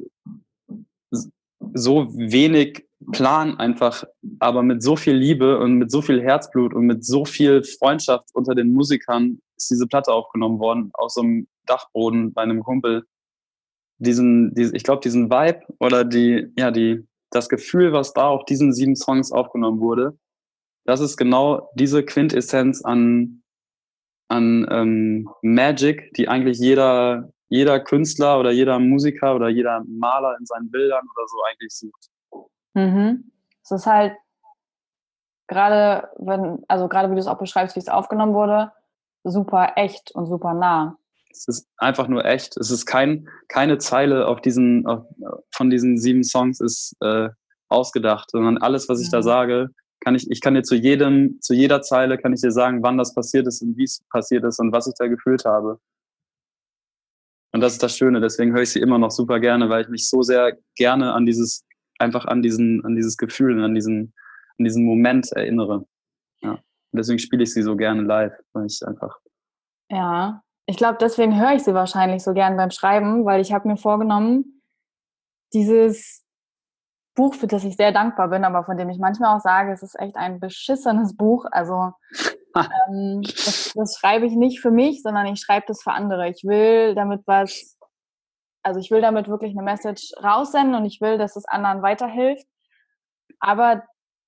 so 1.75 2.09
wenig 2.13 2.87
Plan 3.13 3.59
einfach, 3.59 4.05
aber 4.41 4.63
mit 4.63 4.83
so 4.83 4.97
viel 4.97 5.15
Liebe 5.15 5.59
und 5.59 5.75
mit 5.75 5.91
so 5.91 6.03
viel 6.03 6.21
Herzblut 6.21 6.75
und 6.75 6.87
mit 6.87 7.05
so 7.05 7.25
viel 7.25 7.63
Freundschaft 7.63 8.29
unter 8.35 8.55
den 8.55 8.73
Musikern 8.73 9.41
ist 9.57 9.71
diese 9.71 9.87
Platte 9.87 10.13
aufgenommen 10.13 10.59
worden, 10.59 10.91
aus 10.95 11.15
so 11.15 11.23
einem 11.23 11.47
Dachboden 11.71 12.33
bei 12.33 12.43
einem 12.43 12.63
Kumpel. 12.63 13.07
Diesen, 13.99 14.55
diesen 14.55 14.75
ich 14.75 14.83
glaube, 14.83 15.01
diesen 15.03 15.31
Vibe 15.31 15.63
oder 15.79 16.05
die, 16.05 16.53
ja, 16.57 16.71
die, 16.71 17.07
das 17.31 17.49
Gefühl, 17.49 17.93
was 17.93 18.13
da 18.13 18.29
auf 18.29 18.45
diesen 18.45 18.73
sieben 18.73 18.97
Songs 18.97 19.31
aufgenommen 19.31 19.81
wurde, 19.81 20.19
das 20.85 21.01
ist 21.01 21.17
genau 21.17 21.71
diese 21.75 22.05
Quintessenz 22.05 22.83
an, 22.83 23.43
an 24.29 24.67
ähm, 24.71 25.29
Magic, 25.43 26.13
die 26.15 26.29
eigentlich 26.29 26.59
jeder, 26.59 27.31
jeder 27.49 27.79
Künstler 27.81 28.41
oder 28.41 28.51
jeder 28.51 28.79
Musiker 28.79 29.37
oder 29.37 29.49
jeder 29.49 29.85
Maler 29.87 30.37
in 30.39 30.47
seinen 30.47 30.71
Bildern 30.71 31.05
oder 31.15 31.27
so 31.29 31.37
eigentlich 31.49 31.73
sucht. 31.73 32.11
Mhm. 32.75 33.31
Es 33.63 33.71
ist 33.71 33.87
halt 33.87 34.15
gerade, 35.47 36.09
wenn, 36.17 36.65
also 36.69 36.89
gerade 36.89 37.11
wie 37.11 37.15
du 37.15 37.21
es 37.21 37.27
auch 37.27 37.39
beschreibst, 37.39 37.77
wie 37.77 37.81
es 37.81 37.89
aufgenommen 37.89 38.35
wurde, 38.35 38.73
super 39.25 39.73
echt 39.77 40.13
und 40.13 40.27
super 40.27 40.55
nah. 40.55 40.97
Es 41.31 41.47
ist 41.49 41.69
einfach 41.77 42.09
nur 42.09 42.25
echt. 42.25 42.57
Es 42.57 42.71
ist 42.71 42.87
kein, 42.87 43.29
keine 43.49 43.79
Zeile 43.79 44.27
auf 44.27 44.41
diesen, 44.41 44.87
auf, 44.87 45.05
von 45.55 45.71
diesen 45.71 45.99
sieben 45.99 46.25
Songs 46.25 46.61
ist 46.61 46.97
äh, 47.01 47.29
ausgedacht, 47.69 48.31
sondern 48.31 48.59
alles, 48.59 48.89
was 48.89 49.01
ich 49.01 49.07
ja. 49.07 49.19
da 49.19 49.23
sage, 49.23 49.71
kann 50.01 50.15
ich, 50.15 50.31
ich 50.31 50.41
kann 50.41 50.55
dir 50.55 50.63
zu 50.63 50.75
jedem, 50.75 51.41
zu 51.41 51.55
jeder 51.55 51.83
Zeile 51.83 52.19
kann 52.19 52.33
ich 52.33 52.41
dir 52.41 52.51
sagen, 52.51 52.83
wann 52.83 52.99
das 52.99 53.15
passiert 53.15 53.47
ist 53.47 53.63
und 53.63 53.77
wie 53.77 53.85
es 53.85 54.03
passiert 54.11 54.45
ist 54.45 54.59
und 54.59 54.73
was 54.73 54.87
ich 54.87 54.95
da 54.99 55.07
gefühlt 55.07 55.45
habe. 55.45 55.79
Und 57.53 57.61
das 57.61 57.75
ist 57.75 57.83
das 57.83 57.97
Schöne. 57.97 58.21
Deswegen 58.21 58.53
höre 58.53 58.63
ich 58.63 58.71
sie 58.71 58.81
immer 58.81 58.99
noch 58.99 59.11
super 59.11 59.41
gerne, 59.41 59.69
weil 59.69 59.83
ich 59.83 59.89
mich 59.89 60.09
so 60.09 60.23
sehr 60.23 60.57
gerne 60.77 61.13
an 61.13 61.27
dieses 61.27 61.65
einfach 62.01 62.25
an 62.25 62.43
diesen, 62.43 62.85
an 62.85 62.97
dieses 62.97 63.17
Gefühl, 63.17 63.63
an 63.63 63.75
diesen, 63.75 64.15
an 64.59 64.65
diesen 64.65 64.85
Moment 64.85 65.31
erinnere. 65.33 65.87
Ja. 66.41 66.53
Und 66.53 66.99
deswegen 66.99 67.19
spiele 67.19 67.43
ich 67.43 67.53
sie 67.53 67.63
so 67.63 67.77
gerne 67.77 68.03
live, 68.03 68.33
weil 68.53 68.67
ich 68.67 68.81
einfach. 68.87 69.19
Ja, 69.91 70.43
ich 70.71 70.77
glaube, 70.77 70.99
deswegen 71.01 71.39
höre 71.39 71.53
ich 71.53 71.65
sie 71.65 71.75
wahrscheinlich 71.75 72.23
so 72.23 72.33
gern 72.33 72.57
beim 72.57 72.71
Schreiben, 72.71 73.25
weil 73.25 73.41
ich 73.41 73.53
habe 73.53 73.69
mir 73.69 73.77
vorgenommen, 73.77 74.63
dieses 75.53 76.25
Buch, 77.15 77.35
für 77.35 77.49
das 77.49 77.65
ich 77.65 77.77
sehr 77.77 77.93
dankbar 77.93 78.29
bin, 78.29 78.45
aber 78.45 78.65
von 78.65 78.77
dem 78.77 78.89
ich 78.89 78.99
manchmal 78.99 79.37
auch 79.37 79.41
sage, 79.41 79.73
es 79.73 79.83
ist 79.83 79.99
echt 79.99 80.17
ein 80.17 80.41
beschissenes 80.41 81.17
Buch. 81.17 81.45
Also 81.51 81.93
ähm, 82.57 83.23
das, 83.23 83.73
das 83.75 83.99
schreibe 83.99 84.27
ich 84.27 84.35
nicht 84.35 84.61
für 84.61 84.71
mich, 84.71 85.03
sondern 85.03 85.27
ich 85.27 85.41
schreibe 85.41 85.67
das 85.67 85.83
für 85.83 85.93
andere. 85.93 86.29
Ich 86.29 86.45
will 86.45 86.95
damit 86.95 87.23
was 87.27 87.77
also 88.63 88.79
ich 88.79 88.91
will 88.91 89.01
damit 89.01 89.29
wirklich 89.29 89.53
eine 89.53 89.63
Message 89.63 90.13
raussenden 90.23 90.75
und 90.75 90.85
ich 90.85 91.01
will, 91.01 91.19
dass 91.19 91.37
es 91.37 91.47
anderen 91.47 91.83
weiterhilft. 91.83 92.47
Aber 93.39 93.83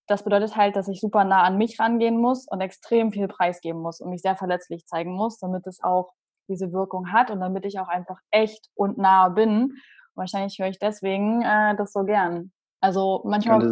das 0.06 0.24
bedeutet 0.24 0.56
halt, 0.56 0.76
dass 0.76 0.88
ich 0.88 1.00
super 1.00 1.24
nah 1.24 1.42
an 1.42 1.58
mich 1.58 1.78
rangehen 1.78 2.18
muss 2.18 2.46
und 2.48 2.60
extrem 2.60 3.12
viel 3.12 3.28
preisgeben 3.28 3.80
muss 3.80 4.00
und 4.00 4.10
mich 4.10 4.22
sehr 4.22 4.36
verletzlich 4.36 4.86
zeigen 4.86 5.12
muss, 5.12 5.38
damit 5.38 5.66
es 5.66 5.82
auch 5.82 6.12
diese 6.48 6.72
Wirkung 6.72 7.12
hat 7.12 7.30
und 7.30 7.40
damit 7.40 7.64
ich 7.64 7.78
auch 7.78 7.88
einfach 7.88 8.18
echt 8.30 8.68
und 8.74 8.98
nah 8.98 9.28
bin. 9.28 9.74
Wahrscheinlich 10.14 10.58
höre 10.58 10.68
ich 10.68 10.78
deswegen 10.78 11.42
äh, 11.42 11.74
das 11.76 11.92
so 11.92 12.04
gern. 12.04 12.52
Also 12.80 13.22
manchmal, 13.24 13.62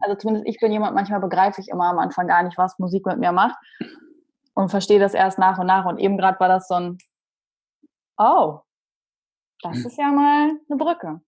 also 0.00 0.16
zumindest 0.18 0.48
ich 0.48 0.58
bin 0.58 0.72
jemand, 0.72 0.94
manchmal 0.94 1.20
begreife 1.20 1.60
ich 1.60 1.68
immer 1.68 1.84
am 1.84 1.98
Anfang 1.98 2.26
gar 2.26 2.42
nicht, 2.42 2.58
was 2.58 2.78
Musik 2.80 3.06
mit 3.06 3.18
mir 3.18 3.30
macht 3.30 3.56
und 4.54 4.70
verstehe 4.70 4.98
das 4.98 5.14
erst 5.14 5.38
nach 5.38 5.58
und 5.58 5.66
nach. 5.66 5.86
Und 5.86 5.98
eben 5.98 6.18
gerade 6.18 6.40
war 6.40 6.48
das 6.48 6.66
so 6.66 6.74
ein, 6.74 6.98
oh, 8.18 8.60
das 9.62 9.78
ist 9.84 9.96
ja 9.96 10.10
mal 10.10 10.50
eine 10.68 10.76
Brücke. 10.76 11.20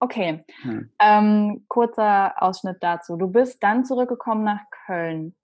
Okay. 0.00 0.44
Hm. 0.62 0.90
Ähm, 0.98 1.64
kurzer 1.68 2.42
Ausschnitt 2.42 2.78
dazu. 2.80 3.16
Du 3.16 3.28
bist 3.28 3.62
dann 3.62 3.84
zurückgekommen 3.84 4.44
nach 4.44 4.60
Köln. 4.86 5.34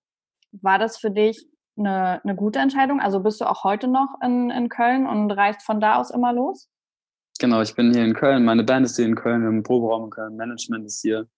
War 0.52 0.78
das 0.78 0.98
für 0.98 1.10
dich 1.10 1.48
eine, 1.78 2.22
eine 2.24 2.34
gute 2.34 2.58
Entscheidung? 2.58 3.00
Also 3.00 3.20
bist 3.20 3.40
du 3.40 3.44
auch 3.44 3.64
heute 3.64 3.88
noch 3.88 4.18
in, 4.22 4.50
in 4.50 4.68
Köln 4.68 5.06
und 5.06 5.30
reist 5.30 5.62
von 5.62 5.80
da 5.80 5.96
aus 5.96 6.10
immer 6.10 6.32
los? 6.32 6.68
Genau, 7.38 7.60
ich 7.60 7.74
bin 7.74 7.92
hier 7.92 8.04
in 8.04 8.14
Köln. 8.14 8.44
Meine 8.44 8.64
Band 8.64 8.86
ist 8.86 8.96
hier 8.96 9.06
in 9.06 9.14
Köln, 9.14 9.46
einen 9.46 9.62
Proberaum 9.62 10.04
in 10.04 10.10
Köln, 10.10 10.36
Management 10.36 10.86
ist 10.86 11.02
hier. 11.02 11.28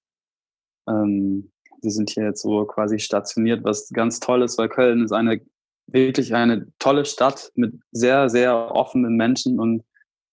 Ähm, 0.88 1.50
wir 1.82 1.90
sind 1.90 2.10
hier 2.10 2.24
jetzt 2.24 2.42
so 2.42 2.64
quasi 2.64 2.98
stationiert, 2.98 3.64
was 3.64 3.88
ganz 3.88 4.20
toll 4.20 4.42
ist, 4.42 4.58
weil 4.58 4.68
Köln 4.68 5.04
ist 5.04 5.12
eine 5.12 5.40
wirklich 5.86 6.34
eine 6.34 6.66
tolle 6.78 7.04
Stadt 7.04 7.50
mit 7.54 7.74
sehr, 7.92 8.28
sehr 8.28 8.74
offenen 8.74 9.16
Menschen 9.16 9.58
und 9.58 9.84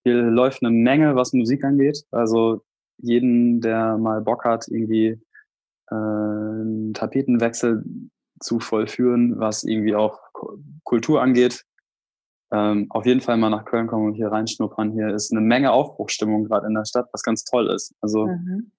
hier 0.03 0.22
läuft 0.22 0.64
eine 0.64 0.72
Menge, 0.72 1.16
was 1.16 1.34
Musik 1.34 1.64
angeht. 1.64 2.03
Also 2.12 2.64
jeden, 2.97 3.62
der 3.62 3.97
mal 3.97 4.22
Bock 4.22 4.43
hat, 4.45 4.68
irgendwie 4.68 5.20
äh, 5.89 5.95
einen 5.95 6.93
Tapetenwechsel 6.93 7.84
zu 8.40 8.60
vollführen, 8.60 9.40
was 9.40 9.64
irgendwie 9.64 9.96
auch 9.96 10.20
Kultur 10.84 11.22
angeht. 11.22 11.64
Ähm, 12.52 12.88
auf 12.90 13.06
jeden 13.06 13.22
Fall 13.22 13.38
mal 13.38 13.50
nach 13.50 13.66
Köln 13.66 13.88
kommen 13.88 14.06
und 14.06 14.14
hier 14.14 14.28
reinschnuppern. 14.28 14.92
Hier 14.92 15.10
ist 15.10 15.32
eine 15.32 15.42
Menge 15.42 15.72
Aufbruchstimmung 15.72 16.46
gerade 16.46 16.68
in 16.68 16.76
der 16.76 16.86
Stadt, 16.86 17.08
was 17.12 17.24
ganz 17.24 17.44
toll 17.44 17.70
ist. 17.70 17.94
Also 18.02 18.28
mhm. 18.28 18.72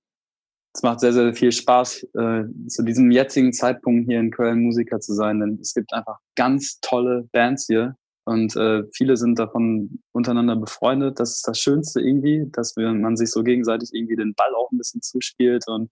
es 0.72 0.82
macht 0.82 1.00
sehr, 1.00 1.12
sehr 1.12 1.34
viel 1.34 1.52
Spaß, 1.52 2.04
äh, 2.14 2.44
zu 2.68 2.82
diesem 2.84 3.10
jetzigen 3.10 3.52
Zeitpunkt 3.52 4.08
hier 4.08 4.20
in 4.20 4.30
Köln 4.30 4.60
Musiker 4.60 5.00
zu 5.00 5.14
sein, 5.14 5.40
denn 5.40 5.58
es 5.60 5.74
gibt 5.74 5.92
einfach 5.92 6.18
ganz 6.36 6.78
tolle 6.80 7.28
Bands 7.32 7.66
hier 7.66 7.96
und 8.26 8.56
äh, 8.56 8.82
viele 8.92 9.16
sind 9.16 9.38
davon 9.38 10.00
untereinander 10.10 10.56
befreundet. 10.56 11.20
Das 11.20 11.36
ist 11.36 11.46
das 11.46 11.60
Schönste 11.60 12.00
irgendwie, 12.00 12.50
dass 12.50 12.76
wir, 12.76 12.92
man 12.92 13.16
sich 13.16 13.30
so 13.30 13.44
gegenseitig 13.44 13.90
irgendwie 13.92 14.16
den 14.16 14.34
Ball 14.34 14.52
auch 14.56 14.70
ein 14.72 14.78
bisschen 14.78 15.00
zuspielt 15.00 15.64
und 15.68 15.90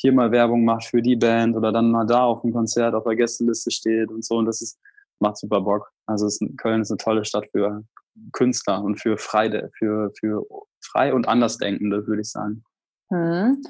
hier 0.00 0.12
mal 0.12 0.32
Werbung 0.32 0.64
macht 0.64 0.84
für 0.84 1.02
die 1.02 1.16
Band 1.16 1.56
oder 1.56 1.72
dann 1.72 1.90
mal 1.90 2.06
da 2.06 2.24
auf 2.24 2.40
dem 2.40 2.52
Konzert 2.52 2.94
auf 2.94 3.04
der 3.04 3.16
Gästeliste 3.16 3.70
steht 3.70 4.10
und 4.10 4.24
so. 4.24 4.36
Und 4.36 4.46
das 4.46 4.62
ist, 4.62 4.78
macht 5.18 5.36
super 5.36 5.60
Bock. 5.60 5.92
Also 6.06 6.26
ist, 6.26 6.42
Köln 6.56 6.80
ist 6.80 6.90
eine 6.90 6.98
tolle 6.98 7.24
Stadt 7.24 7.46
für 7.52 7.84
Künstler 8.32 8.82
und 8.82 9.00
für 9.00 9.18
frei, 9.18 9.68
für, 9.78 10.10
für 10.18 10.46
frei 10.80 11.12
und 11.12 11.28
Andersdenkende, 11.28 12.06
würde 12.06 12.22
ich 12.22 12.30
sagen. 12.30 12.64
Hm. 13.10 13.62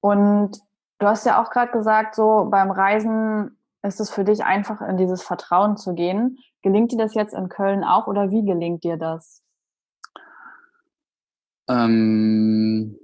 Und 0.00 0.58
du 0.98 1.06
hast 1.06 1.26
ja 1.26 1.42
auch 1.42 1.50
gerade 1.50 1.72
gesagt, 1.72 2.14
so 2.14 2.48
beim 2.50 2.70
Reisen 2.70 3.58
ist 3.82 4.00
es 4.00 4.10
für 4.10 4.24
dich 4.24 4.44
einfach, 4.44 4.80
in 4.80 4.96
dieses 4.96 5.22
Vertrauen 5.22 5.76
zu 5.76 5.94
gehen. 5.94 6.38
Gelingt 6.62 6.92
dir 6.92 6.98
das 6.98 7.14
jetzt 7.14 7.34
in 7.34 7.48
Köln 7.48 7.84
auch 7.84 8.06
oder 8.06 8.30
wie 8.30 8.44
gelingt 8.44 8.84
dir 8.84 8.96
das? 8.96 9.42
Ähm, 11.68 12.98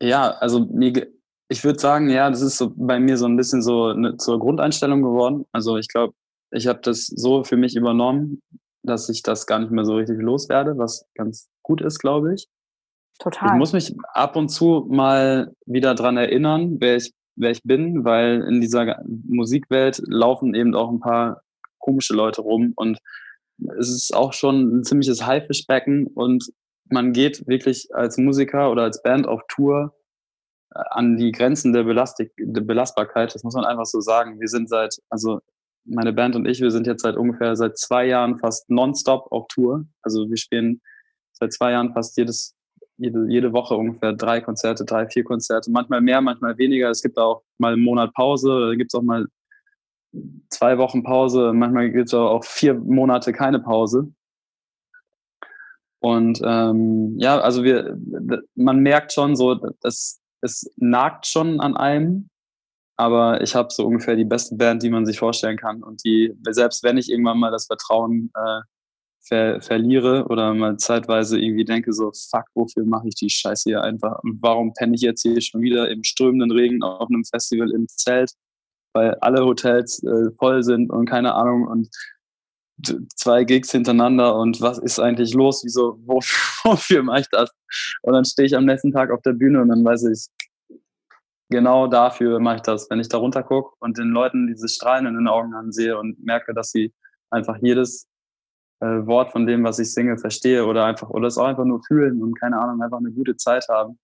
ja, 0.00 0.30
also 0.30 0.60
mir, 0.66 1.06
ich 1.48 1.64
würde 1.64 1.78
sagen, 1.78 2.10
ja, 2.10 2.30
das 2.30 2.42
ist 2.42 2.58
so 2.58 2.72
bei 2.74 2.98
mir 2.98 3.16
so 3.16 3.26
ein 3.26 3.36
bisschen 3.36 3.62
so 3.62 3.86
eine, 3.86 4.16
zur 4.16 4.38
Grundeinstellung 4.38 5.02
geworden. 5.02 5.46
Also 5.52 5.76
ich 5.76 5.88
glaube, 5.88 6.14
ich 6.50 6.66
habe 6.66 6.80
das 6.82 7.06
so 7.06 7.44
für 7.44 7.56
mich 7.56 7.76
übernommen, 7.76 8.40
dass 8.82 9.08
ich 9.08 9.22
das 9.22 9.46
gar 9.46 9.58
nicht 9.58 9.72
mehr 9.72 9.84
so 9.84 9.96
richtig 9.96 10.20
loswerde, 10.20 10.78
was 10.78 11.06
ganz 11.14 11.48
gut 11.62 11.80
ist, 11.80 11.98
glaube 11.98 12.34
ich. 12.34 12.48
Total. 13.18 13.50
Ich 13.50 13.54
muss 13.54 13.72
mich 13.72 13.94
ab 14.12 14.36
und 14.36 14.48
zu 14.48 14.86
mal 14.90 15.52
wieder 15.64 15.94
dran 15.94 16.16
erinnern, 16.16 16.76
wer 16.80 16.96
ich, 16.96 17.12
wer 17.34 17.50
ich 17.50 17.62
bin, 17.62 18.04
weil 18.04 18.42
in 18.42 18.60
dieser 18.60 19.02
Musikwelt 19.06 20.02
laufen 20.06 20.54
eben 20.54 20.74
auch 20.74 20.90
ein 20.90 21.00
paar 21.00 21.42
komische 21.78 22.14
Leute 22.14 22.42
rum 22.42 22.72
und 22.76 22.98
es 23.78 23.88
ist 23.88 24.14
auch 24.14 24.32
schon 24.32 24.78
ein 24.78 24.84
ziemliches 24.84 25.24
Haifischbecken 25.24 26.06
und 26.08 26.52
man 26.90 27.12
geht 27.12 27.46
wirklich 27.46 27.88
als 27.94 28.18
Musiker 28.18 28.70
oder 28.70 28.82
als 28.82 29.02
Band 29.02 29.26
auf 29.26 29.42
Tour 29.48 29.94
äh, 30.74 30.80
an 30.90 31.16
die 31.16 31.32
Grenzen 31.32 31.72
der, 31.72 31.84
Belastik, 31.84 32.32
der 32.38 32.62
Belastbarkeit. 32.62 33.34
Das 33.34 33.44
muss 33.44 33.54
man 33.54 33.64
einfach 33.64 33.86
so 33.86 34.00
sagen. 34.00 34.40
Wir 34.40 34.48
sind 34.48 34.68
seit, 34.68 34.96
also 35.10 35.40
meine 35.84 36.12
Band 36.12 36.36
und 36.36 36.46
ich, 36.46 36.60
wir 36.60 36.70
sind 36.70 36.86
jetzt 36.86 37.02
seit 37.02 37.16
ungefähr 37.16 37.56
seit 37.56 37.78
zwei 37.78 38.06
Jahren 38.06 38.38
fast 38.38 38.68
nonstop 38.70 39.30
auf 39.30 39.46
Tour. 39.48 39.86
Also 40.02 40.28
wir 40.28 40.36
spielen 40.36 40.80
seit 41.32 41.52
zwei 41.52 41.72
Jahren 41.72 41.92
fast 41.92 42.16
jedes, 42.16 42.54
jede, 42.96 43.26
jede 43.28 43.52
Woche 43.52 43.76
ungefähr 43.76 44.12
drei 44.12 44.40
Konzerte, 44.40 44.84
drei, 44.84 45.06
vier 45.06 45.24
Konzerte. 45.24 45.70
Manchmal 45.70 46.00
mehr, 46.00 46.20
manchmal 46.20 46.58
weniger. 46.58 46.90
Es 46.90 47.02
gibt 47.02 47.18
auch 47.18 47.42
mal 47.58 47.74
einen 47.74 47.82
Monat 47.82 48.12
Pause, 48.14 48.74
gibt 48.76 48.92
es 48.92 48.98
auch 48.98 49.02
mal 49.02 49.26
zwei 50.48 50.78
Wochen 50.78 51.02
Pause, 51.02 51.52
manchmal 51.52 51.90
gibt 51.90 52.08
es 52.08 52.14
auch 52.14 52.44
vier 52.44 52.74
Monate 52.74 53.32
keine 53.32 53.60
Pause. 53.60 54.12
Und 56.06 56.40
ähm, 56.44 57.16
ja, 57.18 57.40
also 57.40 57.64
wir, 57.64 57.98
man 58.54 58.78
merkt 58.78 59.12
schon 59.12 59.34
so, 59.34 59.56
dass 59.80 60.20
es 60.40 60.72
nagt 60.76 61.26
schon 61.26 61.58
an 61.58 61.76
einem, 61.76 62.28
aber 62.96 63.40
ich 63.40 63.56
habe 63.56 63.70
so 63.72 63.84
ungefähr 63.84 64.14
die 64.14 64.24
beste 64.24 64.54
Band, 64.54 64.84
die 64.84 64.90
man 64.90 65.04
sich 65.04 65.18
vorstellen 65.18 65.56
kann. 65.56 65.82
Und 65.82 66.04
die, 66.04 66.32
selbst 66.48 66.84
wenn 66.84 66.96
ich 66.96 67.10
irgendwann 67.10 67.40
mal 67.40 67.50
das 67.50 67.66
Vertrauen 67.66 68.30
äh, 68.36 68.60
ver 69.20 69.60
verliere 69.60 70.26
oder 70.28 70.54
mal 70.54 70.76
zeitweise 70.76 71.40
irgendwie 71.40 71.64
denke, 71.64 71.92
so, 71.92 72.12
fuck, 72.30 72.44
wofür 72.54 72.84
mache 72.84 73.08
ich 73.08 73.16
die 73.16 73.28
Scheiße 73.28 73.70
hier 73.70 73.82
einfach? 73.82 74.20
Und 74.22 74.40
warum 74.40 74.74
penne 74.74 74.94
ich 74.94 75.00
jetzt 75.00 75.22
hier 75.22 75.40
schon 75.40 75.60
wieder 75.60 75.90
im 75.90 76.04
strömenden 76.04 76.52
Regen 76.52 76.84
auf 76.84 77.08
einem 77.08 77.24
Festival 77.24 77.72
im 77.72 77.88
Zelt, 77.88 78.30
weil 78.94 79.16
alle 79.22 79.44
Hotels 79.44 80.04
äh, 80.04 80.30
voll 80.38 80.62
sind 80.62 80.88
und 80.92 81.06
keine 81.06 81.34
Ahnung 81.34 81.66
und 81.66 81.88
zwei 83.14 83.44
Gigs 83.44 83.70
hintereinander 83.70 84.36
und 84.36 84.60
was 84.60 84.78
ist 84.78 84.98
eigentlich 84.98 85.34
los? 85.34 85.62
Wieso, 85.64 85.98
wofür, 86.06 87.02
mache 87.02 87.20
ich 87.20 87.28
das? 87.30 87.50
Und 88.02 88.12
dann 88.12 88.24
stehe 88.24 88.46
ich 88.46 88.56
am 88.56 88.64
nächsten 88.64 88.92
Tag 88.92 89.10
auf 89.10 89.22
der 89.22 89.32
Bühne 89.32 89.62
und 89.62 89.68
dann 89.68 89.84
weiß 89.84 90.04
ich, 90.04 90.28
genau 91.48 91.86
dafür 91.86 92.38
mache 92.40 92.56
ich 92.56 92.62
das. 92.62 92.88
Wenn 92.90 93.00
ich 93.00 93.08
da 93.08 93.18
runter 93.18 93.42
gucke 93.42 93.74
und 93.78 93.98
den 93.98 94.08
Leuten 94.08 94.46
diese 94.46 94.68
Strahlen 94.68 95.06
in 95.06 95.14
den 95.14 95.28
Augen 95.28 95.54
ansehe 95.54 95.98
und 95.98 96.22
merke, 96.24 96.54
dass 96.54 96.70
sie 96.70 96.92
einfach 97.30 97.56
jedes 97.60 98.08
äh, 98.80 99.06
Wort 99.06 99.32
von 99.32 99.46
dem, 99.46 99.64
was 99.64 99.78
ich 99.78 99.92
singe, 99.92 100.18
verstehe 100.18 100.66
oder 100.66 100.84
einfach, 100.84 101.10
oder 101.10 101.28
es 101.28 101.38
auch 101.38 101.46
einfach 101.46 101.64
nur 101.64 101.82
fühlen 101.82 102.22
und 102.22 102.38
keine 102.38 102.58
Ahnung, 102.58 102.82
einfach 102.82 102.98
eine 102.98 103.10
gute 103.10 103.36
Zeit 103.36 103.66
haben, 103.68 103.98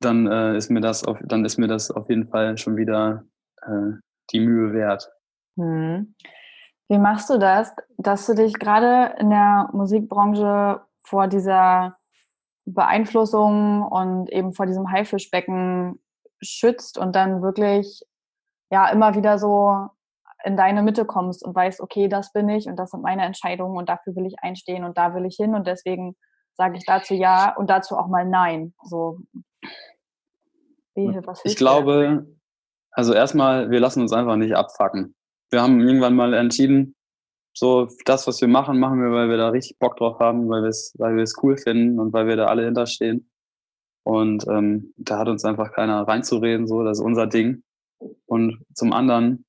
dann 0.00 0.26
äh, 0.26 0.56
ist 0.56 0.70
mir 0.70 0.80
das 0.80 1.04
auf, 1.04 1.18
dann 1.22 1.44
ist 1.44 1.58
mir 1.58 1.68
das 1.68 1.90
auf 1.90 2.08
jeden 2.08 2.28
Fall 2.28 2.58
schon 2.58 2.76
wieder 2.76 3.24
äh, 3.62 3.92
die 4.30 4.40
Mühe 4.40 4.72
wert. 4.72 5.10
Hm. 5.56 6.14
Wie 6.88 6.98
machst 6.98 7.30
du 7.30 7.38
das, 7.38 7.74
dass 7.96 8.26
du 8.26 8.34
dich 8.34 8.54
gerade 8.54 9.14
in 9.18 9.30
der 9.30 9.70
Musikbranche 9.72 10.82
vor 11.02 11.26
dieser 11.26 11.96
Beeinflussung 12.64 13.82
und 13.82 14.30
eben 14.30 14.52
vor 14.52 14.66
diesem 14.66 14.90
Haifischbecken 14.90 16.00
schützt 16.40 16.98
und 16.98 17.16
dann 17.16 17.42
wirklich 17.42 18.02
ja 18.70 18.88
immer 18.88 19.14
wieder 19.14 19.38
so 19.38 19.88
in 20.44 20.56
deine 20.56 20.82
Mitte 20.82 21.04
kommst 21.04 21.44
und 21.44 21.54
weißt, 21.54 21.80
okay, 21.80 22.08
das 22.08 22.32
bin 22.32 22.48
ich 22.48 22.66
und 22.66 22.76
das 22.76 22.90
sind 22.90 23.02
meine 23.02 23.24
Entscheidungen 23.24 23.76
und 23.76 23.88
dafür 23.88 24.14
will 24.16 24.26
ich 24.26 24.40
einstehen 24.40 24.84
und 24.84 24.98
da 24.98 25.14
will 25.14 25.24
ich 25.24 25.36
hin 25.36 25.54
und 25.54 25.66
deswegen 25.66 26.16
sage 26.54 26.76
ich 26.76 26.84
dazu 26.84 27.14
ja 27.14 27.54
und 27.56 27.70
dazu 27.70 27.96
auch 27.96 28.08
mal 28.08 28.26
nein. 28.26 28.74
So, 28.82 29.20
wie, 30.94 31.08
was 31.24 31.40
ich 31.44 31.56
glaube, 31.56 32.26
also 32.90 33.14
erstmal, 33.14 33.70
wir 33.70 33.80
lassen 33.80 34.02
uns 34.02 34.12
einfach 34.12 34.36
nicht 34.36 34.54
abfacken 34.54 35.14
wir 35.52 35.62
haben 35.62 35.80
irgendwann 35.80 36.16
mal 36.16 36.34
entschieden, 36.34 36.94
so 37.54 37.88
das, 38.06 38.26
was 38.26 38.40
wir 38.40 38.48
machen, 38.48 38.78
machen 38.78 39.00
wir, 39.02 39.10
weil 39.12 39.28
wir 39.28 39.36
da 39.36 39.50
richtig 39.50 39.78
Bock 39.78 39.96
drauf 39.96 40.18
haben, 40.18 40.48
weil 40.48 40.62
wir 40.62 40.70
es, 40.70 40.94
weil 40.98 41.16
wir 41.16 41.22
es 41.22 41.36
cool 41.42 41.58
finden 41.58 42.00
und 42.00 42.12
weil 42.12 42.26
wir 42.26 42.36
da 42.36 42.46
alle 42.46 42.64
hinterstehen. 42.64 43.28
Und 44.04 44.46
ähm, 44.48 44.94
da 44.96 45.18
hat 45.18 45.28
uns 45.28 45.44
einfach 45.44 45.72
keiner 45.72 46.02
reinzureden, 46.08 46.66
so, 46.66 46.82
das 46.82 46.98
ist 46.98 47.04
unser 47.04 47.26
Ding. 47.26 47.62
Und 48.26 48.64
zum 48.74 48.92
anderen 48.92 49.44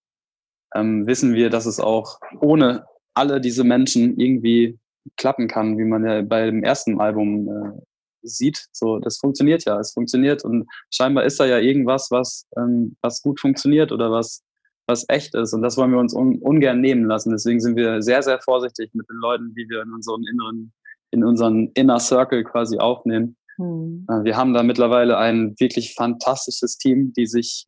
ähm, 0.76 1.08
wissen 1.08 1.34
wir, 1.34 1.50
dass 1.50 1.66
es 1.66 1.80
auch 1.80 2.20
ohne 2.40 2.86
alle 3.14 3.40
diese 3.40 3.64
Menschen 3.64 4.20
irgendwie 4.20 4.78
klappen 5.18 5.48
kann, 5.48 5.78
wie 5.78 5.86
man 5.86 6.06
ja 6.06 6.22
bei 6.22 6.46
dem 6.46 6.64
ersten 6.64 7.00
Album 7.00 7.48
äh, 7.48 7.82
sieht. 8.22 8.68
So, 8.72 9.00
das 9.00 9.18
funktioniert 9.18 9.66
ja, 9.66 9.80
es 9.80 9.94
funktioniert 9.94 10.44
und 10.44 10.68
scheinbar 10.92 11.26
ist 11.26 11.40
da 11.40 11.46
ja 11.46 11.60
irgendwas, 11.60 12.10
was 12.12 12.48
ähm, 12.58 12.96
was 13.02 13.22
gut 13.22 13.40
funktioniert 13.40 13.92
oder 13.92 14.12
was 14.12 14.44
was 14.88 15.06
echt 15.08 15.36
ist. 15.36 15.54
Und 15.54 15.62
das 15.62 15.78
wollen 15.78 15.92
wir 15.92 16.00
uns 16.00 16.14
un 16.14 16.40
ungern 16.40 16.82
nehmen 16.82 17.06
lassen. 17.06 17.32
Deswegen 17.32 17.60
sind 17.60 17.76
wir 17.76 18.02
sehr, 18.02 18.22
sehr 18.22 18.40
vorsichtig 18.40 18.92
mit 18.94 19.08
den 19.10 19.18
Leuten, 19.18 19.54
die 19.56 19.68
wir 19.70 19.82
in 19.82 19.94
unseren 19.94 20.24
inneren, 20.28 20.74
in 21.12 21.24
unseren 21.24 21.72
Inner 21.74 22.00
Circle 22.00 22.44
quasi 22.44 22.78
aufnehmen. 22.78 23.38
Mhm. 23.58 24.06
Wir 24.24 24.36
haben 24.36 24.54
da 24.54 24.64
mittlerweile 24.64 25.18
ein 25.18 25.56
wirklich 25.60 25.94
fantastisches 25.94 26.78
Team, 26.78 27.14
die 27.14 27.28
sich, 27.28 27.68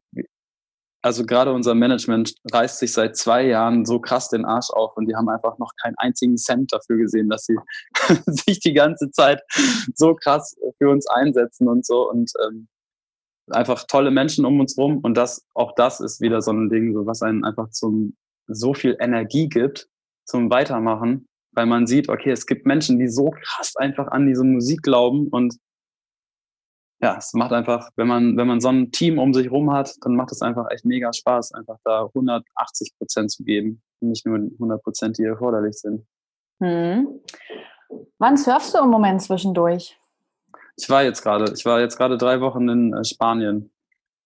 also 1.02 1.26
gerade 1.26 1.54
unser 1.54 1.76
Management 1.76 2.34
reißt 2.52 2.80
sich 2.80 2.92
seit 2.92 3.16
zwei 3.16 3.46
Jahren 3.46 3.86
so 3.86 4.00
krass 4.00 4.30
den 4.30 4.44
Arsch 4.44 4.72
auf 4.72 4.98
und 4.98 5.08
die 5.08 5.16
haben 5.16 5.30
einfach 5.30 5.58
noch 5.60 5.72
keinen 5.82 5.96
einzigen 5.98 6.38
Cent 6.38 6.74
dafür 6.74 6.98
gesehen, 6.98 7.30
dass 7.30 7.46
sie 7.46 7.58
sich 8.26 8.60
die 8.60 8.74
ganze 8.74 9.12
Zeit 9.12 9.42
so 9.94 10.16
krass 10.16 10.56
für 10.80 10.90
uns 10.90 11.08
einsetzen 11.08 11.70
und 11.70 11.86
so. 11.86 12.10
Und 12.10 12.32
ähm, 12.46 12.68
einfach 13.50 13.86
tolle 13.88 14.12
Menschen 14.12 14.46
um 14.46 14.60
uns 14.60 14.78
rum 14.78 15.00
und 15.00 15.16
das, 15.16 15.46
auch 15.54 15.74
das 15.76 16.00
ist 16.00 16.22
wieder 16.22 16.42
so 16.42 16.52
ein 16.52 16.70
Ding, 16.70 16.94
so 16.94 17.06
was 17.06 17.22
einen 17.22 17.44
einfach 17.44 17.70
zum 17.70 18.16
so 18.48 18.74
viel 18.74 18.98
Energie 19.00 19.50
gibt 19.50 19.88
zum 20.26 20.50
Weitermachen, 20.50 21.28
weil 21.52 21.66
man 21.66 21.88
sieht, 21.88 22.10
okay, 22.10 22.32
es 22.32 22.46
gibt 22.46 22.66
Menschen, 22.66 23.00
die 23.00 23.08
so 23.08 23.32
krass 23.32 23.76
einfach 23.76 24.08
an 24.08 24.28
diese 24.28 24.44
Musik 24.44 24.82
glauben 24.82 25.28
und 25.30 25.56
ja, 27.02 27.18
es 27.18 27.34
macht 27.34 27.52
einfach, 27.52 27.90
wenn 27.98 28.08
man, 28.08 28.38
wenn 28.38 28.48
man 28.48 28.62
so 28.62 28.70
ein 28.70 28.92
Team 28.92 29.20
um 29.20 29.34
sich 29.34 29.52
rum 29.52 29.72
hat, 29.72 29.94
dann 30.02 30.16
macht 30.16 30.32
es 30.32 30.42
einfach 30.42 30.66
echt 30.72 30.86
mega 30.86 31.12
Spaß, 31.12 31.54
einfach 31.54 31.78
da 31.84 32.06
180 32.06 32.98
Prozent 32.98 33.32
zu 33.32 33.44
geben, 33.44 33.84
nicht 34.00 34.26
nur 34.26 34.38
100 34.38 34.82
Prozent, 34.82 35.18
die 35.18 35.24
erforderlich 35.24 35.76
sind. 35.78 36.06
Hm. 36.62 37.20
Wann 38.18 38.38
surfst 38.38 38.74
du 38.74 38.80
im 38.80 38.90
Moment 38.90 39.22
zwischendurch? 39.22 40.00
Ich 40.78 40.90
war 40.90 41.04
jetzt 41.04 41.22
gerade, 41.22 41.54
ich 41.54 41.66
war 41.66 41.80
jetzt 41.80 41.98
gerade 41.98 42.18
drei 42.18 42.42
Wochen 42.42 42.68
in 42.70 42.94
äh, 42.94 43.04
Spanien. 43.04 43.72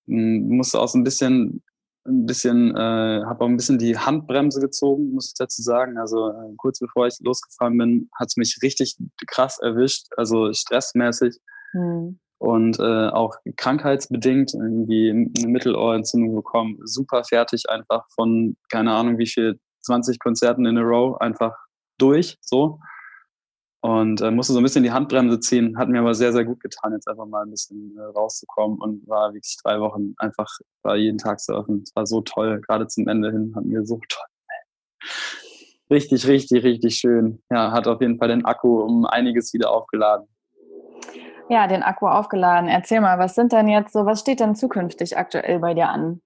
Musste 0.08 0.80
auch 0.80 0.88
so 0.88 0.98
ein 0.98 1.04
bisschen, 1.04 1.64
ein 2.08 2.26
bisschen, 2.26 2.76
äh, 2.76 3.24
habe 3.26 3.44
auch 3.44 3.48
ein 3.48 3.58
bisschen 3.58 3.78
die 3.78 3.98
Handbremse 3.98 4.60
gezogen, 4.60 5.12
muss 5.12 5.28
ich 5.28 5.34
dazu 5.38 5.62
sagen. 5.62 5.98
Also 5.98 6.30
äh, 6.30 6.54
kurz 6.58 6.80
bevor 6.80 7.06
ich 7.08 7.20
losgefahren 7.20 7.78
bin, 7.78 8.10
hat 8.18 8.30
es 8.30 8.38
mich 8.38 8.58
richtig 8.64 8.98
krass 9.28 9.60
erwischt, 9.60 10.08
also 10.18 10.52
stressmäßig. 10.54 11.38
Mhm. 11.72 12.20
und 12.40 12.80
äh, 12.80 13.10
auch 13.10 13.36
krankheitsbedingt 13.56 14.56
irgendwie 14.56 15.12
eine 15.12 15.48
Mittelohrentzündung 15.48 16.34
bekommen. 16.36 16.80
Super 16.84 17.24
fertig 17.24 17.70
einfach 17.70 18.08
von, 18.16 18.58
keine 18.72 18.94
Ahnung, 18.94 19.20
wie 19.20 19.28
viel, 19.28 19.60
20 19.82 20.20
Konzerten 20.20 20.66
in 20.66 20.78
a 20.78 20.82
row 20.82 21.20
einfach 21.20 21.56
durch, 21.98 22.38
so. 22.42 22.80
Und 23.82 24.20
äh, 24.20 24.30
musste 24.30 24.52
so 24.52 24.60
ein 24.60 24.64
bisschen 24.64 24.84
die 24.84 24.92
Handbremse 24.92 25.40
ziehen, 25.40 25.78
hat 25.78 25.88
mir 25.88 26.00
aber 26.00 26.14
sehr, 26.14 26.34
sehr 26.34 26.44
gut 26.44 26.60
getan, 26.60 26.92
jetzt 26.92 27.08
einfach 27.08 27.26
mal 27.26 27.44
ein 27.44 27.52
bisschen 27.52 27.98
äh, 27.98 28.02
rauszukommen 28.02 28.78
und 28.80 29.08
war 29.08 29.34
wirklich 29.34 29.58
drei 29.64 29.80
Wochen 29.80 30.16
einfach, 30.18 30.50
war 30.84 30.98
jeden 30.98 31.18
Tag 31.18 31.40
surfen. 31.40 31.84
Es 31.84 31.96
war 31.96 32.06
so 32.06 32.20
toll, 32.22 32.60
gerade 32.60 32.88
zum 32.88 33.08
Ende 33.08 33.32
hin 33.32 33.54
hatten 33.56 33.72
wir 33.72 33.86
so 33.86 34.02
toll. 34.10 34.26
Richtig, 35.90 36.28
richtig, 36.28 36.64
richtig 36.64 36.96
schön. 36.96 37.42
Ja, 37.50 37.72
hat 37.72 37.88
auf 37.88 38.02
jeden 38.02 38.18
Fall 38.20 38.28
den 38.28 38.46
Akku 38.46 38.82
um 38.82 39.06
einiges 39.06 39.54
wieder 39.54 39.72
aufgeladen. 39.72 40.28
Ja, 41.50 41.66
den 41.66 41.82
Akku 41.82 42.08
aufgeladen. 42.08 42.70
Erzähl 42.70 43.02
mal, 43.02 43.18
was 43.18 43.34
sind 43.34 43.54
denn 43.54 43.68
jetzt 43.68 43.94
so, 43.94 44.06
was 44.06 44.20
steht 44.20 44.40
denn 44.40 44.56
zukünftig 44.56 45.18
aktuell 45.18 45.58
bei 45.60 45.74
dir 45.74 45.90
an? 45.90 46.22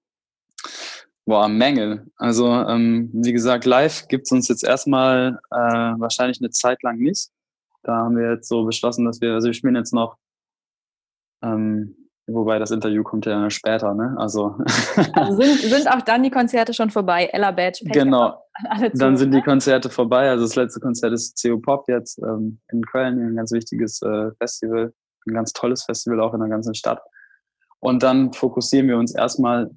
Boah, 1.24 1.48
Menge. 1.48 2.06
Also, 2.16 2.48
ähm, 2.48 3.08
wie 3.14 3.32
gesagt, 3.32 3.64
live 3.64 4.06
gibt 4.08 4.26
es 4.26 4.32
uns 4.32 4.48
jetzt 4.48 4.62
erstmal 4.62 5.38
äh, 5.50 5.56
wahrscheinlich 5.56 6.40
eine 6.40 6.50
Zeit 6.50 6.82
lang 6.82 6.98
nicht. 6.98 7.30
Da 7.84 7.96
haben 7.96 8.16
wir 8.16 8.32
jetzt 8.32 8.48
so 8.48 8.64
beschlossen, 8.64 9.04
dass 9.04 9.20
wir, 9.20 9.32
also 9.34 9.46
wir 9.46 9.54
spielen 9.54 9.76
jetzt 9.76 9.94
noch, 9.94 10.16
ähm, 11.42 11.96
wobei 12.26 12.58
das 12.58 12.70
Interview 12.70 13.02
kommt 13.02 13.26
ja 13.26 13.48
später, 13.50 13.94
ne? 13.94 14.14
Also, 14.18 14.56
also 15.12 15.40
sind, 15.40 15.58
sind 15.58 15.88
auch 15.90 16.02
dann 16.02 16.22
die 16.22 16.30
Konzerte 16.30 16.74
schon 16.74 16.90
vorbei? 16.90 17.28
Ella 17.32 17.50
Badge, 17.50 17.84
Pech 17.84 17.92
Genau. 17.92 18.42
Dann 18.94 19.16
sind 19.16 19.32
die 19.32 19.42
Konzerte 19.42 19.90
vorbei. 19.90 20.30
Also 20.30 20.44
das 20.44 20.56
letzte 20.56 20.80
Konzert 20.80 21.12
ist 21.12 21.40
CO 21.42 21.58
Pop 21.58 21.88
jetzt 21.88 22.18
ähm, 22.18 22.60
in 22.72 22.82
Köln, 22.82 23.20
ein 23.20 23.36
ganz 23.36 23.52
wichtiges 23.52 24.00
äh, 24.02 24.30
Festival 24.38 24.92
ein 25.26 25.34
ganz 25.34 25.52
tolles 25.52 25.84
Festival 25.84 26.20
auch 26.20 26.34
in 26.34 26.40
der 26.40 26.48
ganzen 26.48 26.74
Stadt. 26.74 27.02
Und 27.80 28.02
dann 28.02 28.32
fokussieren 28.32 28.88
wir 28.88 28.96
uns 28.96 29.14
erstmal 29.14 29.70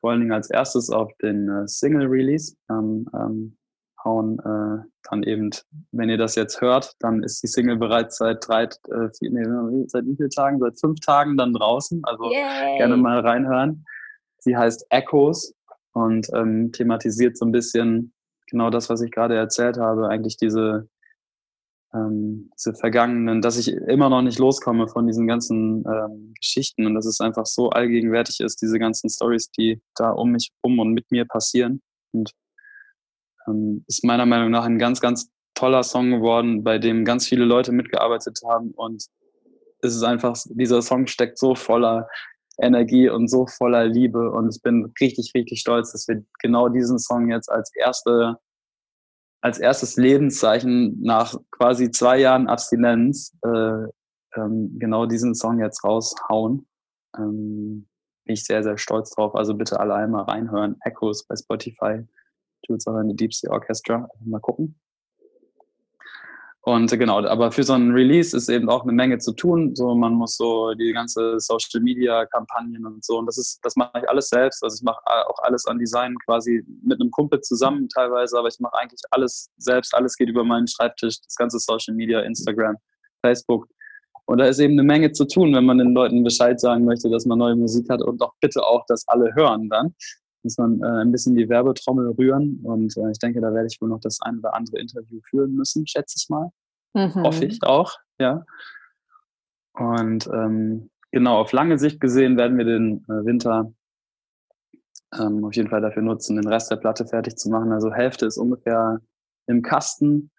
vor 0.00 0.10
allen 0.10 0.20
Dingen 0.20 0.32
als 0.32 0.50
erstes 0.50 0.90
auf 0.90 1.12
den 1.22 1.48
äh, 1.48 1.66
Single-Release. 1.66 2.56
Ähm, 2.70 3.08
ähm, 3.14 3.56
hauen 4.04 4.38
äh, 4.38 4.84
dann 5.08 5.22
eben, 5.22 5.50
wenn 5.90 6.08
ihr 6.08 6.18
das 6.18 6.34
jetzt 6.34 6.60
hört, 6.60 6.94
dann 7.00 7.22
ist 7.22 7.42
die 7.42 7.46
Single 7.46 7.76
bereits 7.76 8.18
seit 8.18 8.46
drei, 8.46 8.64
äh, 8.64 9.08
vier, 9.18 9.30
nee, 9.30 9.84
seit 9.88 10.06
wie 10.06 10.16
vielen 10.16 10.30
Tagen? 10.30 10.58
Seit 10.58 10.78
fünf 10.78 11.00
Tagen 11.00 11.36
dann 11.36 11.52
draußen. 11.52 12.02
Also 12.04 12.24
Yay. 12.30 12.78
gerne 12.78 12.96
mal 12.96 13.20
reinhören. 13.20 13.84
Sie 14.38 14.56
heißt 14.56 14.86
Echoes 14.90 15.54
und 15.92 16.28
ähm, 16.34 16.72
thematisiert 16.72 17.36
so 17.36 17.44
ein 17.44 17.52
bisschen 17.52 18.12
genau 18.50 18.70
das, 18.70 18.90
was 18.90 19.00
ich 19.02 19.10
gerade 19.10 19.36
erzählt 19.36 19.78
habe, 19.78 20.08
eigentlich 20.08 20.36
diese 20.36 20.88
ähm, 21.94 22.50
diese 22.58 22.74
vergangenen, 22.74 23.42
dass 23.42 23.58
ich 23.58 23.68
immer 23.68 24.08
noch 24.08 24.22
nicht 24.22 24.38
loskomme 24.38 24.88
von 24.88 25.06
diesen 25.06 25.26
ganzen 25.26 25.84
ähm, 25.86 26.32
Geschichten 26.40 26.86
und 26.86 26.94
dass 26.94 27.06
es 27.06 27.20
einfach 27.20 27.46
so 27.46 27.70
allgegenwärtig 27.70 28.40
ist, 28.40 28.62
diese 28.62 28.78
ganzen 28.78 29.10
Stories, 29.10 29.50
die 29.50 29.80
da 29.94 30.10
um 30.10 30.32
mich 30.32 30.50
um 30.62 30.78
und 30.78 30.92
mit 30.92 31.10
mir 31.10 31.26
passieren. 31.26 31.82
Und 32.12 32.32
ähm, 33.46 33.84
ist 33.88 34.04
meiner 34.04 34.26
Meinung 34.26 34.50
nach 34.50 34.64
ein 34.64 34.78
ganz, 34.78 35.00
ganz 35.00 35.30
toller 35.54 35.82
Song 35.82 36.10
geworden, 36.10 36.64
bei 36.64 36.78
dem 36.78 37.04
ganz 37.04 37.26
viele 37.26 37.44
Leute 37.44 37.72
mitgearbeitet 37.72 38.40
haben 38.48 38.72
und 38.72 39.04
es 39.84 39.96
ist 39.96 40.02
einfach, 40.02 40.36
dieser 40.50 40.80
Song 40.80 41.06
steckt 41.06 41.38
so 41.38 41.54
voller 41.54 42.08
Energie 42.58 43.08
und 43.08 43.28
so 43.28 43.46
voller 43.46 43.84
Liebe 43.86 44.30
und 44.30 44.54
ich 44.54 44.62
bin 44.62 44.92
richtig, 45.00 45.32
richtig 45.34 45.60
stolz, 45.60 45.92
dass 45.92 46.06
wir 46.08 46.22
genau 46.40 46.68
diesen 46.68 46.98
Song 46.98 47.28
jetzt 47.30 47.50
als 47.50 47.74
erste 47.74 48.38
als 49.42 49.58
erstes 49.58 49.96
Lebenszeichen 49.96 51.02
nach 51.02 51.34
quasi 51.50 51.90
zwei 51.90 52.18
Jahren 52.20 52.46
Abstinenz 52.46 53.36
äh, 53.44 53.88
ähm, 54.36 54.78
genau 54.78 55.06
diesen 55.06 55.34
Song 55.34 55.58
jetzt 55.58 55.84
raushauen. 55.84 56.66
Ähm, 57.18 57.88
bin 58.24 58.34
ich 58.34 58.44
sehr, 58.44 58.62
sehr 58.62 58.78
stolz 58.78 59.10
drauf. 59.10 59.34
Also 59.34 59.54
bitte 59.54 59.80
alle 59.80 59.94
einmal 59.94 60.24
reinhören. 60.24 60.76
Echoes 60.84 61.24
bei 61.24 61.34
Spotify. 61.34 62.06
Jules 62.66 62.86
auch 62.86 62.94
eine 62.94 63.14
Deep 63.14 63.34
Sea 63.34 63.50
Orchestra. 63.50 64.08
Mal 64.24 64.40
gucken. 64.40 64.78
Und 66.64 66.92
genau, 66.96 67.24
aber 67.24 67.50
für 67.50 67.64
so 67.64 67.72
ein 67.72 67.90
Release 67.90 68.36
ist 68.36 68.48
eben 68.48 68.68
auch 68.68 68.84
eine 68.84 68.92
Menge 68.92 69.18
zu 69.18 69.32
tun. 69.32 69.74
So, 69.74 69.96
man 69.96 70.14
muss 70.14 70.36
so 70.36 70.74
die 70.74 70.92
ganze 70.92 71.40
Social 71.40 71.80
Media 71.82 72.24
Kampagnen 72.26 72.86
und 72.86 73.04
so. 73.04 73.18
Und 73.18 73.26
das 73.26 73.36
ist, 73.36 73.58
das 73.62 73.74
mache 73.74 73.98
ich 73.98 74.08
alles 74.08 74.28
selbst. 74.28 74.62
Also 74.62 74.76
ich 74.76 74.82
mache 74.84 75.00
auch 75.04 75.40
alles 75.42 75.66
an 75.66 75.80
Design 75.80 76.14
quasi 76.24 76.64
mit 76.84 77.00
einem 77.00 77.10
Kumpel 77.10 77.40
zusammen 77.40 77.88
teilweise, 77.88 78.38
aber 78.38 78.46
ich 78.46 78.60
mache 78.60 78.78
eigentlich 78.78 79.00
alles 79.10 79.50
selbst. 79.56 79.92
Alles 79.92 80.14
geht 80.16 80.28
über 80.28 80.44
meinen 80.44 80.68
Schreibtisch. 80.68 81.20
Das 81.22 81.34
ganze 81.34 81.58
Social 81.58 81.96
Media, 81.96 82.20
Instagram, 82.20 82.76
Facebook. 83.22 83.66
Und 84.26 84.38
da 84.38 84.44
ist 84.44 84.60
eben 84.60 84.74
eine 84.74 84.84
Menge 84.84 85.10
zu 85.10 85.24
tun, 85.24 85.52
wenn 85.52 85.66
man 85.66 85.78
den 85.78 85.94
Leuten 85.94 86.22
Bescheid 86.22 86.60
sagen 86.60 86.84
möchte, 86.84 87.10
dass 87.10 87.26
man 87.26 87.38
neue 87.38 87.56
Musik 87.56 87.90
hat 87.90 88.02
und 88.02 88.20
doch 88.20 88.34
bitte 88.40 88.62
auch, 88.62 88.86
dass 88.86 89.06
alle 89.08 89.34
hören 89.34 89.68
dann 89.68 89.96
muss 90.42 90.58
man 90.58 90.80
äh, 90.82 91.02
ein 91.02 91.12
bisschen 91.12 91.34
die 91.34 91.48
Werbetrommel 91.48 92.10
rühren. 92.10 92.60
Und 92.64 92.96
äh, 92.96 93.10
ich 93.10 93.18
denke, 93.18 93.40
da 93.40 93.52
werde 93.52 93.68
ich 93.70 93.80
wohl 93.80 93.88
noch 93.88 94.00
das 94.00 94.20
ein 94.22 94.38
oder 94.38 94.54
andere 94.54 94.80
Interview 94.80 95.20
führen 95.28 95.54
müssen, 95.54 95.86
schätze 95.86 96.16
ich 96.18 96.28
mal. 96.28 96.50
Mhm. 96.94 97.22
Hoffe 97.22 97.44
ich 97.44 97.62
auch, 97.62 97.92
ja. 98.18 98.44
Und 99.74 100.26
ähm, 100.28 100.90
genau, 101.10 101.38
auf 101.38 101.52
lange 101.52 101.78
Sicht 101.78 102.00
gesehen 102.00 102.36
werden 102.36 102.58
wir 102.58 102.64
den 102.64 103.04
äh, 103.08 103.24
Winter 103.24 103.72
ähm, 105.18 105.44
auf 105.44 105.54
jeden 105.54 105.68
Fall 105.68 105.80
dafür 105.80 106.02
nutzen, 106.02 106.36
den 106.36 106.48
Rest 106.48 106.70
der 106.70 106.76
Platte 106.76 107.06
fertig 107.06 107.36
zu 107.36 107.50
machen. 107.50 107.72
Also 107.72 107.92
Hälfte 107.92 108.26
ist 108.26 108.38
ungefähr 108.38 109.00
im 109.46 109.62
Kasten. 109.62 110.30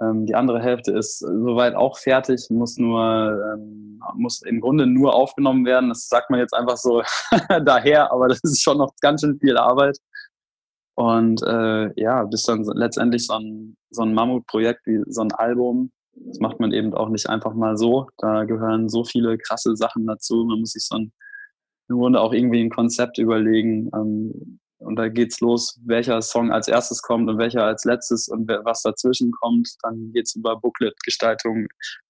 Ähm, 0.00 0.26
die 0.26 0.34
andere 0.34 0.60
Hälfte 0.60 0.92
ist 0.92 1.18
soweit 1.18 1.74
auch 1.74 1.98
fertig, 1.98 2.46
muss 2.50 2.78
nur, 2.78 3.54
ähm, 3.54 4.00
muss 4.16 4.42
im 4.42 4.60
Grunde 4.60 4.86
nur 4.86 5.14
aufgenommen 5.14 5.64
werden. 5.66 5.90
Das 5.90 6.08
sagt 6.08 6.30
man 6.30 6.40
jetzt 6.40 6.54
einfach 6.54 6.76
so 6.76 7.02
daher, 7.64 8.12
aber 8.12 8.28
das 8.28 8.40
ist 8.42 8.62
schon 8.62 8.78
noch 8.78 8.92
ganz 9.00 9.20
schön 9.20 9.38
viel 9.38 9.56
Arbeit. 9.56 9.98
Und 10.94 11.42
äh, 11.42 12.00
ja, 12.00 12.24
bis 12.24 12.42
dann 12.44 12.64
letztendlich 12.64 13.26
so 13.26 13.34
ein, 13.34 13.76
so 13.90 14.02
ein 14.02 14.14
Mammutprojekt 14.14 14.86
wie 14.86 15.02
so 15.06 15.22
ein 15.22 15.32
Album, 15.32 15.92
das 16.14 16.38
macht 16.40 16.60
man 16.60 16.72
eben 16.72 16.92
auch 16.94 17.08
nicht 17.08 17.28
einfach 17.28 17.54
mal 17.54 17.76
so. 17.76 18.08
Da 18.18 18.44
gehören 18.44 18.88
so 18.88 19.04
viele 19.04 19.38
krasse 19.38 19.76
Sachen 19.76 20.06
dazu. 20.06 20.44
Man 20.44 20.60
muss 20.60 20.72
sich 20.72 20.84
so 20.84 20.96
ein, 20.96 21.12
im 21.88 21.98
Grunde 21.98 22.20
auch 22.20 22.32
irgendwie 22.32 22.60
ein 22.60 22.70
Konzept 22.70 23.18
überlegen. 23.18 23.90
Ähm, 23.94 24.60
und 24.90 24.96
da 24.96 25.08
geht's 25.08 25.40
los, 25.40 25.80
welcher 25.86 26.20
Song 26.20 26.50
als 26.50 26.66
erstes 26.66 27.00
kommt 27.00 27.30
und 27.30 27.38
welcher 27.38 27.64
als 27.64 27.84
letztes 27.84 28.26
und 28.26 28.48
was 28.48 28.82
dazwischen 28.82 29.30
kommt. 29.30 29.76
Dann 29.84 30.10
geht's 30.12 30.34
über 30.34 30.56
Booklet-Gestaltung, 30.56 31.68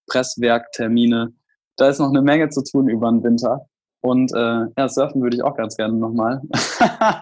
Presswerktermine. 0.09 1.35
Da 1.77 1.89
ist 1.89 1.99
noch 1.99 2.09
eine 2.09 2.23
Menge 2.23 2.49
zu 2.49 2.65
tun 2.65 2.89
über 2.89 3.11
den 3.11 3.23
Winter. 3.23 3.67
Und 4.01 4.33
äh, 4.33 4.65
ja, 4.79 4.89
surfen 4.89 5.21
würde 5.21 5.37
ich 5.37 5.45
auch 5.45 5.55
ganz 5.59 5.77
gerne 5.77 5.93
nochmal. 5.93 6.41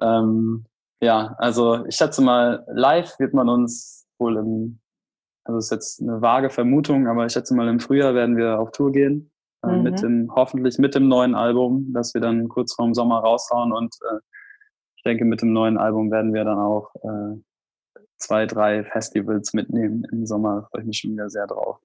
ähm, 0.00 0.64
ja, 1.02 1.34
also 1.38 1.84
ich 1.86 1.96
schätze 1.96 2.22
mal, 2.22 2.64
live 2.68 3.18
wird 3.18 3.34
man 3.34 3.48
uns 3.48 4.06
wohl 4.20 4.36
im, 4.36 4.78
also 5.42 5.58
ist 5.58 5.72
jetzt 5.72 6.00
eine 6.00 6.22
vage 6.22 6.50
Vermutung, 6.50 7.08
aber 7.08 7.26
ich 7.26 7.32
schätze 7.32 7.52
mal, 7.52 7.66
im 7.66 7.80
Frühjahr 7.80 8.14
werden 8.14 8.36
wir 8.36 8.60
auf 8.60 8.70
Tour 8.70 8.92
gehen 8.92 9.32
äh, 9.64 9.76
mhm. 9.76 9.82
mit 9.82 10.02
dem, 10.02 10.30
hoffentlich 10.32 10.78
mit 10.78 10.94
dem 10.94 11.08
neuen 11.08 11.34
Album, 11.34 11.92
das 11.92 12.14
wir 12.14 12.20
dann 12.20 12.48
kurz 12.48 12.74
vorm 12.74 12.94
Sommer 12.94 13.18
raushauen. 13.18 13.72
Und 13.72 13.96
äh, 14.08 14.18
denke, 15.06 15.24
mit 15.24 15.42
dem 15.42 15.52
neuen 15.52 15.78
Album 15.78 16.10
werden 16.10 16.34
wir 16.34 16.44
dann 16.44 16.58
auch 16.58 16.94
äh, 16.96 17.40
zwei, 18.18 18.46
drei 18.46 18.84
Festivals 18.84 19.52
mitnehmen 19.52 20.06
im 20.10 20.26
Sommer. 20.26 20.60
Da 20.60 20.68
freue 20.68 20.80
ich 20.82 20.86
mich 20.86 20.98
schon 20.98 21.12
wieder 21.12 21.30
sehr 21.30 21.46
drauf. 21.46 21.78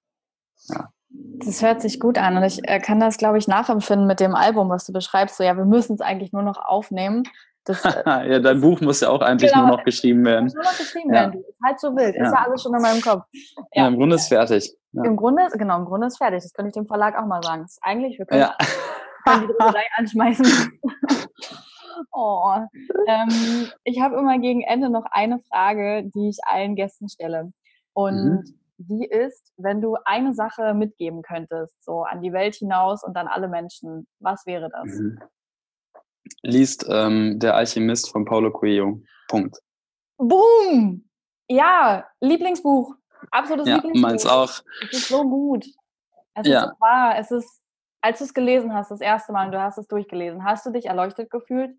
Ja. 0.69 0.89
Das 1.13 1.61
hört 1.61 1.81
sich 1.81 1.99
gut 1.99 2.17
an 2.17 2.37
und 2.37 2.43
ich 2.43 2.67
äh, 2.67 2.79
kann 2.79 2.99
das, 2.99 3.17
glaube 3.17 3.37
ich, 3.37 3.47
nachempfinden 3.47 4.07
mit 4.07 4.19
dem 4.19 4.33
Album, 4.33 4.69
was 4.69 4.85
du 4.85 4.93
beschreibst. 4.93 5.37
So, 5.37 5.43
ja, 5.43 5.57
wir 5.57 5.65
müssen 5.65 5.93
es 5.93 6.01
eigentlich 6.01 6.31
nur 6.31 6.43
noch 6.43 6.57
aufnehmen. 6.57 7.23
Das, 7.65 7.83
äh, 8.05 8.31
ja, 8.31 8.39
dein 8.39 8.61
Buch 8.61 8.79
muss 8.81 9.01
ja 9.01 9.09
auch 9.09 9.21
eigentlich 9.21 9.51
genau, 9.51 9.67
nur 9.67 9.77
noch 9.77 9.83
geschrieben 9.83 10.23
werden. 10.25 10.45
Muss 10.45 10.53
nur 10.53 10.63
noch 10.63 10.77
geschrieben 10.77 11.13
ja. 11.13 11.21
werden. 11.21 11.41
Ist 11.41 11.59
halt 11.63 11.79
so 11.79 11.95
wild. 11.95 12.15
Ja. 12.15 12.23
Ist 12.23 12.33
ja 12.33 12.43
alles 12.45 12.63
schon 12.63 12.73
in 12.75 12.81
meinem 12.81 13.01
Kopf. 13.01 13.25
Ja, 13.73 13.87
im 13.87 13.97
Grunde 13.97 14.15
ist 14.15 14.27
fertig. 14.29 14.73
Im 14.93 15.15
Grunde, 15.15 15.47
genau, 15.53 15.77
im 15.77 15.85
Grunde 15.85 16.07
ist 16.07 16.17
fertig. 16.17 16.43
Das 16.43 16.53
könnte 16.53 16.69
ich 16.69 16.73
dem 16.73 16.85
Verlag 16.85 17.17
auch 17.17 17.25
mal 17.25 17.41
sagen. 17.43 17.63
Das 17.63 17.71
ist 17.71 17.83
eigentlich, 17.83 18.17
wir 18.17 18.25
können, 18.25 18.45
können 19.25 19.41
die 19.41 19.47
Druckerei 19.47 19.85
anschmeißen. 19.97 20.45
oh. 22.11 22.55
Ähm, 23.07 23.67
ich 23.83 24.01
habe 24.01 24.17
immer 24.17 24.39
gegen 24.39 24.61
Ende 24.61 24.89
noch 24.89 25.05
eine 25.11 25.39
Frage, 25.39 26.09
die 26.13 26.29
ich 26.29 26.39
allen 26.45 26.75
Gästen 26.75 27.09
stelle. 27.09 27.51
Und 27.93 28.15
mhm. 28.15 28.59
die 28.77 29.05
ist, 29.05 29.51
wenn 29.57 29.81
du 29.81 29.97
eine 30.05 30.33
Sache 30.33 30.73
mitgeben 30.73 31.21
könntest, 31.21 31.83
so 31.83 32.03
an 32.03 32.21
die 32.21 32.33
Welt 32.33 32.55
hinaus 32.55 33.03
und 33.03 33.15
an 33.17 33.27
alle 33.27 33.47
Menschen, 33.47 34.07
was 34.19 34.45
wäre 34.45 34.69
das? 34.69 34.85
Mhm. 34.85 35.19
Liest 36.43 36.85
ähm, 36.89 37.39
Der 37.39 37.55
Alchemist 37.55 38.11
von 38.11 38.25
Paulo 38.25 38.51
Coelho. 38.51 38.99
Punkt. 39.27 39.57
Boom! 40.17 41.07
Ja, 41.47 42.05
Lieblingsbuch. 42.21 42.95
Absolutes 43.31 43.67
ja, 43.67 43.75
Lieblingsbuch. 43.75 44.01
Meins 44.01 44.25
auch. 44.25 44.61
Es 44.83 44.93
ist 44.93 45.07
so 45.09 45.23
gut. 45.23 45.65
Es 46.35 46.47
ja. 46.47 46.63
ist 46.63 46.69
so 46.69 46.79
wahr. 46.79 47.17
Es 47.17 47.31
ist, 47.31 47.60
als 48.01 48.19
du 48.19 48.25
es 48.25 48.33
gelesen 48.33 48.73
hast, 48.73 48.91
das 48.91 49.01
erste 49.01 49.31
Mal, 49.31 49.45
und 49.45 49.51
du 49.51 49.61
hast 49.61 49.77
es 49.77 49.87
durchgelesen, 49.87 50.43
hast 50.43 50.65
du 50.65 50.71
dich 50.71 50.85
erleuchtet 50.85 51.29
gefühlt? 51.29 51.71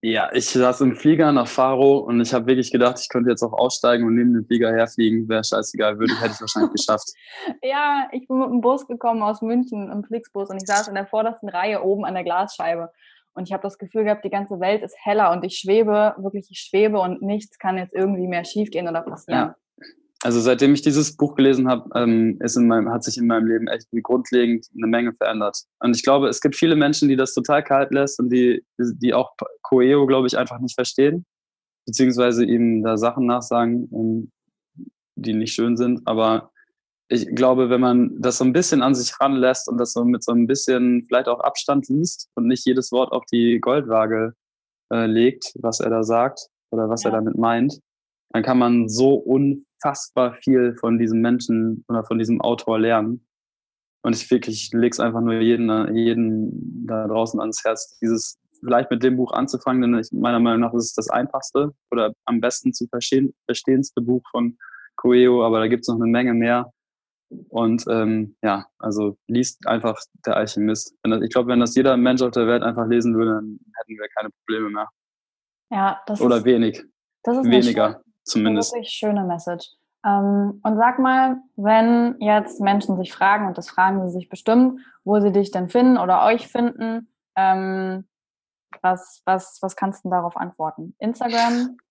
Ja, 0.00 0.30
ich 0.32 0.48
saß 0.48 0.82
im 0.82 0.94
Flieger 0.94 1.32
nach 1.32 1.48
Faro 1.48 1.98
und 1.98 2.20
ich 2.20 2.32
habe 2.32 2.46
wirklich 2.46 2.70
gedacht, 2.70 3.00
ich 3.00 3.08
könnte 3.08 3.30
jetzt 3.30 3.42
auch 3.42 3.52
aussteigen 3.52 4.06
und 4.06 4.14
neben 4.14 4.32
dem 4.32 4.44
Flieger 4.46 4.70
herfliegen. 4.72 5.28
Wäre 5.28 5.42
scheißegal, 5.42 5.98
würde, 5.98 6.14
hätte 6.20 6.34
ich 6.34 6.40
wahrscheinlich 6.40 6.72
geschafft. 6.72 7.08
Ja, 7.62 8.08
ich 8.12 8.28
bin 8.28 8.38
mit 8.38 8.48
dem 8.48 8.60
Bus 8.60 8.86
gekommen 8.86 9.22
aus 9.22 9.42
München, 9.42 9.90
im 9.90 10.04
Flixbus, 10.04 10.50
und 10.50 10.62
ich 10.62 10.68
saß 10.68 10.86
in 10.86 10.94
der 10.94 11.06
vordersten 11.06 11.48
Reihe 11.48 11.82
oben 11.82 12.04
an 12.04 12.14
der 12.14 12.22
Glasscheibe. 12.22 12.92
Und 13.34 13.48
ich 13.48 13.52
habe 13.52 13.62
das 13.62 13.78
Gefühl 13.78 14.04
gehabt, 14.04 14.24
die 14.24 14.30
ganze 14.30 14.60
Welt 14.60 14.82
ist 14.82 14.96
heller 15.00 15.32
und 15.32 15.44
ich 15.44 15.58
schwebe, 15.58 16.14
wirklich, 16.18 16.48
ich 16.50 16.60
schwebe 16.60 17.00
und 17.00 17.22
nichts 17.22 17.58
kann 17.58 17.76
jetzt 17.76 17.94
irgendwie 17.94 18.28
mehr 18.28 18.44
schiefgehen 18.44 18.88
oder 18.88 19.02
passieren. 19.02 19.48
Ja. 19.48 19.56
Also 20.22 20.40
seitdem 20.40 20.74
ich 20.74 20.82
dieses 20.82 21.16
Buch 21.16 21.36
gelesen 21.36 21.68
habe, 21.68 21.88
ähm, 21.94 22.38
ist 22.40 22.56
in 22.56 22.66
meinem, 22.66 22.90
hat 22.90 23.04
sich 23.04 23.18
in 23.18 23.28
meinem 23.28 23.46
Leben 23.46 23.68
echt 23.68 23.86
grundlegend 24.02 24.66
eine 24.76 24.88
Menge 24.88 25.12
verändert. 25.14 25.62
Und 25.78 25.94
ich 25.94 26.02
glaube, 26.02 26.28
es 26.28 26.40
gibt 26.40 26.56
viele 26.56 26.74
Menschen, 26.74 27.08
die 27.08 27.14
das 27.14 27.34
total 27.34 27.62
kalt 27.62 27.92
lässt 27.92 28.18
und 28.18 28.30
die, 28.30 28.64
die 28.78 29.14
auch 29.14 29.34
Coeo, 29.62 30.06
glaube 30.06 30.26
ich, 30.26 30.36
einfach 30.36 30.58
nicht 30.58 30.74
verstehen, 30.74 31.24
beziehungsweise 31.86 32.44
ihm 32.44 32.82
da 32.82 32.96
Sachen 32.96 33.26
nachsagen, 33.26 33.88
ähm, 33.92 34.32
die 35.14 35.34
nicht 35.34 35.52
schön 35.52 35.76
sind. 35.76 36.00
Aber 36.06 36.50
ich 37.08 37.34
glaube, 37.34 37.70
wenn 37.70 37.80
man 37.80 38.20
das 38.20 38.38
so 38.38 38.44
ein 38.44 38.52
bisschen 38.52 38.82
an 38.82 38.96
sich 38.96 39.18
ranlässt 39.20 39.68
und 39.68 39.78
das 39.78 39.92
so 39.92 40.04
mit 40.04 40.24
so 40.24 40.32
ein 40.32 40.48
bisschen 40.48 41.04
vielleicht 41.06 41.28
auch 41.28 41.40
Abstand 41.40 41.88
liest 41.88 42.28
und 42.34 42.48
nicht 42.48 42.66
jedes 42.66 42.90
Wort 42.90 43.12
auf 43.12 43.24
die 43.32 43.60
Goldwaage 43.60 44.34
äh, 44.92 45.06
legt, 45.06 45.54
was 45.60 45.78
er 45.78 45.90
da 45.90 46.02
sagt 46.02 46.48
oder 46.70 46.88
was 46.88 47.04
ja. 47.04 47.10
er 47.10 47.16
damit 47.16 47.38
meint, 47.38 47.80
dann 48.30 48.42
kann 48.42 48.58
man 48.58 48.88
so 48.88 49.14
unfassbar 49.14 50.34
viel 50.34 50.76
von 50.78 50.98
diesem 50.98 51.20
Menschen 51.20 51.84
oder 51.88 52.04
von 52.04 52.18
diesem 52.18 52.40
Autor 52.40 52.78
lernen. 52.78 53.26
Und 54.02 54.14
ich 54.14 54.30
wirklich 54.30 54.70
lege 54.72 54.90
es 54.90 55.00
einfach 55.00 55.20
nur 55.20 55.40
jeden, 55.40 55.96
jeden 55.96 56.86
da 56.86 57.06
draußen 57.06 57.40
ans 57.40 57.64
Herz, 57.64 57.98
dieses 58.00 58.38
vielleicht 58.60 58.90
mit 58.90 59.02
dem 59.02 59.16
Buch 59.16 59.32
anzufangen, 59.32 59.82
denn 59.82 59.98
ich, 59.98 60.10
meiner 60.12 60.40
Meinung 60.40 60.60
nach 60.60 60.74
ist 60.74 60.86
es 60.86 60.94
das 60.94 61.10
einfachste 61.10 61.72
oder 61.90 62.12
am 62.24 62.40
besten 62.40 62.72
zu 62.72 62.86
verstehen, 62.88 63.34
verstehendste 63.46 64.00
Buch 64.00 64.22
von 64.30 64.56
Coeo, 64.96 65.44
aber 65.44 65.60
da 65.60 65.68
gibt 65.68 65.82
es 65.82 65.88
noch 65.88 65.96
eine 65.96 66.06
Menge 66.06 66.34
mehr. 66.34 66.72
Und 67.50 67.84
ähm, 67.88 68.36
ja, 68.42 68.66
also 68.78 69.16
liest 69.26 69.66
einfach 69.66 70.00
der 70.26 70.36
Alchemist. 70.36 70.94
Ich 71.22 71.30
glaube, 71.30 71.48
wenn 71.48 71.60
das 71.60 71.76
jeder 71.76 71.96
Mensch 71.96 72.22
auf 72.22 72.30
der 72.30 72.46
Welt 72.46 72.62
einfach 72.62 72.86
lesen 72.86 73.14
würde, 73.14 73.32
dann 73.32 73.58
hätten 73.76 73.98
wir 73.98 74.08
keine 74.16 74.30
Probleme 74.30 74.70
mehr. 74.70 74.88
Ja, 75.70 76.00
das 76.06 76.20
Oder 76.20 76.38
ist, 76.38 76.44
wenig. 76.46 76.82
Das 77.22 77.36
ist 77.36 77.44
Weniger 77.44 78.02
zumindest. 78.28 78.72
Eine 78.72 78.80
wirklich 78.80 78.92
schöne 78.92 79.24
Message. 79.24 79.68
Ähm, 80.06 80.60
und 80.62 80.76
sag 80.76 80.98
mal, 80.98 81.36
wenn 81.56 82.16
jetzt 82.20 82.60
Menschen 82.60 82.96
sich 82.96 83.12
fragen, 83.12 83.48
und 83.48 83.58
das 83.58 83.68
fragen 83.68 84.06
sie 84.06 84.12
sich 84.12 84.28
bestimmt, 84.28 84.80
wo 85.04 85.20
sie 85.20 85.32
dich 85.32 85.50
denn 85.50 85.68
finden 85.68 85.98
oder 85.98 86.24
euch 86.24 86.46
finden, 86.46 87.08
ähm, 87.36 88.06
was, 88.82 89.22
was, 89.24 89.58
was 89.60 89.76
kannst 89.76 90.04
du 90.04 90.10
darauf 90.10 90.36
antworten? 90.36 90.94
Instagram? 90.98 91.76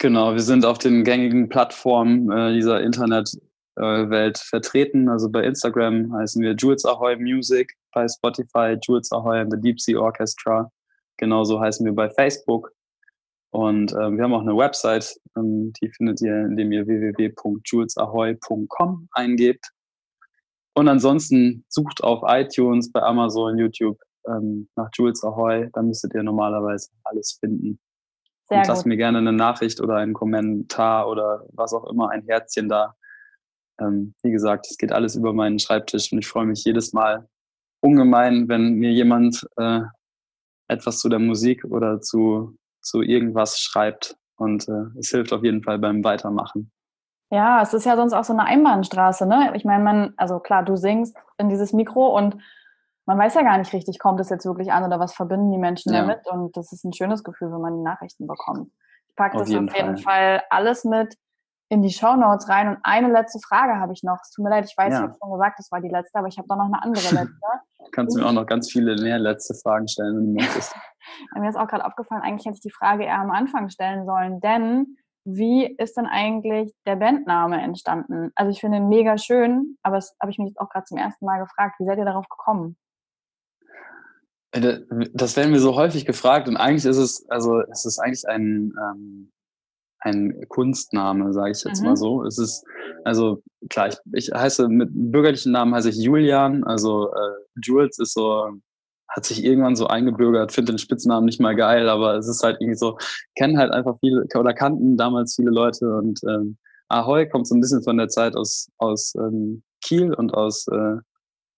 Genau, 0.00 0.34
wir 0.34 0.42
sind 0.42 0.66
auf 0.66 0.76
den 0.76 1.02
gängigen 1.02 1.48
Plattformen 1.48 2.30
äh, 2.30 2.52
dieser 2.52 2.82
Internet- 2.82 3.38
äh, 3.78 4.32
vertreten. 4.34 5.08
Also 5.08 5.30
bei 5.30 5.44
Instagram 5.44 6.12
heißen 6.12 6.42
wir 6.42 6.52
Jules 6.54 6.84
Ahoy 6.84 7.16
Music, 7.16 7.74
bei 7.92 8.06
Spotify 8.08 8.76
Jules 8.82 9.10
Ahoy 9.12 9.38
and 9.38 9.52
the 9.52 9.60
Deep 9.60 9.80
Sea 9.80 9.98
Orchestra. 9.98 10.70
Genauso 11.16 11.60
heißen 11.60 11.84
wir 11.86 11.94
bei 11.94 12.10
Facebook. 12.10 12.72
Und 13.50 13.92
ähm, 13.92 14.16
wir 14.16 14.24
haben 14.24 14.34
auch 14.34 14.42
eine 14.42 14.56
Website, 14.56 15.16
ähm, 15.36 15.72
die 15.80 15.88
findet 15.90 16.20
ihr, 16.20 16.46
indem 16.46 16.72
ihr 16.72 16.84
www.julesahoy.com 16.86 19.08
eingebt. 19.12 19.70
Und 20.74 20.88
ansonsten 20.88 21.64
sucht 21.68 22.02
auf 22.04 22.22
iTunes, 22.26 22.92
bei 22.92 23.02
Amazon, 23.02 23.56
YouTube 23.58 23.98
ähm, 24.26 24.68
nach 24.76 24.90
Jules 24.94 25.24
Ahoy, 25.24 25.70
dann 25.72 25.88
müsstet 25.88 26.14
ihr 26.14 26.22
normalerweise 26.22 26.90
alles 27.04 27.38
finden. 27.40 27.80
Sehr 28.44 28.58
und 28.58 28.68
lasst 28.68 28.86
mir 28.86 28.96
gerne 28.96 29.18
eine 29.18 29.32
Nachricht 29.32 29.80
oder 29.80 29.96
einen 29.96 30.12
Kommentar 30.12 31.08
oder 31.08 31.44
was 31.52 31.72
auch 31.72 31.90
immer, 31.90 32.10
ein 32.10 32.22
Herzchen 32.26 32.68
da 32.68 32.94
ähm, 33.80 34.14
wie 34.22 34.30
gesagt, 34.30 34.66
es 34.70 34.76
geht 34.76 34.92
alles 34.92 35.16
über 35.16 35.32
meinen 35.32 35.58
Schreibtisch 35.58 36.12
und 36.12 36.18
ich 36.18 36.26
freue 36.26 36.46
mich 36.46 36.64
jedes 36.64 36.92
Mal 36.92 37.28
ungemein, 37.80 38.48
wenn 38.48 38.74
mir 38.74 38.92
jemand 38.92 39.46
äh, 39.56 39.80
etwas 40.68 40.98
zu 40.98 41.08
der 41.08 41.20
Musik 41.20 41.64
oder 41.64 42.00
zu, 42.00 42.56
zu 42.88 43.02
irgendwas 43.02 43.60
schreibt. 43.60 44.16
Und 44.36 44.68
äh, 44.68 44.98
es 44.98 45.10
hilft 45.10 45.32
auf 45.32 45.42
jeden 45.42 45.62
Fall 45.62 45.78
beim 45.78 46.04
Weitermachen. 46.04 46.70
Ja, 47.30 47.60
es 47.60 47.74
ist 47.74 47.84
ja 47.84 47.96
sonst 47.96 48.14
auch 48.14 48.24
so 48.24 48.32
eine 48.32 48.44
Einbahnstraße, 48.44 49.26
ne? 49.26 49.52
Ich 49.54 49.64
meine, 49.64 49.84
man, 49.84 50.14
also 50.16 50.38
klar, 50.38 50.64
du 50.64 50.76
singst 50.76 51.16
in 51.36 51.48
dieses 51.48 51.72
Mikro 51.72 52.16
und 52.16 52.38
man 53.04 53.18
weiß 53.18 53.34
ja 53.34 53.42
gar 53.42 53.58
nicht 53.58 53.72
richtig, 53.72 53.98
kommt 53.98 54.20
es 54.20 54.30
jetzt 54.30 54.46
wirklich 54.46 54.72
an 54.72 54.84
oder 54.84 55.00
was 55.00 55.14
verbinden 55.14 55.50
die 55.50 55.58
Menschen 55.58 55.92
ja. 55.92 56.00
damit? 56.00 56.26
Und 56.26 56.56
das 56.56 56.72
ist 56.72 56.84
ein 56.84 56.92
schönes 56.92 57.24
Gefühl, 57.24 57.52
wenn 57.52 57.60
man 57.60 57.76
die 57.76 57.82
Nachrichten 57.82 58.26
bekommt. 58.26 58.70
Ich 59.08 59.16
packe 59.16 59.38
das 59.38 59.48
auf 59.48 59.54
jeden, 59.54 59.68
Fall. 59.68 59.96
Fall 59.98 60.42
alles 60.50 60.84
mit 60.84 61.16
in 61.68 61.82
die 61.82 61.90
Show 61.90 62.16
Notes 62.16 62.48
rein. 62.48 62.68
Und 62.68 62.78
eine 62.82 63.12
letzte 63.12 63.38
Frage 63.40 63.78
habe 63.78 63.92
ich 63.92 64.02
noch. 64.02 64.18
Es 64.22 64.30
tut 64.30 64.44
mir 64.44 64.50
leid, 64.50 64.64
ich 64.68 64.76
weiß, 64.76 64.92
ja. 64.92 64.98
ich 64.98 65.02
habe 65.02 65.14
schon 65.20 65.32
gesagt, 65.32 65.58
das 65.58 65.70
war 65.70 65.80
die 65.80 65.88
letzte, 65.88 66.18
aber 66.18 66.28
ich 66.28 66.38
habe 66.38 66.48
da 66.48 66.56
noch 66.56 66.66
eine 66.66 66.82
andere 66.82 67.02
letzte. 67.02 67.40
Kannst 67.92 68.16
du 68.16 68.20
mir 68.20 68.26
auch 68.26 68.32
noch 68.32 68.46
ganz 68.46 68.70
viele 68.70 69.00
mehr 69.00 69.18
letzte 69.18 69.54
Fragen 69.54 69.88
stellen, 69.88 70.16
wenn 70.16 70.26
du 70.26 70.32
möchtest. 70.42 70.74
mir 71.36 71.48
ist 71.48 71.56
auch 71.56 71.68
gerade 71.68 71.84
aufgefallen, 71.84 72.22
eigentlich 72.22 72.46
hätte 72.46 72.56
ich 72.56 72.62
die 72.62 72.70
Frage 72.70 73.04
eher 73.04 73.18
am 73.18 73.30
Anfang 73.30 73.68
stellen 73.68 74.06
sollen, 74.06 74.40
denn 74.40 74.96
wie 75.24 75.66
ist 75.66 75.96
denn 75.96 76.06
eigentlich 76.06 76.72
der 76.86 76.96
Bandname 76.96 77.60
entstanden? 77.60 78.30
Also 78.34 78.50
ich 78.50 78.60
finde 78.60 78.78
ihn 78.78 78.88
mega 78.88 79.18
schön, 79.18 79.76
aber 79.82 79.96
das 79.96 80.16
habe 80.20 80.30
ich 80.32 80.38
mich 80.38 80.54
auch 80.58 80.70
gerade 80.70 80.86
zum 80.86 80.96
ersten 80.96 81.24
Mal 81.26 81.38
gefragt. 81.38 81.78
Wie 81.78 81.84
seid 81.84 81.98
ihr 81.98 82.06
darauf 82.06 82.28
gekommen? 82.28 82.78
Äh, 84.52 84.80
das 85.12 85.36
werden 85.36 85.52
wir 85.52 85.60
so 85.60 85.76
häufig 85.76 86.06
gefragt 86.06 86.48
und 86.48 86.56
eigentlich 86.56 86.86
ist 86.86 86.96
es, 86.96 87.28
also 87.28 87.60
es 87.70 87.84
ist 87.84 87.98
eigentlich 87.98 88.26
ein, 88.26 88.72
ähm, 88.82 89.32
ein 90.00 90.44
Kunstname, 90.48 91.32
sage 91.32 91.52
ich 91.52 91.64
jetzt 91.64 91.80
mhm. 91.80 91.88
mal 91.88 91.96
so. 91.96 92.24
Es 92.24 92.38
ist, 92.38 92.64
also 93.04 93.42
klar, 93.68 93.88
ich, 93.88 93.98
ich 94.12 94.30
heiße 94.32 94.68
mit 94.68 94.90
bürgerlichen 94.92 95.52
Namen 95.52 95.74
heiße 95.74 95.90
ich 95.90 95.96
Julian, 95.96 96.64
also 96.64 97.12
äh, 97.12 97.60
Jules 97.62 97.98
ist 97.98 98.14
so, 98.14 98.48
hat 99.08 99.24
sich 99.24 99.44
irgendwann 99.44 99.76
so 99.76 99.86
eingebürgert, 99.86 100.52
finde 100.52 100.72
den 100.72 100.78
Spitznamen 100.78 101.24
nicht 101.24 101.40
mal 101.40 101.56
geil, 101.56 101.88
aber 101.88 102.16
es 102.16 102.28
ist 102.28 102.42
halt 102.42 102.58
irgendwie 102.60 102.78
so, 102.78 102.98
kennen 103.36 103.58
halt 103.58 103.72
einfach 103.72 103.96
viele 104.00 104.26
oder 104.34 104.54
kannten 104.54 104.96
damals 104.96 105.34
viele 105.34 105.50
Leute 105.50 105.96
und 105.96 106.20
ähm, 106.24 106.58
Ahoy 106.88 107.28
kommt 107.28 107.46
so 107.46 107.54
ein 107.54 107.60
bisschen 107.60 107.82
von 107.82 107.98
der 107.98 108.08
Zeit 108.08 108.36
aus, 108.36 108.70
aus 108.78 109.14
ähm, 109.16 109.62
Kiel 109.82 110.14
und 110.14 110.32
aus, 110.32 110.66
äh, 110.68 110.96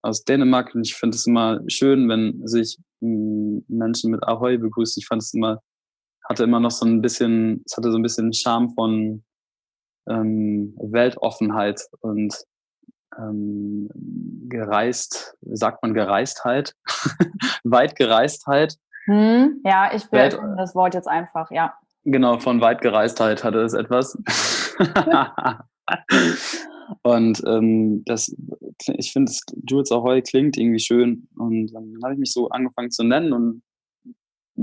aus 0.03 0.24
Dänemark 0.24 0.74
und 0.74 0.86
ich 0.86 0.95
finde 0.95 1.16
es 1.16 1.26
immer 1.26 1.61
schön, 1.68 2.09
wenn 2.09 2.47
sich 2.47 2.78
m, 3.01 3.64
Menschen 3.68 4.11
mit 4.11 4.22
Ahoy 4.24 4.59
begrüßen. 4.59 5.01
Ich 5.01 5.07
fand 5.07 5.22
es 5.22 5.34
immer 5.34 5.61
hatte 6.31 6.45
immer 6.45 6.61
noch 6.61 6.70
so 6.70 6.87
ein 6.87 7.03
bisschen, 7.03 7.62
es 7.66 7.76
hatte 7.76 7.91
so 7.91 7.99
ein 7.99 8.03
bisschen 8.03 8.33
Charme 8.33 8.70
von 8.70 9.24
ähm, 10.09 10.74
Weltoffenheit 10.78 11.83
und 12.01 12.33
ähm, 13.18 13.91
gereist, 14.49 15.37
sagt 15.43 15.83
man 15.83 15.93
Gereistheit, 15.93 16.74
weit 17.64 17.97
Gereistheit. 17.97 18.76
Hm, 19.07 19.61
ja, 19.64 19.91
ich 19.93 20.07
beende 20.07 20.55
das 20.57 20.76
Wort 20.76 20.95
jetzt 20.95 21.09
einfach, 21.09 21.51
ja. 21.51 21.74
Genau, 22.05 22.39
von 22.39 22.61
weit 22.61 22.81
Gereistheit 22.81 23.43
hatte 23.43 23.62
es 23.62 23.74
etwas. 23.74 24.16
und 27.03 27.43
ähm, 27.45 28.05
das, 28.07 28.33
ich 28.87 29.12
finde, 29.12 29.33
Jules 29.68 29.91
Ahoy 29.91 30.22
klingt 30.22 30.57
irgendwie 30.57 30.78
schön. 30.78 31.28
Und 31.37 31.74
dann 31.74 31.99
habe 32.03 32.14
ich 32.14 32.20
mich 32.20 32.33
so 32.33 32.49
angefangen 32.51 32.93
zu 32.93 33.03
nennen 33.03 33.33
und 33.33 33.62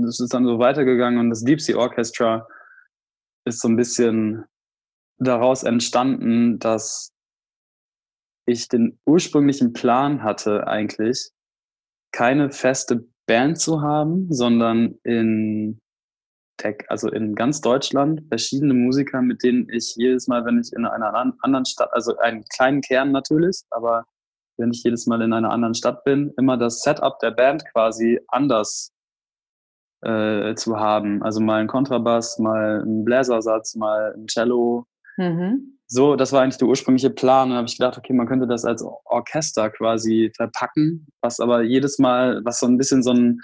das 0.02 0.20
ist 0.20 0.34
dann 0.34 0.44
so 0.44 0.58
weitergegangen 0.58 1.20
und 1.20 1.30
das 1.30 1.44
Deep 1.44 1.60
Sea 1.60 1.76
Orchestra 1.76 2.46
ist 3.44 3.60
so 3.60 3.68
ein 3.68 3.76
bisschen 3.76 4.44
daraus 5.18 5.62
entstanden, 5.62 6.58
dass 6.58 7.12
ich 8.46 8.68
den 8.68 8.98
ursprünglichen 9.04 9.72
Plan 9.72 10.22
hatte, 10.22 10.66
eigentlich 10.66 11.30
keine 12.12 12.50
feste 12.50 13.06
Band 13.26 13.58
zu 13.58 13.82
haben, 13.82 14.32
sondern 14.32 14.98
in 15.04 15.80
Tech, 16.56 16.84
also 16.88 17.08
in 17.08 17.34
ganz 17.34 17.60
Deutschland 17.60 18.22
verschiedene 18.28 18.74
Musiker, 18.74 19.22
mit 19.22 19.42
denen 19.42 19.68
ich 19.68 19.94
jedes 19.96 20.26
Mal, 20.28 20.44
wenn 20.44 20.58
ich 20.58 20.72
in 20.72 20.86
einer 20.86 21.14
anderen 21.14 21.66
Stadt, 21.66 21.92
also 21.92 22.16
einen 22.18 22.44
kleinen 22.44 22.80
Kern 22.80 23.12
natürlich, 23.12 23.62
aber 23.70 24.06
wenn 24.56 24.72
ich 24.72 24.82
jedes 24.82 25.06
Mal 25.06 25.22
in 25.22 25.32
einer 25.32 25.50
anderen 25.50 25.74
Stadt 25.74 26.02
bin, 26.04 26.32
immer 26.36 26.56
das 26.56 26.80
Setup 26.80 27.18
der 27.20 27.30
Band 27.30 27.64
quasi 27.72 28.20
anders 28.28 28.92
äh, 30.02 30.54
zu 30.54 30.78
haben. 30.78 31.22
Also 31.22 31.40
mal 31.40 31.60
ein 31.60 31.66
Kontrabass, 31.66 32.38
mal 32.38 32.82
ein 32.84 33.04
Bläsersatz, 33.04 33.74
mal 33.74 34.14
ein 34.16 34.26
Cello. 34.26 34.86
Mhm. 35.16 35.78
So, 35.86 36.16
das 36.16 36.32
war 36.32 36.42
eigentlich 36.42 36.58
der 36.58 36.68
ursprüngliche 36.68 37.10
Plan. 37.10 37.50
Und 37.50 37.56
habe 37.56 37.66
ich 37.66 37.78
gedacht, 37.78 37.98
okay, 37.98 38.12
man 38.12 38.26
könnte 38.26 38.46
das 38.46 38.64
als 38.64 38.84
Orchester 39.06 39.70
quasi 39.70 40.30
verpacken, 40.36 41.06
was 41.22 41.40
aber 41.40 41.62
jedes 41.62 41.98
Mal, 41.98 42.42
was 42.44 42.60
so 42.60 42.66
ein 42.66 42.76
bisschen 42.76 43.02
so 43.02 43.12
ein 43.12 43.40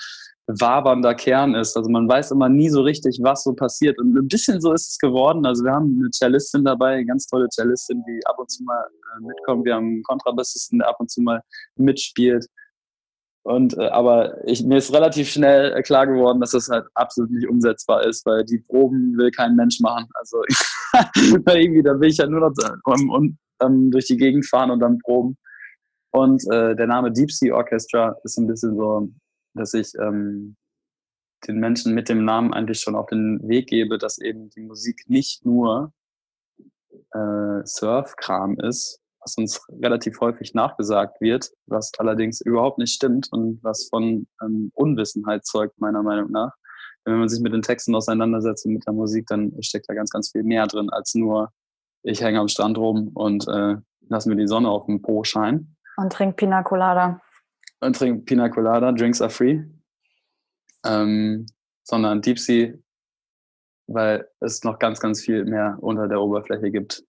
wabernder 0.47 1.15
Kern 1.15 1.55
ist. 1.55 1.77
Also 1.77 1.89
man 1.91 2.09
weiß 2.09 2.31
immer 2.31 2.49
nie 2.49 2.69
so 2.69 2.83
richtig, 2.83 3.19
was 3.23 3.45
so 3.45 3.55
passiert. 3.55 3.99
Und 3.99 4.17
ein 4.17 4.29
bisschen 4.29 4.61
so 4.61 4.73
ist 4.73 4.91
es 4.91 4.99
geworden. 4.99 5.47
Also 5.47 5.65
wir 5.65 5.73
haben 5.73 5.99
eine 5.99 6.11
Cellistin 6.11 6.65
dabei, 6.65 6.95
eine 6.95 7.07
ganz 7.07 7.27
tolle 7.27 7.49
Cellistin, 7.49 8.05
die 8.07 8.21
ab 8.27 8.39
und 8.39 8.51
zu 8.51 8.63
mal 8.63 8.85
äh, 9.17 9.27
mitkommt. 9.27 9.65
Wir 9.65 9.75
haben 9.75 9.87
einen 9.87 10.03
Kontrabassisten, 10.03 10.81
der 10.81 10.89
ab 10.89 10.97
und 10.99 11.11
zu 11.11 11.23
mal 11.23 11.41
mitspielt. 11.77 12.47
Und 13.45 13.77
äh, 13.77 13.89
aber 13.89 14.43
ich, 14.47 14.65
mir 14.65 14.79
ist 14.79 14.93
relativ 14.95 15.29
schnell 15.29 15.75
äh, 15.75 15.83
klar 15.83 16.07
geworden, 16.07 16.41
dass 16.41 16.53
das 16.53 16.69
halt 16.69 16.87
absolut 16.95 17.31
nicht 17.31 17.47
umsetzbar 17.47 18.07
ist, 18.07 18.25
weil 18.25 18.43
die 18.45 18.59
Proben 18.59 19.17
will 19.19 19.31
kein 19.31 19.55
Mensch 19.55 19.81
machen. 19.81 20.09
Also 20.15 20.43
irgendwie, 21.47 21.83
da 21.83 22.01
will 22.01 22.09
ich 22.09 22.17
ja 22.17 22.27
nur 22.27 22.41
noch 22.41 22.53
um, 22.85 23.11
um, 23.11 23.39
um, 23.59 23.91
durch 23.91 24.07
die 24.07 24.17
Gegend 24.17 24.47
fahren 24.47 24.71
und 24.71 24.81
dann 24.81 24.99
proben. 24.99 25.37
Und 26.11 26.43
äh, 26.51 26.75
der 26.75 26.87
Name 26.87 27.13
Deep 27.13 27.31
Sea 27.31 27.55
Orchestra 27.55 28.17
ist 28.25 28.39
ein 28.39 28.47
bisschen 28.47 28.77
so, 28.77 29.11
dass 29.53 29.75
ich 29.75 29.93
ähm, 30.01 30.57
den 31.47 31.61
Menschen 31.61 31.93
mit 31.93 32.09
dem 32.09 32.25
Namen 32.25 32.55
eigentlich 32.55 32.81
schon 32.81 32.97
auf 32.97 33.09
den 33.09 33.47
Weg 33.47 33.69
gebe, 33.69 33.99
dass 33.99 34.19
eben 34.19 34.49
die 34.51 34.63
Musik 34.63 35.03
nicht 35.09 35.45
nur 35.45 35.93
äh, 37.13 37.61
Surfkram 37.65 38.59
ist, 38.61 39.01
was 39.25 39.37
uns 39.37 39.61
relativ 39.83 40.20
häufig 40.20 40.55
nachgesagt 40.55 41.20
wird, 41.20 41.51
was 41.66 41.93
allerdings 41.99 42.41
überhaupt 42.41 42.79
nicht 42.79 42.93
stimmt 42.93 43.29
und 43.33 43.59
was 43.62 43.89
von 43.89 44.27
ähm, 44.43 44.70
Unwissenheit 44.75 45.45
zeugt, 45.47 45.81
meiner 45.81 46.03
Meinung 46.03 46.31
nach. 46.31 46.53
Wenn 47.05 47.18
man 47.18 47.29
sich 47.29 47.41
mit 47.41 47.53
den 47.53 47.62
Texten 47.62 47.95
auseinandersetzt 47.95 48.64
und 48.66 48.75
mit 48.75 48.87
der 48.87 48.95
Musik, 48.95 49.27
dann 49.27 49.53
steckt 49.61 49.89
da 49.89 49.95
ganz, 49.95 50.11
ganz 50.11 50.31
viel 50.31 50.43
mehr 50.43 50.66
drin, 50.66 50.91
als 50.91 51.14
nur 51.14 51.51
ich 52.03 52.22
hänge 52.22 52.41
am 52.41 52.49
Strand 52.49 52.79
rum 52.79 53.09
und 53.14 53.47
äh, 53.49 53.77
lass 54.09 54.27
mir 54.27 54.37
die 54.37 54.47
Sonne 54.47 54.68
auf 54.68 54.87
dem 54.87 55.03
Po 55.03 55.25
scheinen. 55.25 55.77
Und 55.97 56.12
trink 56.12 56.37
Pina 56.37 56.62
Colada. 56.62 57.20
Und 57.81 57.97
trink 57.97 58.27
Pina 58.27 58.49
Colada, 58.49 58.93
Drinks 58.93 59.20
are 59.20 59.31
free. 59.31 59.62
Ähm, 60.85 61.47
sondern 61.83 62.20
Deep 62.20 62.39
Sea, 62.39 62.75
weil 63.87 64.29
es 64.41 64.64
noch 64.64 64.79
ganz, 64.79 65.01
ganz 65.01 65.22
viel 65.22 65.45
mehr 65.45 65.79
unter 65.81 66.09
der 66.09 66.20
Oberfläche 66.20 66.70
gibt 66.70 67.05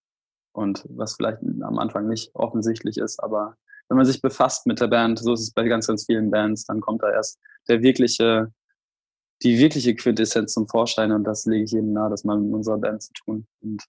und 0.55 0.85
was 0.89 1.15
vielleicht 1.15 1.39
am 1.43 1.77
Anfang 1.77 2.07
nicht 2.07 2.33
offensichtlich 2.33 2.97
ist, 2.97 3.21
aber 3.21 3.57
wenn 3.89 3.97
man 3.97 4.05
sich 4.05 4.21
befasst 4.21 4.65
mit 4.65 4.81
der 4.81 4.87
Band, 4.87 5.19
so 5.19 5.33
ist 5.33 5.41
es 5.41 5.51
bei 5.51 5.63
ganz, 5.67 5.87
ganz 5.87 6.05
vielen 6.05 6.31
Bands, 6.31 6.65
dann 6.65 6.81
kommt 6.81 7.03
da 7.03 7.11
erst 7.11 7.39
der 7.67 7.81
wirkliche, 7.81 8.51
die 9.43 9.59
wirkliche 9.59 9.95
Quintessenz 9.95 10.53
zum 10.53 10.67
Vorschein 10.67 11.11
und 11.11 11.23
das 11.23 11.45
lege 11.45 11.65
ich 11.65 11.71
jedem 11.71 11.93
nahe, 11.93 12.09
das 12.09 12.23
mal 12.23 12.39
mit 12.39 12.53
unserer 12.53 12.77
Band 12.77 13.03
zu 13.03 13.13
tun. 13.13 13.47
Und 13.61 13.83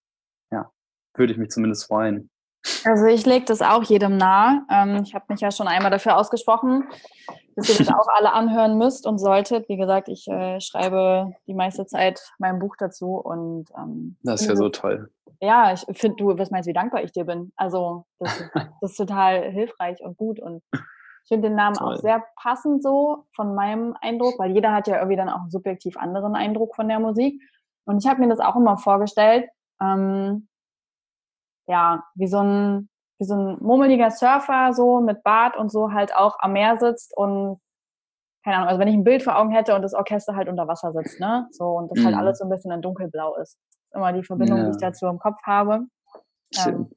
ja, 0.51 0.71
würde 1.15 1.33
ich 1.33 1.39
mich 1.39 1.51
zumindest 1.51 1.87
freuen. 1.87 2.31
Also 2.85 3.07
ich 3.07 3.25
lege 3.27 3.45
das 3.45 3.63
auch 3.63 3.85
jedem 3.85 4.17
nahe. 4.17 4.63
Ähm, 4.71 5.03
ich 5.03 5.15
habe 5.15 5.27
mich 5.29 5.41
ja 5.41 5.51
schon 5.51 5.69
einmal 5.69 5.91
dafür 5.91 6.17
ausgesprochen, 6.17 6.85
dass 7.55 7.69
ihr 7.69 7.77
das 7.79 7.95
auch 7.95 8.09
alle 8.17 8.33
anhören 8.33 8.77
müsst 8.77 9.07
und 9.07 9.19
solltet. 9.19 9.69
Wie 9.69 9.77
gesagt, 9.77 10.09
ich 10.09 10.27
äh, 10.29 10.61
schreibe 10.61 11.33
die 11.47 11.55
meiste 11.55 11.87
Zeit 11.87 12.21
mein 12.39 12.59
Buch 12.59 12.77
dazu 12.77 13.17
und 13.17 13.71
ähm, 13.77 14.17
das 14.23 14.43
ist 14.43 14.49
ja 14.49 14.57
so 14.57 14.69
toll. 14.69 15.11
Ja, 15.41 15.73
ich 15.73 15.85
finde, 15.99 16.17
du 16.17 16.39
was 16.39 16.51
meinst, 16.51 16.69
wie 16.69 16.73
dankbar 16.73 17.03
ich 17.03 17.13
dir 17.13 17.25
bin. 17.25 17.53
Also 17.57 18.05
das, 18.19 18.43
das 18.81 18.93
ist 18.93 18.97
total 18.97 19.51
hilfreich 19.51 20.01
und 20.03 20.17
gut 20.17 20.41
und 20.41 20.63
ich 20.73 21.29
finde 21.29 21.49
den 21.49 21.57
Namen 21.57 21.75
toll. 21.75 21.95
auch 21.95 21.97
sehr 22.01 22.25
passend 22.41 22.83
so 22.83 23.25
von 23.35 23.55
meinem 23.57 23.97
Eindruck, 24.01 24.39
weil 24.39 24.53
jeder 24.53 24.73
hat 24.73 24.87
ja 24.87 24.97
irgendwie 24.97 25.17
dann 25.17 25.29
auch 25.29 25.41
einen 25.41 25.51
subjektiv 25.51 25.97
anderen 25.97 26.37
Eindruck 26.37 26.77
von 26.77 26.87
der 26.87 27.01
Musik. 27.01 27.43
Und 27.85 27.99
ich 27.99 28.09
habe 28.09 28.21
mir 28.21 28.29
das 28.29 28.39
auch 28.39 28.55
immer 28.55 28.79
vorgestellt, 28.79 29.49
ähm, 29.81 30.49
ja, 31.67 32.05
wie 32.15 32.29
so 32.29 32.39
ein, 32.39 32.89
wie 33.19 33.25
so 33.25 33.35
ein 33.35 33.59
mummeliger 33.61 34.11
Surfer, 34.13 34.73
so 34.73 35.01
mit 35.01 35.25
Bart 35.25 35.57
und 35.57 35.71
so 35.71 35.93
halt 35.93 36.15
auch 36.15 36.37
am 36.39 36.53
Meer 36.53 36.79
sitzt 36.79 37.17
und 37.17 37.61
keine 38.45 38.59
Ahnung, 38.59 38.69
also 38.69 38.81
wenn 38.81 38.89
ich 38.89 38.95
ein 38.95 39.03
Bild 39.03 39.25
vor 39.25 39.37
Augen 39.37 39.51
hätte 39.51 39.75
und 39.75 39.83
das 39.83 39.95
Orchester 39.95 40.37
halt 40.37 40.49
unter 40.49 40.69
Wasser 40.69 40.93
sitzt, 40.93 41.19
ne? 41.19 41.49
So 41.51 41.65
und 41.65 41.91
das 41.91 41.99
halt 41.99 42.13
mhm. 42.13 42.19
halt 42.19 42.27
alles 42.27 42.39
so 42.39 42.45
ein 42.45 42.51
bisschen 42.51 42.71
in 42.71 42.81
dunkelblau 42.81 43.35
ist. 43.43 43.59
Immer 43.97 44.13
die 44.13 44.23
Verbindung, 44.23 44.59
ja. 44.59 44.65
die 44.65 44.71
ich 44.71 44.77
dazu 44.77 45.07
im 45.07 45.19
Kopf 45.19 45.41
habe. 45.45 45.87
Ähm, 46.65 46.91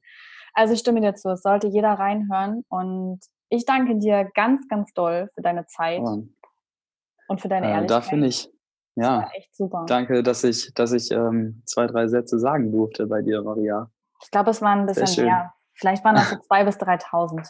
also 0.54 0.74
ich 0.74 0.80
stimme 0.80 1.00
dir 1.00 1.14
zu, 1.14 1.30
es 1.30 1.42
sollte 1.42 1.66
jeder 1.66 1.92
reinhören 1.94 2.64
und 2.68 3.20
ich 3.48 3.64
danke 3.64 3.96
dir 3.96 4.30
ganz, 4.34 4.68
ganz 4.68 4.92
doll 4.92 5.28
für 5.34 5.42
deine 5.42 5.66
Zeit 5.66 6.02
oh. 6.02 6.24
und 7.28 7.40
für 7.40 7.48
deine 7.48 7.66
äh, 7.66 7.70
Ehrlichkeit. 7.70 7.90
Dafür 7.90 8.18
nicht. 8.18 8.50
Ja. 8.96 9.22
Das 9.22 9.30
echt 9.34 9.56
super. 9.56 9.84
Danke, 9.86 10.22
dass 10.22 10.44
ich, 10.44 10.72
dass 10.74 10.92
ich 10.92 11.10
ähm, 11.10 11.62
zwei, 11.64 11.86
drei 11.86 12.06
Sätze 12.08 12.38
sagen 12.38 12.70
durfte 12.70 13.06
bei 13.06 13.22
dir, 13.22 13.42
Maria. 13.42 13.90
Ich 14.22 14.30
glaube, 14.30 14.50
es 14.50 14.60
waren 14.60 14.80
ein 14.80 14.86
bisschen 14.86 15.24
mehr. 15.24 15.52
Vielleicht 15.74 16.04
waren 16.04 16.16
das 16.16 16.30
so 16.30 16.36
2.000 16.50 16.64
bis 16.64 16.76
3.000. 16.76 17.48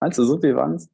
Meinst 0.00 0.18
du, 0.18 0.24
so 0.24 0.38
viel 0.38 0.56
waren 0.56 0.74
es? 0.74 0.90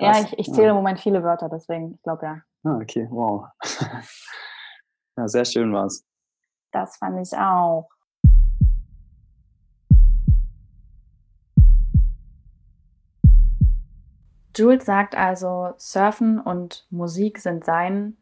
Ja, 0.00 0.20
ich, 0.20 0.38
ich 0.38 0.52
zähle 0.52 0.64
ja. 0.64 0.70
im 0.70 0.76
Moment 0.76 0.98
viele 0.98 1.22
Wörter, 1.22 1.48
deswegen, 1.48 1.94
ich 1.94 2.02
glaube 2.02 2.26
ja. 2.26 2.40
Ah, 2.64 2.78
okay, 2.82 3.06
wow. 3.10 3.46
ja, 5.16 5.28
sehr 5.28 5.44
schön 5.44 5.72
war 5.72 5.86
es. 5.86 6.07
Das 6.72 6.96
fand 6.96 7.20
ich 7.20 7.36
auch. 7.36 7.88
Jules 14.56 14.84
sagt 14.84 15.14
also, 15.14 15.72
Surfen 15.76 16.40
und 16.40 16.86
Musik 16.90 17.38
sind 17.38 17.64
sein 17.64 18.16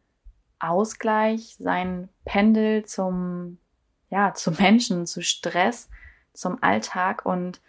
Ausgleich, 0.59 1.55
sein 1.59 2.09
Pendel 2.25 2.85
zum 2.85 3.57
ja, 4.09 4.33
zu 4.33 4.51
Menschen, 4.51 5.05
zu 5.05 5.21
Stress, 5.21 5.89
zum 6.33 6.61
Alltag 6.61 7.25
und 7.25 7.59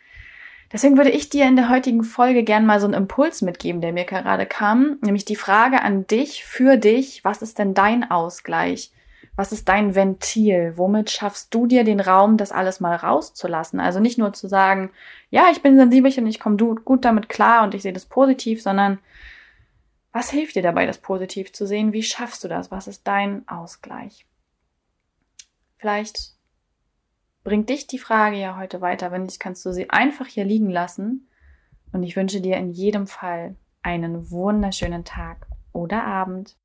deswegen 0.72 0.97
würde 0.97 1.11
ich 1.11 1.31
dir 1.31 1.47
in 1.47 1.57
der 1.57 1.70
heutigen 1.70 2.05
Folge 2.05 2.45
gern 2.45 2.66
mal 2.66 2.81
so 2.81 2.87
einen 2.87 2.95
Impuls 2.95 3.43
mitgeben, 3.43 3.81
der 3.81 3.93
mir 3.93 4.05
gerade 4.05 4.47
kam, 4.47 4.99
nämlich 5.01 5.24
die 5.24 5.37
Frage 5.37 5.83
an 5.83 6.07
dich, 6.07 6.45
für 6.45 6.76
dich, 6.76 7.24
was 7.24 7.43
ist 7.43 7.59
denn 7.59 7.74
dein 7.74 8.11
Ausgleich? 8.11 8.93
Was 9.39 9.53
ist 9.53 9.68
dein 9.68 9.95
Ventil? 9.95 10.72
Womit 10.74 11.11
schaffst 11.11 11.55
du 11.55 11.68
dir 11.68 11.84
den 11.84 12.01
Raum, 12.01 12.39
das 12.39 12.51
alles 12.51 12.80
mal 12.80 12.97
rauszulassen? 12.97 13.78
Also 13.78 14.01
nicht 14.01 14.18
nur 14.18 14.32
zu 14.32 14.49
sagen, 14.49 14.91
ja, 15.30 15.47
ich 15.53 15.62
bin 15.62 15.76
sensibel 15.76 16.12
und 16.18 16.26
ich 16.26 16.41
komme 16.41 16.57
gut 16.57 17.05
damit 17.05 17.28
klar 17.28 17.62
und 17.62 17.72
ich 17.72 17.82
sehe 17.82 17.93
das 17.93 18.05
positiv, 18.05 18.61
sondern 18.61 18.99
was 20.11 20.30
hilft 20.30 20.57
dir 20.57 20.62
dabei, 20.62 20.86
das 20.86 20.99
positiv 20.99 21.53
zu 21.53 21.68
sehen? 21.68 21.93
Wie 21.93 22.03
schaffst 22.03 22.43
du 22.43 22.49
das? 22.49 22.72
Was 22.72 22.89
ist 22.89 23.07
dein 23.07 23.47
Ausgleich? 23.47 24.26
Vielleicht 25.76 26.32
bringt 27.45 27.68
dich 27.68 27.86
die 27.86 28.01
Frage 28.01 28.39
ja 28.39 28.57
heute 28.57 28.80
weiter. 28.80 29.12
Wenn 29.12 29.22
nicht, 29.22 29.39
kannst 29.39 29.64
du 29.64 29.70
sie 29.70 29.89
einfach 29.89 30.26
hier 30.26 30.45
liegen 30.45 30.68
lassen. 30.68 31.28
Und 31.93 32.03
ich 32.03 32.16
wünsche 32.16 32.41
dir 32.41 32.57
in 32.57 32.72
jedem 32.72 33.07
Fall 33.07 33.55
einen 33.82 34.32
wunderschönen 34.32 35.05
Tag 35.05 35.47
oder 35.72 36.03
Abend. 36.03 36.57